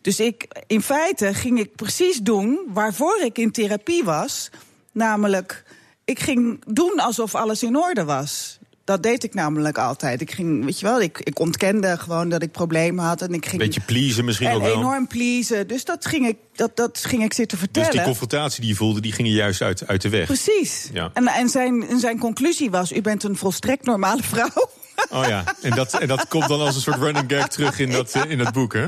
Dus 0.00 0.20
ik, 0.20 0.64
in 0.66 0.82
feite 0.82 1.34
ging 1.34 1.58
ik 1.58 1.74
precies 1.76 2.18
doen 2.18 2.60
waarvoor 2.68 3.20
ik 3.24 3.38
in 3.38 3.50
therapie 3.50 4.04
was. 4.04 4.50
Namelijk, 4.92 5.64
ik 6.10 6.20
ging 6.20 6.62
doen 6.66 6.92
alsof 6.96 7.34
alles 7.34 7.62
in 7.62 7.76
orde 7.76 8.04
was. 8.04 8.58
Dat 8.84 9.02
deed 9.02 9.24
ik 9.24 9.34
namelijk 9.34 9.78
altijd. 9.78 10.20
Ik 10.20 10.30
ging, 10.30 10.64
weet 10.64 10.80
je 10.80 10.86
wel, 10.86 11.00
ik, 11.00 11.18
ik 11.18 11.38
ontkende 11.38 11.96
gewoon 11.98 12.28
dat 12.28 12.42
ik 12.42 12.50
problemen 12.52 13.04
had. 13.04 13.22
En 13.22 13.32
ik 13.34 13.46
ging 13.46 13.62
Beetje 13.62 13.80
pleasen 13.80 14.24
misschien 14.24 14.48
en 14.48 14.54
ook 14.54 14.62
wel. 14.62 14.76
enorm 14.76 15.06
pleasen. 15.06 15.66
Dus 15.68 15.84
dat 15.84 16.06
ging 16.06 16.26
ik, 16.26 16.36
dat, 16.54 16.76
dat 16.76 17.04
ging 17.04 17.22
ik 17.24 17.32
zitten 17.32 17.58
Dus 17.58 17.66
vertellen. 17.66 17.90
die 17.90 18.02
confrontatie 18.02 18.60
die 18.60 18.70
je 18.70 18.76
voelde, 18.76 19.00
die 19.00 19.12
ging 19.12 19.28
je 19.28 19.34
juist 19.34 19.62
uit, 19.62 19.86
uit 19.86 20.02
de 20.02 20.08
weg. 20.08 20.26
Precies. 20.26 20.88
Ja. 20.92 21.10
En, 21.14 21.26
en, 21.26 21.48
zijn, 21.48 21.88
en 21.88 21.98
zijn 22.00 22.18
conclusie 22.18 22.70
was: 22.70 22.92
U 22.92 23.00
bent 23.00 23.22
een 23.24 23.36
volstrekt 23.36 23.84
normale 23.84 24.22
vrouw. 24.22 24.68
Oh 25.10 25.26
ja, 25.26 25.44
en 25.62 25.70
dat, 25.70 25.98
en 25.98 26.08
dat 26.08 26.28
komt 26.28 26.48
dan 26.48 26.60
als 26.60 26.74
een 26.74 26.80
soort 26.80 26.98
running 26.98 27.32
gag 27.32 27.48
terug 27.48 27.78
in 27.78 27.90
dat, 27.90 28.12
eh, 28.14 28.30
in 28.30 28.38
dat 28.38 28.52
boek, 28.52 28.72
hè? 28.72 28.82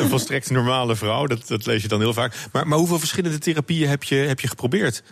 Een 0.00 0.08
volstrekt 0.08 0.50
normale 0.50 0.96
vrouw, 0.96 1.26
dat, 1.26 1.48
dat 1.48 1.66
lees 1.66 1.82
je 1.82 1.88
dan 1.88 2.00
heel 2.00 2.12
vaak. 2.12 2.34
Maar, 2.52 2.66
maar 2.68 2.78
hoeveel 2.78 2.98
verschillende 2.98 3.38
therapieën 3.38 3.88
heb 3.88 4.02
je, 4.02 4.14
heb 4.14 4.40
je 4.40 4.48
geprobeerd? 4.48 5.02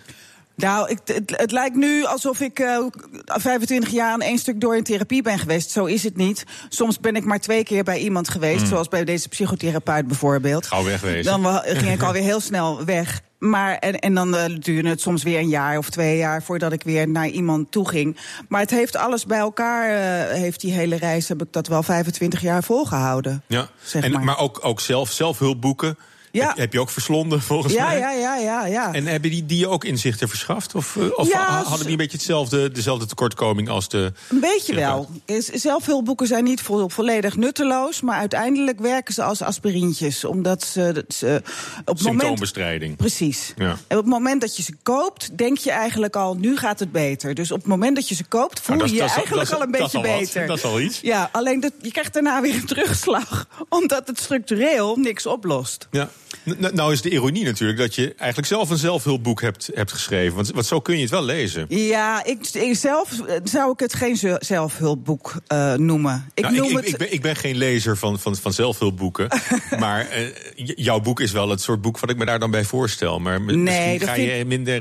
Nou, 0.57 0.90
ik, 0.90 0.98
het, 1.05 1.32
het 1.36 1.52
lijkt 1.52 1.76
nu 1.76 2.05
alsof 2.05 2.40
ik 2.40 2.59
eh 2.59 2.78
25 3.24 3.90
jaar 3.90 4.12
aan 4.12 4.20
één 4.20 4.38
stuk 4.38 4.61
door 4.61 4.76
in 4.76 4.82
therapie 4.82 5.22
ben 5.22 5.38
geweest. 5.38 5.70
Zo 5.70 5.84
is 5.84 6.02
het 6.02 6.16
niet. 6.16 6.44
Soms 6.68 7.00
ben 7.00 7.16
ik 7.16 7.24
maar 7.24 7.40
twee 7.40 7.64
keer 7.64 7.84
bij 7.84 7.98
iemand 7.98 8.28
geweest, 8.28 8.59
Hmm. 8.61 8.68
zoals 8.68 8.88
bij 8.88 9.05
deze 9.05 9.28
psychotherapeut 9.28 10.07
bijvoorbeeld. 10.07 10.66
Gauw 10.66 10.84
wegwezen. 10.84 11.42
Dan 11.42 11.61
ging 11.64 11.92
ik 11.92 12.02
alweer 12.07 12.22
heel 12.22 12.40
snel 12.40 12.84
weg. 12.84 13.20
Maar, 13.38 13.78
en, 13.78 13.98
en 13.98 14.14
dan 14.14 14.36
eh, 14.36 14.44
duurde 14.59 14.88
het 14.88 15.00
soms 15.00 15.22
weer 15.22 15.38
een 15.38 15.48
jaar 15.48 15.78
of 15.78 15.90
twee 15.90 16.16
jaar 16.16 16.42
voordat 16.42 16.72
ik 16.72 16.82
weer 16.82 17.09
naar 17.09 17.28
iemand 17.28 17.70
toe 17.72 17.88
ging. 17.88 18.16
Maar 18.48 18.61
het 18.61 18.70
heeft 18.70 18.96
alles 18.96 19.26
bij 19.26 19.38
elkaar, 19.38 19.88
eh, 19.88 20.36
heeft 20.40 20.61
die 20.61 20.72
hele 20.72 20.96
reis, 20.96 21.28
heb 21.28 21.42
ik 21.42 21.52
dat 21.52 21.66
wel 21.66 21.82
25 21.82 22.40
jaar 22.40 22.62
volgehouden. 22.62 23.42
Ja, 23.46 23.68
Zeg 23.82 24.02
en, 24.02 24.12
maar. 24.12 24.24
maar. 24.24 24.38
ook, 24.38 24.59
ook 24.62 24.80
zelf, 24.80 25.11
zelfhulpboeken. 25.11 25.98
Ja. 26.35 26.47
Heb, 26.49 26.57
heb 26.57 26.72
je 26.72 26.80
ook 26.80 26.91
verslonden, 26.91 27.43
volgens 27.43 27.72
Ja, 27.72 27.87
mij? 27.87 27.99
ja, 27.99 28.12
ja, 28.12 28.37
ja, 28.37 28.66
ja. 28.66 28.93
En 28.93 29.07
hebben 29.07 29.30
die, 29.30 29.47
die 29.47 29.59
je 29.59 29.68
ook 29.68 29.85
inzichten 29.85 30.28
verschaft? 30.28 30.74
Of, 30.74 30.97
eh, 30.97 31.03
of 31.18 31.28
Ja, 31.28 31.62
hadden 31.62 31.80
die 31.82 31.91
een 31.91 31.97
beetje 31.97 32.16
hetzelfde, 32.16 32.70
dezelfde 32.72 33.07
tekortkoming 33.07 33.68
als 33.68 33.89
de... 33.89 34.12
Een 34.28 34.41
beetje 34.41 34.74
wel. 34.74 35.09
Is- 35.24 35.47
Zelfhulpboeken 35.47 36.26
zijn 36.26 36.45
niet 36.45 36.61
vo- 36.62 36.89
volledig 36.89 37.37
nutteloos, 37.37 38.01
maar 38.01 38.18
uiteindelijk 38.18 38.80
werken 38.80 39.14
ze 39.14 39.22
als 39.22 39.43
aspirintjes. 39.43 40.24
Omdat 40.24 40.64
ze, 40.64 40.93
dat 40.95 41.14
ze 41.14 41.41
op 41.45 41.87
het 41.87 41.87
moment. 41.87 42.01
Symptoombestrijding. 42.01 42.97
Precies. 42.97 43.53
Ja. 43.57 43.76
En 43.87 43.97
op 43.97 44.05
het 44.05 44.12
moment 44.12 44.41
dat 44.41 44.57
je 44.57 44.62
ze 44.62 44.74
koopt, 44.82 45.39
denk 45.39 45.59
je 45.59 45.70
eigenlijk 45.70 46.16
al, 46.16 46.35
nu 46.35 46.57
gaat 46.57 46.78
het 46.78 46.93
beter. 46.93 47.35
Dus 47.35 47.51
op 47.51 47.59
het 47.59 47.66
moment 47.66 47.97
dat 47.97 48.09
je 48.09 48.14
ze 48.14 48.24
koopt, 48.24 48.61
voel 48.61 48.76
Nou, 48.76 48.89
dat 48.89 48.97
je 48.99 49.05
je 49.05 49.11
eigenlijk 49.11 49.51
al 49.53 49.62
een 49.62 49.70
beetje 49.70 49.99
al 49.99 50.05
wat. 50.05 50.18
beter. 50.18 50.47
Dat 50.47 50.57
is 50.57 50.64
al 50.64 50.80
iets. 50.80 51.01
Ja, 51.01 51.28
alleen 51.32 51.61
dat, 51.61 51.72
je 51.82 51.91
krijgt 51.91 52.12
daarna 52.12 52.41
weer 52.41 52.55
een 52.55 52.66
terugslag, 52.66 53.47
omdat 53.68 54.07
het 54.07 54.18
structureel 54.20 54.97
niks 54.97 55.26
oplost. 55.26 55.89
Ja. 55.91 56.11
N- 56.51 56.74
nou 56.74 56.93
is 56.93 57.03
de 57.03 57.11
ironie 57.11 57.45
natuurlijk 57.45 57.78
dat 57.78 57.95
je 57.95 58.14
eigenlijk 58.16 58.49
zelf 58.49 58.70
een 58.70 58.76
zelfhulpboek 58.76 59.41
hebt, 59.41 59.70
hebt 59.74 59.93
geschreven. 59.93 60.35
Want, 60.37 60.51
want 60.51 60.66
zo 60.66 60.80
kun 60.80 60.95
je 60.95 61.01
het 61.01 61.11
wel 61.11 61.22
lezen. 61.24 61.66
Ja, 61.68 62.24
ik, 62.24 62.47
ik 62.53 62.76
zelf 62.76 63.20
eh, 63.26 63.37
zou 63.45 63.72
ik 63.72 63.80
het 63.80 63.95
geen 63.95 64.16
ze- 64.16 64.37
zelfhulpboek 64.41 65.35
eh, 65.47 65.74
noemen. 65.74 66.28
Ik 66.35 66.43
Nou, 66.43 66.57
noem 66.57 66.68
ik, 66.68 66.76
het. 66.76 66.89
ik, 66.89 66.97
ben, 66.97 67.12
ik 67.12 67.22
ben 67.22 67.37
geen 67.37 67.57
lezer 67.57 67.97
van, 67.97 68.18
van, 68.20 68.37
van 68.37 68.53
zelfhulpboeken. 68.53 69.28
maar 69.78 70.09
eh, 70.09 70.26
jouw 70.55 71.01
boek 71.01 71.20
is 71.20 71.32
wel 71.32 71.49
het 71.49 71.61
soort 71.61 71.80
boek 71.80 71.99
wat 71.99 72.11
ik 72.11 72.16
me 72.16 72.24
daar 72.24 72.39
dan 72.39 72.51
bij 72.51 72.64
voorstel. 72.64 73.18
Maar 73.20 73.41
Nee, 73.41 73.57
misschien 73.57 73.99
dat 73.99 74.09
ga 74.09 74.14
vind- 74.14 74.30
je 74.39 74.45
minder. 74.45 74.72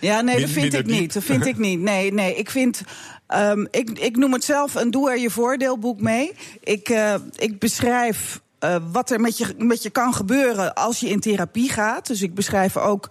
Ja, 0.00 0.20
nee, 0.20 0.34
min- 0.34 0.40
dat 0.44 0.50
vind 0.54 0.74
ik 0.74 0.86
diep. 0.86 0.98
niet. 1.00 1.12
Dat 1.12 1.24
vind 1.24 1.46
ik 1.46 1.58
niet. 1.68 1.80
Nee, 1.80 2.12
nee. 2.12 2.34
Ik 2.34 2.50
vind. 2.50 2.82
ehm, 3.26 3.66
ik, 3.70 3.90
ik 3.98 4.16
noem 4.16 4.32
het 4.32 4.44
zelf 4.44 4.74
een 4.74 4.90
doe 4.90 5.10
er 5.10 5.18
je 5.18 5.30
voordeelboek 5.30 6.00
mee. 6.00 6.32
Ik, 6.64 6.94
ik 7.36 7.58
beschrijf. 7.58 8.40
Eh, 8.60 8.76
wat 8.92 9.10
er 9.10 9.20
met 9.20 9.38
je, 9.38 9.54
met 9.58 9.82
je 9.82 9.90
kan 9.90 10.14
gebeuren 10.14 10.74
als 10.74 11.00
je 11.00 11.08
in 11.08 11.20
therapie 11.20 11.70
gaat. 11.70 12.06
Dus 12.06 12.22
ik 12.22 12.34
beschrijf 12.34 12.76
ook 12.76 13.08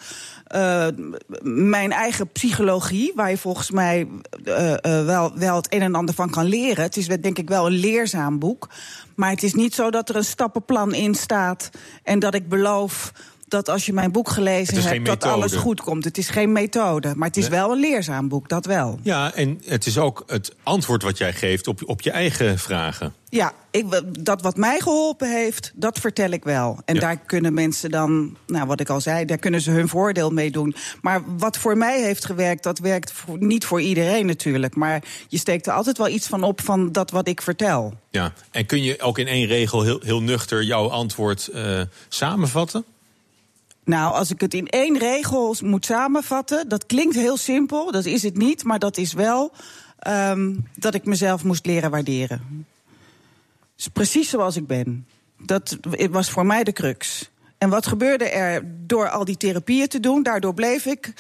eh, 0.48 0.88
mijn 1.44 1.92
eigen 1.92 2.32
psychologie, 2.32 3.12
waar 3.16 3.30
je 3.30 3.38
volgens 3.38 3.72
mij 3.72 4.08
eh, 4.44 4.74
wel, 4.82 5.38
wel 5.38 5.56
het 5.56 5.74
een 5.74 5.82
en 5.82 5.96
ander 5.96 6.16
van 6.16 6.30
kan 6.30 6.46
leren. 6.46 6.84
Het 6.84 6.98
is 6.98 7.08
denk 7.08 7.38
ik 7.38 7.50
wel 7.50 7.66
een 7.66 7.80
leerzaam 7.80 8.40
boek. 8.40 8.70
Maar 9.16 9.30
het 9.30 9.44
is 9.44 9.54
niet 9.54 9.76
zo 9.76 9.90
dat 9.92 10.10
er 10.10 10.16
een 10.16 10.24
stappenplan 10.24 10.94
in 10.94 11.16
staat 11.16 11.70
en 12.04 12.20
dat 12.20 12.34
ik 12.34 12.50
beloof 12.50 13.12
dat 13.50 13.70
als 13.70 13.86
je 13.86 13.94
mijn 13.94 14.12
boek 14.12 14.30
gelezen 14.30 14.82
hebt, 14.84 15.06
dat 15.06 15.24
alles 15.24 15.54
goed 15.56 15.82
komt. 15.82 16.04
Het 16.04 16.18
is 16.18 16.30
geen 16.30 16.52
methode, 16.52 17.14
maar 17.16 17.28
het 17.28 17.38
is 17.38 17.50
Nee. 17.50 17.60
wel 17.60 17.72
een 17.72 17.80
leerzaam 17.80 18.28
boek, 18.28 18.50
dat 18.50 18.66
wel. 18.66 19.00
Ja, 19.04 19.34
en 19.34 19.62
het 19.66 19.86
is 19.86 19.98
ook 19.98 20.24
het 20.28 20.56
antwoord 20.64 21.04
wat 21.04 21.18
jij 21.18 21.34
geeft 21.34 21.68
op, 21.68 21.82
op 21.86 22.02
je 22.02 22.12
eigen 22.12 22.60
vragen. 22.60 23.14
Ja, 23.30 23.54
ik, 23.72 23.86
dat 24.24 24.42
wat 24.42 24.58
mij 24.58 24.80
geholpen 24.80 25.32
heeft, 25.32 25.72
dat 25.76 26.00
vertel 26.00 26.30
ik 26.30 26.44
wel. 26.44 26.80
En 26.86 26.96
Ja. 26.96 27.02
daar 27.02 27.18
kunnen 27.18 27.54
mensen 27.54 27.92
dan, 27.92 28.38
nou 28.48 28.68
wat 28.68 28.80
ik 28.80 28.90
al 28.90 29.02
zei, 29.02 29.26
daar 29.26 29.38
kunnen 29.38 29.62
ze 29.62 29.72
hun 29.72 29.88
voordeel 29.88 30.30
mee 30.30 30.52
doen. 30.52 30.76
Maar 31.02 31.22
wat 31.38 31.58
voor 31.58 31.78
mij 31.78 32.02
heeft 32.02 32.26
gewerkt, 32.26 32.64
dat 32.64 32.80
werkt 32.80 33.12
voor, 33.12 33.38
niet 33.40 33.66
voor 33.66 33.82
iedereen 33.82 34.26
natuurlijk. 34.26 34.76
Maar 34.76 35.04
je 35.28 35.38
steekt 35.38 35.68
er 35.68 35.74
altijd 35.74 35.98
wel 35.98 36.08
iets 36.08 36.28
van 36.28 36.44
op 36.44 36.62
van 36.62 36.92
dat 36.92 37.12
wat 37.12 37.28
ik 37.28 37.42
vertel. 37.42 37.94
Ja. 38.12 38.34
En 38.52 38.66
kun 38.66 38.84
je 38.84 39.02
ook 39.02 39.18
in 39.18 39.28
één 39.28 39.48
regel 39.48 39.84
heel, 39.84 40.00
heel 40.04 40.22
nuchter 40.22 40.64
jouw 40.64 40.90
antwoord 40.90 41.48
eh, 41.48 41.82
samenvatten? 42.08 42.86
Nou, 43.90 44.14
als 44.14 44.32
ik 44.32 44.42
het 44.42 44.54
in 44.54 44.68
één 44.68 44.98
regel 44.98 45.56
moet 45.64 45.86
samenvatten, 45.86 46.68
dat 46.68 46.86
klinkt 46.86 47.16
heel 47.16 47.38
simpel, 47.38 47.92
dat 47.92 48.06
is 48.06 48.24
het 48.24 48.38
niet, 48.38 48.64
maar 48.64 48.80
dat 48.80 48.98
is 48.98 49.14
wel 49.14 49.52
ehm, 50.00 50.56
dat 50.76 50.94
ik 50.94 51.06
mezelf 51.06 51.44
moest 51.44 51.66
leren 51.66 51.92
waarderen. 51.92 52.66
Dus 53.76 53.88
precies 53.88 54.30
zoals 54.30 54.56
ik 54.56 54.68
ben. 54.68 55.08
Dat 55.38 55.78
was 56.10 56.30
voor 56.30 56.46
mij 56.46 56.64
de 56.64 56.72
crux. 56.72 57.30
En 57.58 57.70
wat 57.70 57.88
gebeurde 57.88 58.30
er 58.30 58.64
door 58.86 59.10
al 59.10 59.26
die 59.26 59.38
therapieën 59.38 59.88
te 59.88 60.00
doen? 60.00 60.24
Daardoor 60.24 60.54
bleef 60.54 60.86
ik 60.86 61.14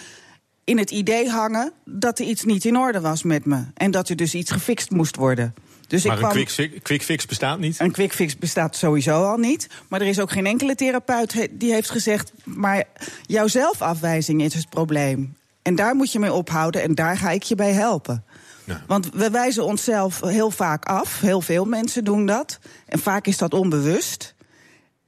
in 0.64 0.78
het 0.78 0.92
idee 0.92 1.30
hangen 1.30 1.72
dat 1.86 2.20
er 2.20 2.26
iets 2.26 2.44
niet 2.44 2.66
in 2.66 2.78
orde 2.78 3.02
was 3.02 3.24
met 3.24 3.46
me. 3.46 3.64
En 3.74 3.92
dat 3.92 4.10
er 4.10 4.16
dus 4.16 4.36
iets 4.36 4.52
gefixt 4.52 4.92
moest 4.92 5.16
worden. 5.16 5.54
Dus 5.90 6.04
maar 6.04 6.18
ik 6.18 6.22
een 6.24 6.30
kwam, 6.30 6.44
quick, 6.44 6.50
fix- 6.50 6.82
quick 6.82 7.02
fix 7.04 7.26
bestaat 7.26 7.60
niet? 7.60 7.80
een 7.80 7.92
quick 7.92 8.14
fix 8.14 8.38
bestaat 8.38 8.76
sowieso 8.76 9.24
al 9.24 9.38
niet. 9.38 9.68
Maar 9.88 10.02
er 10.02 10.08
is 10.08 10.20
ook 10.20 10.32
geen 10.32 10.46
enkele 10.46 10.76
therapeut 10.76 11.34
he- 11.34 11.48
die 11.52 11.74
heeft 11.74 11.90
gezegd... 11.90 12.32
maar 12.44 12.84
jouw 13.22 13.48
zelfafwijzing 13.48 14.42
is 14.42 14.54
het 14.54 14.70
probleem. 14.70 15.36
En 15.62 15.76
daar 15.76 15.96
moet 15.96 16.12
je 16.12 16.20
mee 16.20 16.34
ophouden 16.34 16.82
en 16.82 16.96
daar 16.96 17.18
ga 17.18 17.30
ik 17.32 17.44
je 17.44 17.56
bij 17.56 17.72
helpen. 17.72 18.24
Want 18.88 19.10
we 19.14 19.30
wijzen 19.30 19.66
onszelf 19.66 20.20
heel 20.22 20.52
vaak 20.52 20.86
af. 20.86 21.20
Heel 21.20 21.42
veel 21.42 21.66
mensen 21.66 22.04
doen 22.04 22.26
dat. 22.26 22.60
En 22.86 23.00
vaak 23.00 23.28
is 23.28 23.38
dat 23.38 23.54
onbewust. 23.54 24.36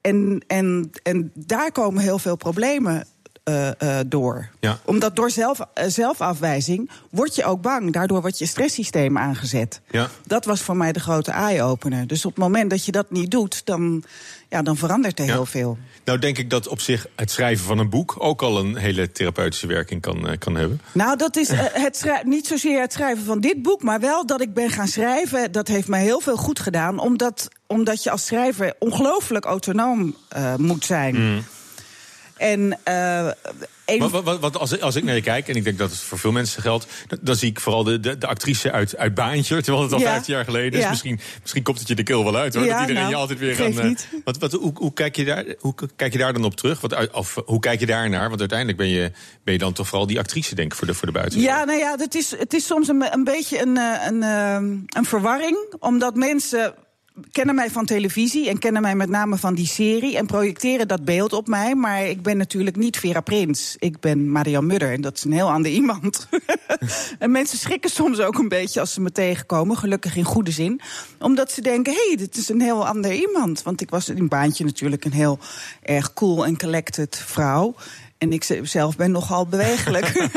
En, 0.01 0.43
en, 0.47 0.89
en 1.03 1.31
daar 1.33 1.71
komen 1.71 2.03
heel 2.03 2.19
veel 2.19 2.35
problemen 2.35 3.07
eh, 3.43 3.99
eh, 3.99 4.05
door. 4.07 4.49
Ja. 4.59 4.79
Omdat 4.85 5.15
door 5.15 5.31
zelf, 5.31 5.59
eh, 5.73 5.85
zelfafwijzing 5.87 6.89
word 7.09 7.35
je 7.35 7.43
ook 7.43 7.61
bang. 7.61 7.93
Daardoor 7.93 8.21
wordt 8.21 8.37
je 8.37 8.45
stresssysteem 8.45 9.17
aangezet. 9.17 9.81
Ja. 9.89 10.09
Dat 10.25 10.45
was 10.45 10.61
voor 10.61 10.77
mij 10.77 10.91
de 10.91 10.99
grote 10.99 11.31
eye-opener. 11.31 12.07
Dus 12.07 12.25
op 12.25 12.35
het 12.35 12.43
moment 12.43 12.69
dat 12.69 12.85
je 12.85 12.91
dat 12.91 13.11
niet 13.11 13.31
doet, 13.31 13.65
dan, 13.65 14.03
ja, 14.49 14.61
dan 14.61 14.77
verandert 14.77 15.19
er 15.19 15.25
heel 15.25 15.45
veel. 15.45 15.77
Nou 16.05 16.19
denk 16.19 16.37
ik 16.37 16.49
dat 16.49 16.67
op 16.67 16.79
zich 16.79 17.07
het 17.15 17.31
schrijven 17.31 17.65
van 17.65 17.77
een 17.77 17.89
boek 17.89 18.15
ook 18.17 18.41
al 18.41 18.59
een 18.59 18.75
hele 18.75 19.11
therapeutische 19.11 19.67
werking 19.67 20.01
kan, 20.01 20.35
kan 20.39 20.55
hebben. 20.55 20.81
Nou, 20.91 21.17
dat 21.17 21.35
is 21.35 21.49
het 21.85 22.21
niet 22.23 22.47
zozeer 22.47 22.81
het 22.81 22.93
schrijven 22.93 23.23
van 23.25 23.39
dit 23.39 23.61
boek, 23.61 23.83
maar 23.83 23.99
wel 23.99 24.25
dat 24.25 24.41
ik 24.41 24.53
ben 24.53 24.69
gaan 24.69 24.87
schrijven. 24.87 25.51
Dat 25.51 25.67
heeft 25.67 25.87
mij 25.87 26.01
heel 26.01 26.19
veel 26.19 26.37
goed 26.37 26.59
gedaan, 26.59 26.99
omdat, 26.99 27.47
omdat 27.67 28.03
je 28.03 28.11
als 28.11 28.25
schrijver 28.25 28.73
ongelooflijk 28.79 29.45
autonoom 29.45 30.15
moet 30.57 30.85
zijn. 30.85 31.43
En 32.41 32.79
eh, 32.83 33.27
een- 33.85 33.99
Wat, 34.09 34.23
wat, 34.23 34.39
wat, 34.39 34.57
als, 34.57 34.79
als 34.81 34.95
ik 34.95 35.03
naar 35.03 35.15
je 35.15 35.21
kijk, 35.21 35.47
en 35.47 35.55
ik 35.55 35.63
denk 35.63 35.77
dat 35.77 35.89
het 35.89 35.99
voor 35.99 36.19
veel 36.19 36.31
mensen 36.31 36.61
geldt... 36.61 36.85
dan, 37.21 37.35
zie 37.35 37.49
ik 37.49 37.59
vooral 37.59 37.83
de, 37.83 37.99
de, 37.99 38.17
de 38.17 38.27
actrice 38.27 38.71
uit, 38.71 38.97
uit 38.97 39.13
Baantje... 39.13 39.61
terwijl 39.61 39.83
het 39.83 39.93
al 39.93 39.99
Ja. 39.99 40.05
15 40.11 40.33
jaar 40.33 40.43
geleden 40.45 40.79
is. 40.79 40.83
Ja. 40.83 40.89
Misschien, 40.89 41.19
misschien 41.41 41.63
komt 41.63 41.79
het 41.79 41.87
je 41.87 41.95
de 41.95 42.03
keel 42.03 42.23
wel 42.23 42.35
uit, 42.35 42.53
hoor. 42.55 42.63
Ja, 42.63 42.71
dat 42.71 42.79
iedereen 42.79 43.01
nou, 43.01 43.13
je 43.13 43.19
altijd 43.21 43.39
weer 43.39 43.63
aan... 43.63 43.89
eh, 43.89 44.21
wat, 44.23 44.37
wat, 44.37 44.51
hoe, 44.51 44.71
hoe, 44.75 44.93
kijk 44.93 45.15
je 45.15 45.25
daar, 45.25 45.45
hoe 45.59 45.75
kijk 45.95 46.11
je 46.11 46.17
daar 46.19 46.33
dan 46.33 46.43
op 46.43 46.55
terug? 46.55 46.81
Wat, 46.81 47.11
of 47.11 47.35
hoe 47.45 47.59
kijk 47.59 47.79
je 47.79 47.85
daar 47.85 48.09
naar? 48.09 48.27
Want 48.27 48.39
uiteindelijk 48.39 48.77
ben 48.77 48.87
je, 48.87 49.11
ben 49.43 49.53
je 49.53 49.59
dan 49.59 49.73
toch 49.73 49.87
vooral 49.87 50.07
die 50.07 50.19
actrice, 50.19 50.55
denk 50.55 50.71
ik, 50.71 50.77
voor 50.77 50.87
de, 50.87 50.93
voor 50.93 51.07
de 51.07 51.13
buitenwereld. 51.13 51.57
Ja, 51.59 51.65
nou 51.65 51.79
ja, 51.79 51.95
het 51.97 52.15
is, 52.15 52.35
het 52.37 52.53
is 52.53 52.65
soms 52.65 52.87
een, 52.87 53.13
een 53.13 53.23
beetje 53.23 53.61
een, 53.61 53.77
eh, 53.77 54.05
een, 54.07 54.23
eh, 54.23 54.55
een 54.97 55.05
verwarring. 55.05 55.75
Omdat 55.79 56.15
mensen 56.15 56.73
kennen 57.31 57.55
mij 57.55 57.69
van 57.69 57.85
televisie 57.85 58.49
en 58.49 58.59
kennen 58.59 58.81
mij 58.81 58.95
met 58.95 59.09
name 59.09 59.37
van 59.37 59.53
die 59.53 59.67
serie 59.67 60.17
en 60.17 60.25
projecteren 60.25 60.87
dat 60.87 61.05
beeld 61.05 61.33
op 61.33 61.47
mij. 61.47 61.75
Maar 61.75 62.05
ik 62.05 62.21
ben 62.21 62.37
natuurlijk 62.37 62.75
niet 62.75 62.97
Vera 62.97 63.21
Prins. 63.21 63.75
Ik 63.79 63.99
ben 63.99 64.31
Marian 64.31 64.65
Mudder 64.65 64.91
en 64.91 65.01
dat 65.01 65.17
is 65.17 65.23
een 65.23 65.31
heel 65.31 65.51
ander 65.51 65.71
iemand. 65.71 66.27
en 67.19 67.31
mensen 67.31 67.57
schrikken 67.57 67.89
soms 67.89 68.19
ook 68.19 68.37
een 68.37 68.47
beetje 68.47 68.79
als 68.79 68.93
ze 68.93 69.01
me 69.01 69.11
tegenkomen, 69.11 69.77
gelukkig 69.77 70.15
in 70.15 70.23
goede 70.23 70.51
zin. 70.51 70.81
Omdat 71.19 71.51
ze 71.51 71.61
denken, 71.61 71.93
hé, 71.93 72.07
hey, 72.07 72.15
dit 72.15 72.37
is 72.37 72.49
een 72.49 72.61
heel 72.61 72.87
ander 72.87 73.13
iemand. 73.13 73.63
Want 73.63 73.81
ik 73.81 73.89
was 73.89 74.09
in 74.09 74.27
baantje 74.27 74.65
natuurlijk 74.65 75.05
een 75.05 75.11
heel 75.11 75.39
erg 75.81 76.13
cool 76.13 76.45
en 76.45 76.57
collected 76.57 77.17
vrouw. 77.25 77.75
En 78.21 78.33
ik 78.33 78.59
zelf 78.63 78.95
ben 78.95 79.11
nogal 79.11 79.47
bewegelijk. 79.47 80.11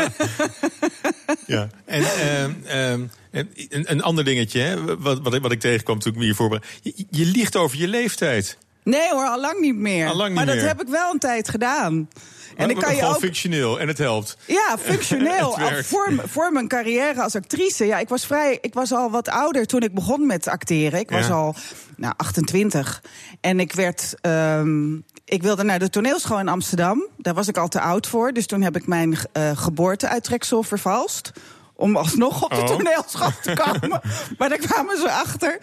ja, 1.46 1.68
en 1.84 2.02
ehm, 2.02 2.52
ehm, 2.64 3.06
een, 3.30 3.90
een 3.90 4.02
ander 4.02 4.24
dingetje, 4.24 4.60
hè, 4.60 4.96
wat, 4.96 5.20
wat, 5.20 5.34
ik, 5.34 5.42
wat 5.42 5.52
ik 5.52 5.60
tegenkwam 5.60 5.98
toen 5.98 6.12
ik 6.12 6.18
me 6.18 6.24
hier 6.24 6.34
voorbereid. 6.34 6.66
Je, 6.82 7.06
je 7.10 7.24
liegt 7.24 7.56
over 7.56 7.78
je 7.78 7.88
leeftijd. 7.88 8.58
Nee 8.84 9.10
hoor, 9.10 9.26
al 9.26 9.40
lang 9.40 9.60
niet 9.60 9.74
meer. 9.76 10.08
Al 10.08 10.16
lang 10.16 10.28
niet 10.28 10.36
maar 10.36 10.46
dat 10.46 10.54
meer. 10.54 10.66
heb 10.66 10.80
ik 10.82 10.88
wel 10.88 11.12
een 11.12 11.18
tijd 11.18 11.48
gedaan. 11.48 12.08
En 12.56 12.70
ik 12.70 12.76
kan 12.76 12.96
je 12.96 13.04
ook... 13.04 13.18
functioneel 13.18 13.80
en 13.80 13.88
het 13.88 13.98
helpt. 13.98 14.36
Ja, 14.46 14.76
functioneel. 14.80 15.58
Voor, 15.82 16.12
voor 16.26 16.52
mijn 16.52 16.68
carrière 16.68 17.22
als 17.22 17.36
actrice. 17.36 17.86
Ja, 17.86 17.98
ik 17.98 18.08
was 18.08 18.26
vrij. 18.26 18.58
Ik 18.60 18.74
was 18.74 18.92
al 18.92 19.10
wat 19.10 19.28
ouder 19.28 19.66
toen 19.66 19.82
ik 19.82 19.94
begon 19.94 20.26
met 20.26 20.48
acteren. 20.48 21.00
Ik 21.00 21.10
was 21.10 21.30
al 21.30 21.54
nou, 21.96 22.14
28. 22.16 23.02
En 23.40 23.60
ik 23.60 23.72
werd. 23.72 24.14
ehm, 24.20 24.96
ik 25.24 25.42
wilde 25.42 25.62
naar 25.62 25.78
de 25.78 25.90
toneelschool 25.90 26.38
in 26.38 26.48
Amsterdam. 26.48 27.06
Daar 27.16 27.34
was 27.34 27.48
ik 27.48 27.56
al 27.56 27.68
te 27.68 27.80
oud 27.80 28.06
voor. 28.06 28.32
Dus 28.32 28.46
toen 28.46 28.62
heb 28.62 28.76
ik 28.76 28.86
mijn 28.86 29.16
eh 29.32 29.50
geboorteuittreksel 29.54 30.62
vervalst. 30.62 31.32
Om 31.76 31.96
alsnog 31.96 32.42
op 32.44 32.50
de 32.50 32.56
Oh. 32.56 32.66
toneelschool 32.66 33.30
te 33.42 33.52
komen. 33.52 34.00
maar 34.38 34.48
daar 34.48 34.58
kwamen 34.58 34.98
ze 34.98 35.10
achter. 35.10 35.58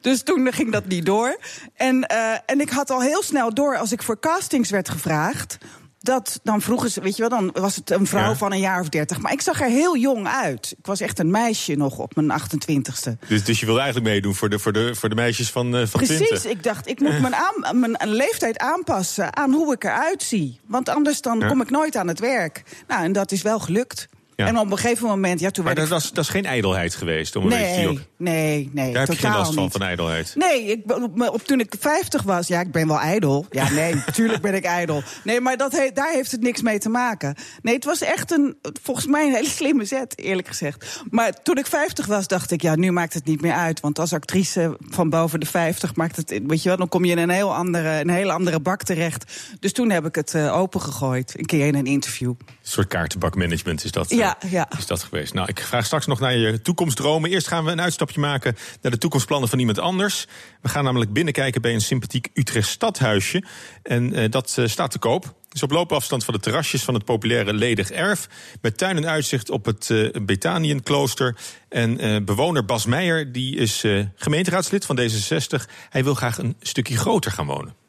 Dus 0.00 0.22
toen 0.22 0.52
ging 0.52 0.72
dat 0.72 0.86
niet 0.86 1.06
door. 1.06 1.38
En, 1.74 2.06
eh, 2.06 2.38
en 2.46 2.60
ik 2.60 2.70
had 2.70 2.90
al 2.90 3.00
heel 3.00 3.22
snel 3.22 3.54
door 3.54 3.76
als 3.76 3.92
ik 3.92 4.02
voor 4.02 4.18
castings 4.20 4.70
werd 4.70 4.88
gevraagd. 4.88 5.58
Dat 6.06 6.40
dan 6.42 6.60
vroegen 6.62 6.90
ze, 6.90 7.00
weet 7.00 7.16
je 7.16 7.28
wel, 7.28 7.38
dan 7.38 7.50
was 7.52 7.76
het 7.76 7.90
een 7.90 8.06
vrouw 8.06 8.28
Ja. 8.28 8.36
van 8.36 8.52
een 8.52 8.58
jaar 8.58 8.80
of 8.80 8.88
dertig. 8.88 9.18
Maar 9.20 9.32
ik 9.32 9.40
zag 9.40 9.60
er 9.60 9.68
heel 9.68 9.96
jong 9.96 10.26
uit. 10.28 10.74
Ik 10.78 10.86
was 10.86 11.00
echt 11.00 11.18
een 11.18 11.30
meisje 11.30 11.74
nog 11.74 11.98
op 11.98 12.14
mijn 12.16 12.40
28ste. 12.40 13.10
Dus, 13.28 13.44
dus 13.44 13.60
je 13.60 13.66
wilde 13.66 13.80
eigenlijk 13.80 14.10
meedoen 14.12 14.34
voor 14.34 14.48
de, 14.48 14.58
voor 14.58 14.72
de, 14.72 14.94
voor 14.94 15.08
de 15.08 15.14
meisjes 15.14 15.50
van, 15.50 15.66
eh, 15.76 15.86
van 15.86 16.00
Precies, 16.00 16.16
20. 16.28 16.44
ik 16.50 16.62
dacht, 16.62 16.88
ik 16.88 17.00
moet 17.00 17.20
mijn, 17.20 17.34
aan, 17.34 17.80
mijn 17.80 17.96
leeftijd 18.08 18.58
aanpassen 18.58 19.36
aan 19.36 19.52
hoe 19.52 19.72
ik 19.74 19.84
eruit 19.84 20.22
zie. 20.22 20.60
Want 20.66 20.88
anders 20.88 21.20
dan 21.20 21.38
Ja. 21.38 21.46
kom 21.48 21.60
ik 21.60 21.70
nooit 21.70 21.96
aan 21.96 22.08
het 22.08 22.20
werk. 22.20 22.62
Nou, 22.86 23.04
en 23.04 23.12
dat 23.12 23.32
is 23.32 23.42
wel 23.42 23.58
gelukt. 23.58 24.08
Ja. 24.36 24.46
En 24.46 24.58
op 24.58 24.70
een 24.70 24.78
gegeven 24.78 25.06
moment, 25.08 25.40
ja, 25.40 25.50
toen 25.50 25.64
Maar 25.64 25.74
werd 25.74 25.88
dat, 25.88 25.98
ik... 25.98 26.02
was, 26.04 26.12
dat 26.14 26.24
is 26.24 26.30
geen 26.30 26.44
ijdelheid 26.44 26.94
geweest 26.94 27.36
om 27.36 27.42
een 27.42 27.48
beetje 27.48 27.64
Nee, 27.76 27.90
op. 27.90 27.98
nee, 28.16 28.70
nee, 28.72 28.92
Daar 28.92 29.06
heb 29.06 29.12
je 29.16 29.18
geen 29.26 29.32
last 29.36 29.54
van, 29.54 29.62
niet. 29.62 29.72
van 29.72 29.82
ijdelheid. 29.82 30.32
Nee, 30.34 30.64
ik, 30.64 30.82
op, 31.32 31.42
toen 31.44 31.60
ik 31.60 31.74
50 31.80 32.22
was, 32.22 32.46
ja, 32.48 32.60
ik 32.60 32.70
ben 32.72 32.86
wel 32.88 33.00
ijdel. 33.00 33.46
Ja, 33.50 33.70
nee, 33.70 33.94
natuurlijk 34.06 34.40
ben 34.42 34.54
ik 34.54 34.64
ijdel. 34.64 35.02
Nee, 35.24 35.40
maar 35.40 35.56
dat 35.56 35.72
he- 35.72 35.90
daar 35.94 36.12
heeft 36.12 36.30
het 36.30 36.40
niks 36.40 36.62
mee 36.62 36.78
te 36.78 36.88
maken. 36.88 37.34
Nee, 37.62 37.74
het 37.74 37.84
was 37.84 38.00
echt 38.02 38.30
een, 38.32 38.56
volgens 38.82 39.06
mij 39.06 39.26
een 39.26 39.34
hele 39.34 39.48
slimme 39.48 39.84
zet, 39.84 40.18
eerlijk 40.18 40.48
gezegd. 40.48 41.02
Maar 41.10 41.42
toen 41.42 41.58
ik 41.58 41.66
50 41.66 42.06
was, 42.06 42.26
dacht 42.26 42.50
ik, 42.50 42.62
ja, 42.62 42.74
nu 42.76 42.90
maakt 42.92 43.14
het 43.14 43.24
niet 43.24 43.40
meer 43.40 43.52
uit. 43.54 43.80
Want 43.80 43.98
als 43.98 44.12
actrice 44.12 44.76
van 44.80 45.10
boven 45.10 45.40
de 45.40 45.46
50 45.46 45.94
maakt 45.96 46.16
het, 46.16 46.40
weet 46.46 46.62
je 46.62 46.68
wel, 46.68 46.78
dan 46.78 46.88
kom 46.88 47.04
je 47.04 47.10
in 47.10 47.18
een 47.18 47.30
heel 47.30 47.54
andere, 47.54 48.00
een 48.00 48.10
hele 48.10 48.32
andere 48.32 48.60
bak 48.60 48.82
terecht. 48.82 49.32
Dus 49.60 49.72
toen 49.72 49.90
heb 49.90 50.06
ik 50.06 50.14
het 50.14 50.34
eh, 50.34 50.56
opengegooid, 50.58 51.34
een 51.38 51.46
keer 51.46 51.66
in 51.66 51.74
een 51.74 51.86
interview. 51.86 52.32
Een 52.66 52.72
soort 52.72 52.86
kaartenbakmanagement 52.86 53.84
is 53.84 53.90
dat, 53.90 54.10
eh, 54.10 54.18
Ja, 54.18 54.38
ja. 54.48 54.70
is 54.78 54.86
dat 54.86 55.02
geweest. 55.02 55.34
Nou, 55.34 55.48
ik 55.48 55.60
vraag 55.60 55.84
straks 55.84 56.06
nog 56.06 56.20
naar 56.20 56.36
je 56.36 56.62
toekomstdromen. 56.62 57.30
Eerst 57.30 57.46
gaan 57.46 57.64
we 57.64 57.70
een 57.70 57.80
uitstapje 57.80 58.20
maken 58.20 58.56
naar 58.82 58.92
de 58.92 58.98
toekomstplannen 58.98 59.48
van 59.48 59.58
iemand 59.58 59.78
anders. 59.78 60.26
We 60.62 60.68
gaan 60.68 60.84
namelijk 60.84 61.12
binnenkijken 61.12 61.62
bij 61.62 61.74
een 61.74 61.80
sympathiek 61.80 62.28
Utrecht 62.34 62.68
stadhuisje. 62.68 63.44
En 63.82 64.12
eh, 64.14 64.30
dat 64.30 64.54
eh, 64.58 64.66
staat 64.66 64.90
te 64.90 64.98
koop. 64.98 65.34
Is 65.52 65.62
op 65.62 65.70
loopafstand 65.70 66.24
van 66.24 66.34
de 66.34 66.40
terrasjes 66.40 66.82
van 66.82 66.94
het 66.94 67.04
populaire 67.04 67.52
Ledig 67.52 67.90
Erf. 67.90 68.28
Met 68.60 68.78
tuin 68.78 68.96
en 68.96 69.06
uitzicht 69.06 69.50
op 69.50 69.64
het 69.64 69.90
eh 69.90 70.08
Betanienklooster. 70.22 71.36
En 71.68 72.24
bewoner 72.24 72.64
Bas 72.64 72.86
Meijer, 72.86 73.32
die 73.32 73.56
is 73.56 73.84
gemeenteraadslid 74.16 74.84
van 74.84 75.00
D66. 75.00 75.70
Hij 75.90 76.04
wil 76.04 76.14
graag 76.14 76.38
een 76.38 76.56
stukje 76.60 76.96
groter 76.96 77.30
gaan 77.30 77.46
wonen. 77.46 77.85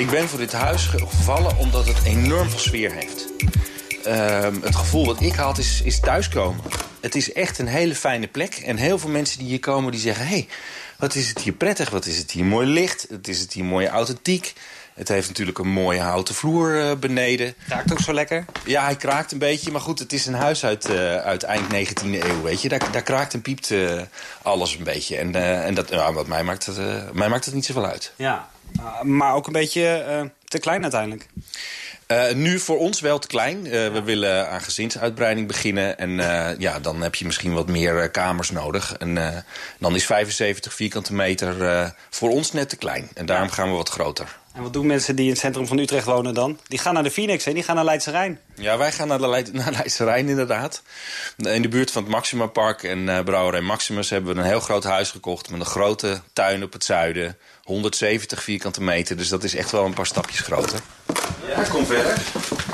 Ik 0.00 0.10
ben 0.10 0.28
voor 0.28 0.38
dit 0.38 0.52
huis 0.52 0.86
gevallen 0.86 1.56
omdat 1.56 1.86
het 1.86 2.04
enorm 2.04 2.48
veel 2.48 2.58
sfeer 2.58 2.92
heeft. 2.92 3.26
Ehm, 4.04 4.54
het 4.62 4.76
gevoel 4.76 5.06
wat 5.06 5.20
ik 5.20 5.34
had 5.34 5.58
is, 5.58 5.82
is 5.82 6.00
thuiskomen. 6.00 6.64
Het 7.00 7.14
is 7.14 7.32
echt 7.32 7.58
een 7.58 7.66
hele 7.66 7.94
fijne 7.94 8.26
plek. 8.26 8.54
En 8.54 8.76
heel 8.76 8.98
veel 8.98 9.10
mensen 9.10 9.38
die 9.38 9.48
hier 9.48 9.60
komen 9.60 9.92
die 9.92 10.00
zeggen... 10.00 10.26
hé, 10.26 10.34
hey, 10.34 10.48
wat 10.98 11.14
is 11.14 11.28
het 11.28 11.38
hier 11.38 11.52
prettig, 11.52 11.90
wat 11.90 12.06
is 12.06 12.18
het 12.18 12.30
hier 12.30 12.44
mooi 12.44 12.66
licht... 12.66 13.06
wat 13.10 13.28
is 13.28 13.40
het 13.40 13.52
hier 13.52 13.64
mooi 13.64 13.86
authentiek... 13.86 14.54
Het 14.94 15.08
heeft 15.08 15.28
natuurlijk 15.28 15.58
een 15.58 15.68
mooie 15.68 16.00
houten 16.00 16.34
vloer 16.34 16.80
eh, 16.80 16.96
beneden. 16.96 17.54
Kraakt 17.66 17.92
ook 17.92 18.00
zo 18.00 18.12
lekker? 18.12 18.44
Ja, 18.64 18.84
hij 18.84 18.96
kraakt 18.96 19.32
een 19.32 19.38
beetje. 19.38 19.70
Maar 19.70 19.80
goed, 19.80 19.98
het 19.98 20.12
is 20.12 20.26
een 20.26 20.34
huis 20.34 20.64
uit, 20.64 20.84
eh, 20.84 21.16
uit 21.16 21.42
eind 21.42 21.72
19e 21.72 22.24
eeuw, 22.24 22.42
weet 22.42 22.62
je. 22.62 22.68
Daar, 22.68 22.92
daar 22.92 23.02
kraakt 23.02 23.34
en 23.34 23.42
piept 23.42 23.70
eh, 23.70 24.00
alles 24.42 24.74
een 24.74 24.84
beetje. 24.84 25.16
En, 25.16 25.34
en 25.64 25.74
dat, 25.74 25.88
ja, 25.88 26.12
wat 26.12 26.26
mij 26.26 26.44
maakt, 26.44 26.66
het, 26.66 27.12
mij 27.12 27.28
maakt 27.28 27.44
het 27.44 27.54
niet 27.54 27.64
zoveel 27.64 27.86
uit. 27.86 28.12
Ja, 28.16 28.48
maar 29.02 29.34
ook 29.34 29.46
een 29.46 29.52
beetje 29.52 29.86
eh, 29.86 30.22
te 30.44 30.58
klein 30.58 30.82
uiteindelijk. 30.82 31.26
Eh, 32.06 32.32
nu 32.32 32.58
voor 32.58 32.78
ons 32.78 33.00
wel 33.00 33.18
te 33.18 33.26
klein. 33.26 33.66
Eh, 33.66 33.70
We 33.70 34.02
willen 34.04 34.50
aan 34.50 34.60
gezinsuitbreiding 34.60 35.46
beginnen. 35.46 35.98
En 35.98 36.10
ja, 36.58 36.80
dan 36.80 37.02
heb 37.02 37.14
je 37.14 37.24
misschien 37.24 37.54
wat 37.54 37.68
meer 37.68 38.10
kamers 38.10 38.50
nodig. 38.50 38.96
En 38.98 39.44
dan 39.78 39.94
is 39.94 40.06
75 40.06 40.74
vierkante 40.74 41.14
meter 41.14 41.94
voor 42.10 42.30
ons 42.30 42.52
net 42.52 42.68
te 42.68 42.76
klein. 42.76 43.08
En 43.14 43.26
daarom 43.26 43.50
gaan 43.50 43.70
we 43.70 43.76
wat 43.76 43.88
groter. 43.88 44.38
En 44.54 44.62
wat 44.62 44.72
doen 44.72 44.86
mensen 44.86 45.16
die 45.16 45.24
in 45.24 45.30
het 45.30 45.40
centrum 45.40 45.66
van 45.66 45.78
Utrecht 45.78 46.06
wonen 46.06 46.34
dan? 46.34 46.58
Die 46.66 46.78
gaan 46.78 46.94
naar 46.94 47.02
de 47.02 47.10
Phoenix 47.10 47.46
en 47.46 47.54
die 47.54 47.62
gaan 47.62 47.74
naar 47.74 47.84
Leidse 47.84 48.10
Rijn. 48.10 48.40
Ja, 48.54 48.78
wij 48.78 48.92
gaan 48.92 49.08
naar, 49.08 49.18
de 49.18 49.28
Leid 49.28 49.52
naar 49.62 49.72
Leidse 49.72 50.04
Rijn 50.04 50.28
inderdaad. 50.28 50.82
In 51.36 51.62
de 51.62 51.68
buurt 51.68 51.90
van 51.90 52.02
het 52.02 52.10
Maxima 52.10 52.46
Park 52.46 52.82
en 52.82 53.24
Brouwerij 53.24 53.60
Maximus... 53.60 54.10
hebben 54.10 54.34
we 54.34 54.40
een 54.40 54.46
heel 54.46 54.60
groot 54.60 54.84
huis 54.84 55.10
gekocht 55.10 55.50
met 55.50 55.60
een 55.60 55.66
grote 55.66 56.20
tuin 56.32 56.62
op 56.62 56.72
het 56.72 56.84
zuiden. 56.84 57.36
170 57.70 58.42
vierkante 58.42 58.82
meter, 58.82 59.16
dus 59.16 59.28
dat 59.28 59.44
is 59.44 59.54
echt 59.54 59.70
wel 59.70 59.84
een 59.84 59.94
paar 59.94 60.06
stapjes 60.06 60.40
groter. 60.40 60.80
Ja, 61.48 61.62
kom 61.62 61.86
verder. 61.86 62.18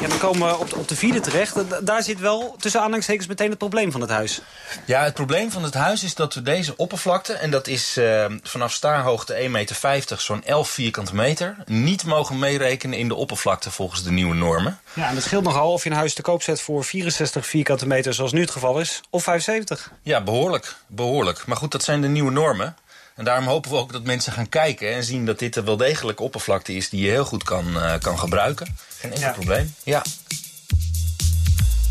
Ja, 0.00 0.08
dan 0.08 0.18
komen 0.18 0.48
we 0.48 0.56
op 0.58 0.70
de, 0.70 0.76
op 0.76 0.88
de 0.88 0.96
vierde 0.96 1.20
terecht. 1.20 1.54
Da- 1.70 1.80
Daar 1.80 2.02
zit 2.02 2.20
wel 2.20 2.56
tussen 2.58 2.80
aanhalingstekens 2.80 3.26
meteen 3.26 3.48
het 3.48 3.58
probleem 3.58 3.92
van 3.92 4.00
het 4.00 4.10
huis. 4.10 4.40
Ja, 4.84 5.02
het 5.04 5.14
probleem 5.14 5.50
van 5.50 5.62
het 5.62 5.74
huis 5.74 6.02
is 6.04 6.14
dat 6.14 6.34
we 6.34 6.42
deze 6.42 6.76
oppervlakte... 6.76 7.32
en 7.32 7.50
dat 7.50 7.66
is 7.66 7.96
eh, 7.96 8.24
vanaf 8.42 8.72
staarhoogte 8.72 9.34
1,50 9.34 9.48
meter, 9.82 10.20
zo'n 10.20 10.44
11 10.44 10.70
vierkante 10.70 11.14
meter... 11.14 11.56
niet 11.66 12.04
mogen 12.04 12.38
meerekenen 12.38 12.98
in 12.98 13.08
de 13.08 13.14
oppervlakte 13.14 13.70
volgens 13.70 14.02
de 14.02 14.10
nieuwe 14.10 14.34
normen. 14.34 14.78
Ja, 14.92 15.08
en 15.08 15.14
dat 15.14 15.24
scheelt 15.24 15.44
nogal 15.44 15.72
of 15.72 15.84
je 15.84 15.90
een 15.90 15.96
huis 15.96 16.14
te 16.14 16.22
koop 16.22 16.42
zet 16.42 16.60
voor 16.60 16.84
64 16.84 17.46
vierkante 17.46 17.86
meter... 17.86 18.14
zoals 18.14 18.32
nu 18.32 18.40
het 18.40 18.50
geval 18.50 18.80
is, 18.80 19.00
of 19.10 19.22
75. 19.22 19.90
Ja, 20.02 20.20
behoorlijk. 20.22 20.76
Behoorlijk. 20.86 21.46
Maar 21.46 21.56
goed, 21.56 21.72
dat 21.72 21.82
zijn 21.84 22.00
de 22.00 22.08
nieuwe 22.08 22.30
normen. 22.32 22.76
En 23.16 23.24
daarom 23.24 23.46
hopen 23.46 23.70
we 23.70 23.76
ook 23.76 23.92
dat 23.92 24.02
mensen 24.04 24.32
gaan 24.32 24.48
kijken 24.48 24.94
en 24.94 25.04
zien 25.04 25.26
dat 25.26 25.38
dit 25.38 25.56
een 25.56 25.64
wel 25.64 25.76
degelijk 25.76 26.20
oppervlakte 26.20 26.72
is 26.74 26.88
die 26.88 27.04
je 27.04 27.10
heel 27.10 27.24
goed 27.24 27.42
kan, 27.44 27.80
eh, 27.80 27.94
kan 28.00 28.18
gebruiken. 28.18 28.76
Geen 28.98 29.10
enkel 29.12 29.26
Ja. 29.28 29.32
probleem. 29.34 29.74
Ja. 29.82 30.02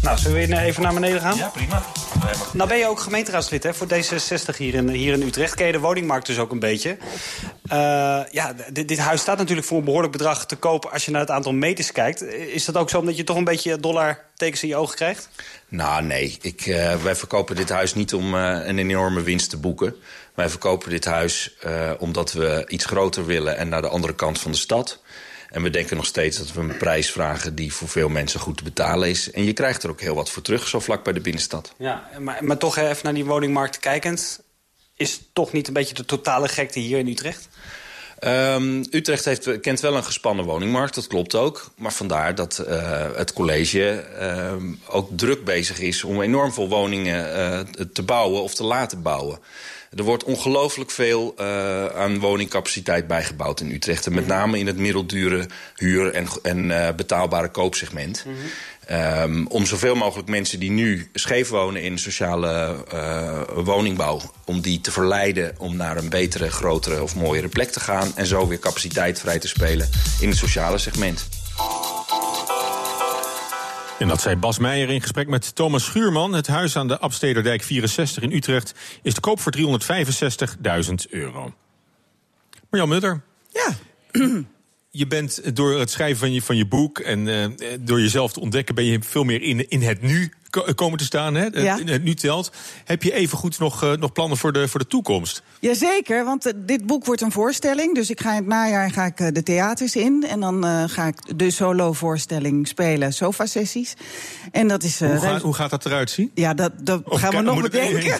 Nou, 0.06 0.18
zullen 0.18 0.48
we 0.48 0.60
even 0.60 0.82
naar 0.82 0.94
beneden 0.94 1.22
gaan? 1.22 1.38
Ja, 1.38 1.48
prima. 1.48 1.84
Nou 2.54 2.70
ben 2.70 2.78
je 2.78 2.88
ook 2.88 3.00
gemeenteraadslid 3.00 3.64
hè, 3.64 3.74
voor 3.74 3.88
D66 3.88 4.58
hier 4.58 4.74
in, 4.74 4.90
hier 4.90 5.14
in 5.14 5.22
Utrecht. 5.22 5.56
Ken 5.56 5.66
je 5.66 5.72
de 5.72 5.80
woningmarkt 5.80 6.26
dus 6.26 6.40
ook 6.40 6.52
een 6.52 6.60
beetje. 6.60 6.98
Eh, 7.68 7.78
ja, 8.32 8.54
dit, 8.72 8.88
dit 8.88 8.98
huis 8.98 9.22
staat 9.22 9.38
natuurlijk 9.38 9.68
voor 9.68 9.78
een 9.78 9.84
behoorlijk 9.84 10.12
bedrag 10.12 10.46
te 10.46 10.56
koop... 10.56 10.86
als 10.86 11.06
je 11.06 11.12
naar 11.12 11.22
het 11.22 11.30
aantal 11.30 11.54
meters 11.54 11.92
kijkt. 11.92 12.24
Is 12.32 12.66
dat 12.66 12.78
ook 12.78 12.90
zo 12.90 13.00
omdat 13.00 13.18
je 13.18 13.24
toch 13.24 13.38
een 13.38 13.44
beetje 13.44 13.80
dollartekens 13.80 14.64
in 14.64 14.68
je 14.68 14.76
ogen 14.76 14.96
krijgt? 14.96 15.30
Nou, 15.68 16.04
nee. 16.04 16.38
Ik, 16.42 16.62
eh, 16.62 16.96
wij 16.96 17.16
verkopen 17.16 17.56
dit 17.56 17.70
huis 17.70 17.94
niet 17.94 18.14
om 18.14 18.36
eh, 18.36 18.68
een 18.68 18.80
enorme 18.80 19.22
winst 19.22 19.50
te 19.50 19.58
boeken. 19.58 19.96
Wij 20.34 20.50
verkopen 20.50 20.90
dit 20.90 21.06
huis 21.06 21.56
eh, 21.62 21.92
omdat 22.00 22.34
we 22.34 22.64
iets 22.68 22.86
groter 22.86 23.26
willen 23.26 23.58
en 23.58 23.70
naar 23.70 23.82
de 23.82 23.88
andere 23.88 24.16
kant 24.16 24.40
van 24.40 24.52
de 24.52 24.58
stad. 24.58 25.02
En 25.56 25.62
we 25.62 25.70
denken 25.70 25.96
nog 25.96 26.06
steeds 26.06 26.38
dat 26.38 26.54
we 26.54 26.62
een 26.62 26.78
prijs 26.78 27.12
vragen 27.12 27.56
die 27.56 27.74
voor 27.74 27.88
veel 27.88 28.10
mensen 28.10 28.40
goed 28.40 28.58
te 28.58 28.64
betalen 28.64 29.10
is. 29.10 29.32
En 29.32 29.44
je 29.44 29.54
krijgt 29.54 29.84
er 29.84 29.90
ook 29.90 30.02
heel 30.02 30.16
wat 30.16 30.30
voor 30.30 30.42
terug, 30.42 30.68
zo 30.68 30.80
vlak 30.80 31.04
bij 31.04 31.14
de 31.14 31.20
binnenstad. 31.20 31.74
Ja, 31.78 32.10
maar, 32.20 32.44
maar 32.44 32.58
toch 32.58 32.78
even 32.78 33.00
naar 33.04 33.14
die 33.14 33.26
woningmarkt 33.26 33.80
kijkend... 33.80 34.42
is 34.96 35.22
toch 35.34 35.52
niet 35.52 35.68
een 35.68 35.74
beetje 35.74 35.94
de 35.94 36.06
totale 36.06 36.48
gekte 36.48 36.80
hier 36.80 36.98
in 36.98 37.08
Utrecht? 37.08 37.50
Ehm, 38.20 38.84
Utrecht 38.92 39.26
heeft, 39.26 39.60
kent 39.60 39.80
wel 39.80 39.96
een 39.96 40.04
gespannen 40.04 40.46
woningmarkt, 40.46 40.96
dat 40.96 41.08
klopt 41.08 41.36
ook. 41.36 41.72
Maar 41.78 41.94
vandaar 41.94 42.36
dat 42.36 42.58
eh, 42.58 43.08
het 43.16 43.34
college 43.34 43.90
ehm, 43.90 44.74
ook 44.88 45.10
druk 45.18 45.44
bezig 45.44 45.80
is... 45.80 46.04
om 46.04 46.22
enorm 46.22 46.54
veel 46.54 46.70
woningen 46.70 47.34
eh, 47.36 47.60
te 47.94 48.04
bouwen 48.04 48.42
of 48.42 48.56
te 48.56 48.64
laten 48.64 49.02
bouwen. 49.02 49.40
Er 49.96 50.04
wordt 50.04 50.24
ongelooflijk 50.24 50.92
veel 50.92 51.36
uh, 51.40 51.86
aan 51.86 52.20
woningcapaciteit 52.20 53.08
bijgebouwd 53.08 53.60
in 53.60 53.72
Utrecht. 53.72 54.06
En 54.06 54.14
met 54.14 54.28
name 54.28 54.60
in 54.60 54.68
het 54.68 54.78
middeldure 54.78 55.48
huur- 55.76 56.14
en, 56.14 56.28
en 56.42 56.66
uh, 56.66 56.90
betaalbare 56.96 57.50
koopsegment. 57.50 58.26
Mm 58.26 58.36
-hmm. 58.88 59.22
um, 59.22 59.48
om 59.48 59.66
zoveel 59.66 59.96
mogelijk 59.96 60.30
mensen 60.30 60.60
die 60.60 60.72
nu 60.72 61.10
scheef 61.14 61.50
wonen 61.50 61.82
in 61.82 61.98
sociale 61.98 62.84
uh, 62.94 63.42
woningbouw... 63.54 64.22
om 64.46 64.62
die 64.62 64.82
te 64.82 64.92
verleiden 64.92 65.54
om 65.58 65.76
naar 65.76 65.98
een 65.98 66.10
betere, 66.10 66.52
grotere 66.52 67.04
of 67.04 67.16
mooiere 67.16 67.48
plek 67.48 67.72
te 67.72 67.80
gaan... 67.80 68.12
en 68.16 68.26
zo 68.26 68.48
weer 68.48 68.60
capaciteit 68.60 69.20
vrij 69.20 69.40
te 69.40 69.48
spelen 69.48 69.90
in 70.20 70.30
het 70.30 70.38
sociale 70.38 70.78
segment. 70.78 71.28
En 74.00 74.08
dat 74.08 74.22
zei 74.22 74.36
Bas 74.36 74.58
Meijer 74.58 74.90
in 74.90 75.02
gesprek 75.02 75.28
met 75.28 75.56
Thomas 75.56 75.84
Schuurman. 75.84 76.34
Het 76.34 76.48
huis 76.48 76.76
aan 76.76 76.88
de 76.88 77.00
Abstederdijk 77.00 77.64
64 77.64 78.24
in 78.24 78.32
Utrecht 78.32 78.74
is 79.02 79.14
te 79.14 79.20
koop 79.20 79.40
voor 79.40 79.54
365.000 79.58 80.94
euro. 81.10 81.54
Marjan 82.70 82.90
Mutter. 82.90 83.22
Ja. 83.52 83.76
Je 84.90 85.08
bent 85.08 85.56
door 85.56 85.80
het 85.80 85.92
schrijven 85.92 86.18
van 86.18 86.34
je, 86.34 86.42
van 86.42 86.58
je 86.58 86.68
boek 86.68 87.00
en 87.00 87.28
uh, 87.28 87.46
door 87.80 88.02
jezelf 88.02 88.34
te 88.34 88.40
ontdekken... 88.40 88.76
ben 88.76 88.86
je 88.86 89.02
veel 89.02 89.24
meer 89.24 89.42
in, 89.42 89.70
in 89.70 89.82
het 89.82 90.02
nu 90.02 90.34
komen 90.76 90.98
te 90.98 91.04
staan. 91.04 91.36
Hè? 91.36 91.46
Ja. 91.46 91.78
Nu 92.02 92.14
telt. 92.14 92.52
Heb 92.86 93.04
je 93.04 93.14
even 93.14 93.38
goed 93.38 93.60
nog, 93.60 93.84
uh, 93.84 93.92
nog 93.92 94.12
plannen 94.12 94.38
voor 94.38 94.54
de, 94.54 94.68
voor 94.68 94.80
de 94.80 94.88
toekomst? 94.88 95.44
Jazeker, 95.60 96.26
want 96.26 96.48
uh, 96.48 96.54
dit 96.56 96.86
boek 96.86 97.06
wordt 97.06 97.22
een 97.22 97.32
voorstelling. 97.32 97.96
Dus 97.96 98.10
ik 98.10 98.22
ga 98.22 98.30
in 98.30 98.36
het 98.36 98.46
najaar 98.46 98.92
ga 98.92 99.06
ik, 99.06 99.20
uh, 99.20 99.28
de 99.32 99.44
theaters 99.44 99.96
in. 99.96 100.26
En 100.28 100.40
dan 100.40 100.90
ga 100.90 101.06
ik 101.06 101.38
de 101.38 101.52
solo-voorstelling 101.52 102.68
spelen, 102.68 103.14
sofa-sessies. 103.14 103.94
En 104.52 104.68
dat 104.68 104.84
is. 104.84 105.00
Hoe, 105.00 105.18
ga, 105.18 105.40
hoe, 105.40 105.54
gaat 105.54 105.70
dat 105.70 105.86
eruit 105.86 106.10
zien? 106.10 106.32
Ja, 106.34 106.54
dat, 106.54 106.72
dat 106.82 107.02
gaan 107.06 107.36
we 107.36 107.42
nog 107.42 107.62
bedenken. 107.62 108.20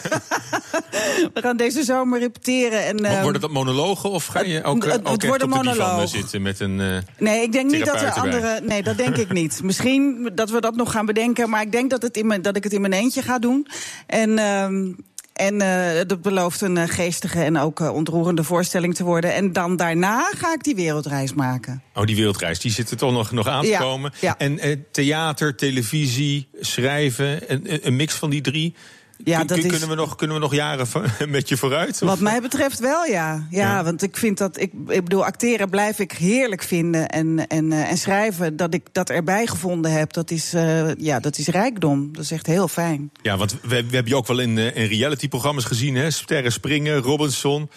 we 1.34 1.40
gaan 1.40 1.56
deze 1.56 1.82
zomer 1.82 2.18
repeteren. 2.18 2.84
En, 2.84 3.04
uh, 3.04 3.22
worden 3.22 3.40
dat 3.40 3.50
monologen 3.50 4.10
of 4.10 4.26
ga 4.26 4.40
je 4.40 4.62
ook, 4.62 4.84
het, 4.84 5.08
het 5.08 5.20
divan 5.20 6.08
zitten 6.08 6.42
met 6.42 6.60
een. 6.60 7.02
nee, 7.18 7.42
ik 7.42 7.52
denk 7.52 7.70
niet 7.70 7.86
dat 7.86 8.02
er 8.02 8.10
andere. 8.10 8.60
Nee, 8.62 8.82
dat 8.82 8.96
denk 8.96 9.16
ik 9.16 9.32
niet. 9.32 9.62
Misschien 9.76 10.30
dat 10.34 10.50
we 10.50 10.60
dat 10.60 10.76
nog 10.76 10.90
gaan 10.90 11.06
bedenken. 11.06 11.50
Maar 11.50 11.62
ik 11.62 11.72
denk 11.72 11.90
dat 11.90 12.02
het 12.02 12.16
in 12.16 12.25
mijn, 12.26 12.42
dat 12.42 12.56
ik 12.56 12.64
het 12.64 12.72
in 12.72 12.80
mijn 12.80 12.92
eentje 12.92 13.22
ga 13.22 13.38
doen. 13.38 13.66
En. 14.06 14.38
Um, 14.38 14.96
en 15.36 15.54
uh, 15.54 16.06
dat 16.06 16.22
belooft 16.22 16.60
een 16.60 16.76
uh, 16.76 16.82
geestige 16.86 17.42
en 17.42 17.58
ook 17.58 17.80
uh, 17.80 17.94
ontroerende 17.94 18.44
voorstelling 18.44 18.94
te 18.94 19.04
worden. 19.04 19.34
En 19.34 19.52
dan 19.52 19.76
daarna 19.76 20.30
ga 20.36 20.52
ik 20.52 20.62
die 20.62 20.74
wereldreis 20.74 21.34
maken. 21.34 21.82
Oh, 21.94 22.04
die 22.04 22.16
wereldreis, 22.16 22.60
die 22.60 22.70
zit 22.70 22.90
er 22.90 22.96
toch 22.96 23.12
nog, 23.12 23.32
nog 23.32 23.48
aan 23.48 23.62
te 23.62 23.68
ja, 23.68 23.78
komen. 23.78 24.12
Ja. 24.20 24.38
En 24.38 24.84
theater, 24.90 25.56
televisie, 25.56 26.48
schrijven, 26.60 27.52
een, 27.52 27.86
een 27.86 27.96
mix 27.96 28.14
van 28.14 28.30
die 28.30 28.40
drie. 28.40 28.74
Ja, 29.24 29.38
Kun, 29.38 29.46
dat 29.46 29.58
is... 29.58 29.66
kunnen, 29.66 29.88
we 29.88 29.94
nog, 29.94 30.16
kunnen 30.16 30.36
we 30.36 30.42
nog 30.42 30.54
jaren 30.54 30.86
met 31.28 31.48
je 31.48 31.56
vooruit? 31.56 32.02
Of? 32.02 32.08
Wat 32.08 32.20
mij 32.20 32.40
betreft 32.40 32.78
wel, 32.78 33.04
ja. 33.04 33.46
ja. 33.50 33.66
Ja, 33.66 33.84
want 33.84 34.02
ik 34.02 34.16
vind 34.16 34.38
dat, 34.38 34.60
ik, 34.60 34.72
ik 34.86 35.04
bedoel, 35.04 35.24
acteren 35.24 35.70
blijf 35.70 35.98
ik 35.98 36.12
heerlijk 36.12 36.62
vinden. 36.62 37.08
En, 37.08 37.46
en, 37.46 37.70
uh, 37.70 37.90
en 37.90 37.98
schrijven, 37.98 38.56
dat 38.56 38.74
ik 38.74 38.82
dat 38.92 39.10
erbij 39.10 39.46
gevonden 39.46 39.92
heb, 39.92 40.12
dat 40.12 40.30
is, 40.30 40.54
uh, 40.54 40.94
ja, 40.94 41.20
dat 41.20 41.38
is 41.38 41.46
rijkdom. 41.46 42.12
Dat 42.12 42.22
is 42.22 42.30
echt 42.30 42.46
heel 42.46 42.68
fijn. 42.68 43.10
Ja, 43.22 43.36
want 43.36 43.52
we, 43.52 43.68
we 43.68 43.74
hebben 43.74 44.06
je 44.06 44.16
ook 44.16 44.26
wel 44.26 44.38
in, 44.38 44.56
uh, 44.56 44.76
in 44.76 44.86
reality-programma's 44.86 45.64
gezien, 45.64 45.94
hè? 45.94 46.10
Sterren 46.10 46.52
Springen, 46.52 46.98
Robinson. 46.98 47.70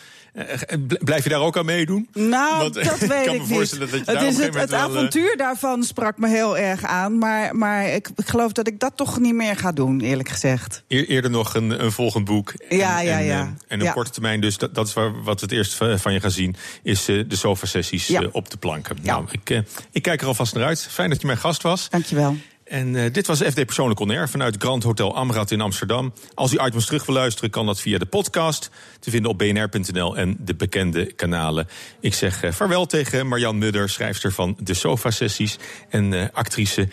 Blijf 0.99 1.23
je 1.23 1.29
daar 1.29 1.39
ook 1.39 1.57
aan 1.57 1.65
meedoen? 1.65 2.09
Nou, 2.13 2.59
Want, 2.59 2.73
dat 2.73 2.99
weet 3.13 3.25
kan 3.25 3.35
ik 3.35 3.41
me 3.41 3.47
voorstellen 3.47 3.89
niet. 3.91 4.05
Dat 4.05 4.19
je 4.19 4.25
het 4.25 4.37
is 4.37 4.45
het, 4.45 4.55
het 4.55 4.73
avontuur 4.73 5.37
daarvan 5.37 5.83
sprak 5.83 6.17
me 6.17 6.27
heel 6.27 6.57
erg 6.57 6.83
aan. 6.83 7.17
Maar, 7.17 7.55
maar 7.55 7.87
ik, 7.87 8.09
ik, 8.15 8.27
geloof 8.27 8.51
dat 8.51 8.67
ik 8.67 8.79
dat 8.79 8.97
toch 8.97 9.19
niet 9.19 9.33
meer 9.33 9.55
ga 9.55 9.71
doen, 9.71 10.01
eerlijk 10.01 10.29
gezegd. 10.29 10.83
Eer, 10.87 11.07
eerder 11.07 11.31
nog 11.31 11.55
een, 11.55 11.83
een 11.83 11.91
volgend 11.91 12.25
boek. 12.25 12.53
En, 12.69 12.77
ja, 12.77 12.99
ja, 12.99 13.17
ja. 13.17 13.39
En, 13.39 13.57
en 13.67 13.79
op 13.79 13.85
ja. 13.85 13.91
korte 13.91 14.11
termijn, 14.11 14.41
dus 14.41 14.57
dat, 14.57 14.75
dat 14.75 14.87
is 14.87 14.93
waar, 14.93 15.23
wat 15.23 15.39
we 15.39 15.45
het 15.45 15.55
eerst 15.55 15.73
van 15.73 16.13
je 16.13 16.19
gaan 16.19 16.31
zien... 16.31 16.55
is 16.83 17.05
de 17.05 17.25
sofa-sessies 17.29 18.07
ja. 18.07 18.23
op 18.31 18.49
de 18.49 18.57
planken. 18.57 18.97
Ja. 19.01 19.11
Nou, 19.13 19.27
ik, 19.31 19.63
ik 19.91 20.01
kijk 20.01 20.21
er 20.21 20.27
alvast 20.27 20.53
naar 20.53 20.63
uit. 20.63 20.87
Fijn 20.89 21.09
dat 21.09 21.21
je 21.21 21.27
mijn 21.27 21.39
gast 21.39 21.61
was. 21.61 21.89
Dankjewel. 21.89 22.37
En 22.69 22.93
uh, 22.93 23.05
dit 23.11 23.27
was 23.27 23.39
FD 23.41 23.65
Persoonlijk 23.65 23.99
On 23.99 24.09
Air 24.09 24.29
vanuit 24.29 24.55
Grand 24.59 24.83
Hotel 24.83 25.15
Amrad 25.15 25.51
in 25.51 25.61
Amsterdam. 25.61 26.13
Als 26.33 26.53
u 26.53 26.59
items 26.65 26.85
terug 26.85 27.05
wil 27.05 27.15
luisteren, 27.15 27.49
kan 27.49 27.65
dat 27.65 27.81
via 27.81 27.97
de 27.97 28.05
podcast. 28.05 28.69
Te 28.99 29.09
vinden 29.09 29.31
op 29.31 29.37
bnr.nl 29.37 30.17
en 30.17 30.37
de 30.39 30.55
bekende 30.55 31.13
kanalen. 31.13 31.67
Ik 31.99 32.13
zeg 32.13 32.43
uh, 32.43 32.51
vaarwel 32.51 32.85
tegen 32.85 33.27
Marjan 33.27 33.57
Mudder, 33.57 33.89
schrijfster 33.89 34.31
van 34.31 34.57
De 34.59 34.73
Sofa 34.73 35.11
Sessies. 35.11 35.57
En 35.89 36.11
uh, 36.11 36.23
actrice. 36.33 36.87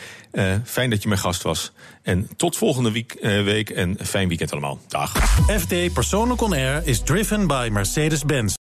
fijn 0.65 0.91
dat 0.91 1.03
je 1.03 1.09
mijn 1.09 1.21
gast 1.21 1.43
was. 1.43 1.73
En 2.03 2.29
tot 2.37 2.57
volgende 2.57 2.93
week, 2.93 3.17
week 3.21 3.71
en 3.71 3.97
fijn 4.03 4.29
weekend 4.29 4.53
allemaal. 4.53 4.79
Dag. 4.89 5.13
FD 5.61 5.93
Persoonlijk 5.93 6.41
On 6.41 6.53
Air 6.53 6.83
is 6.85 7.01
driven 7.01 7.47
by 7.47 7.69
Mercedes-Benz. 7.73 8.55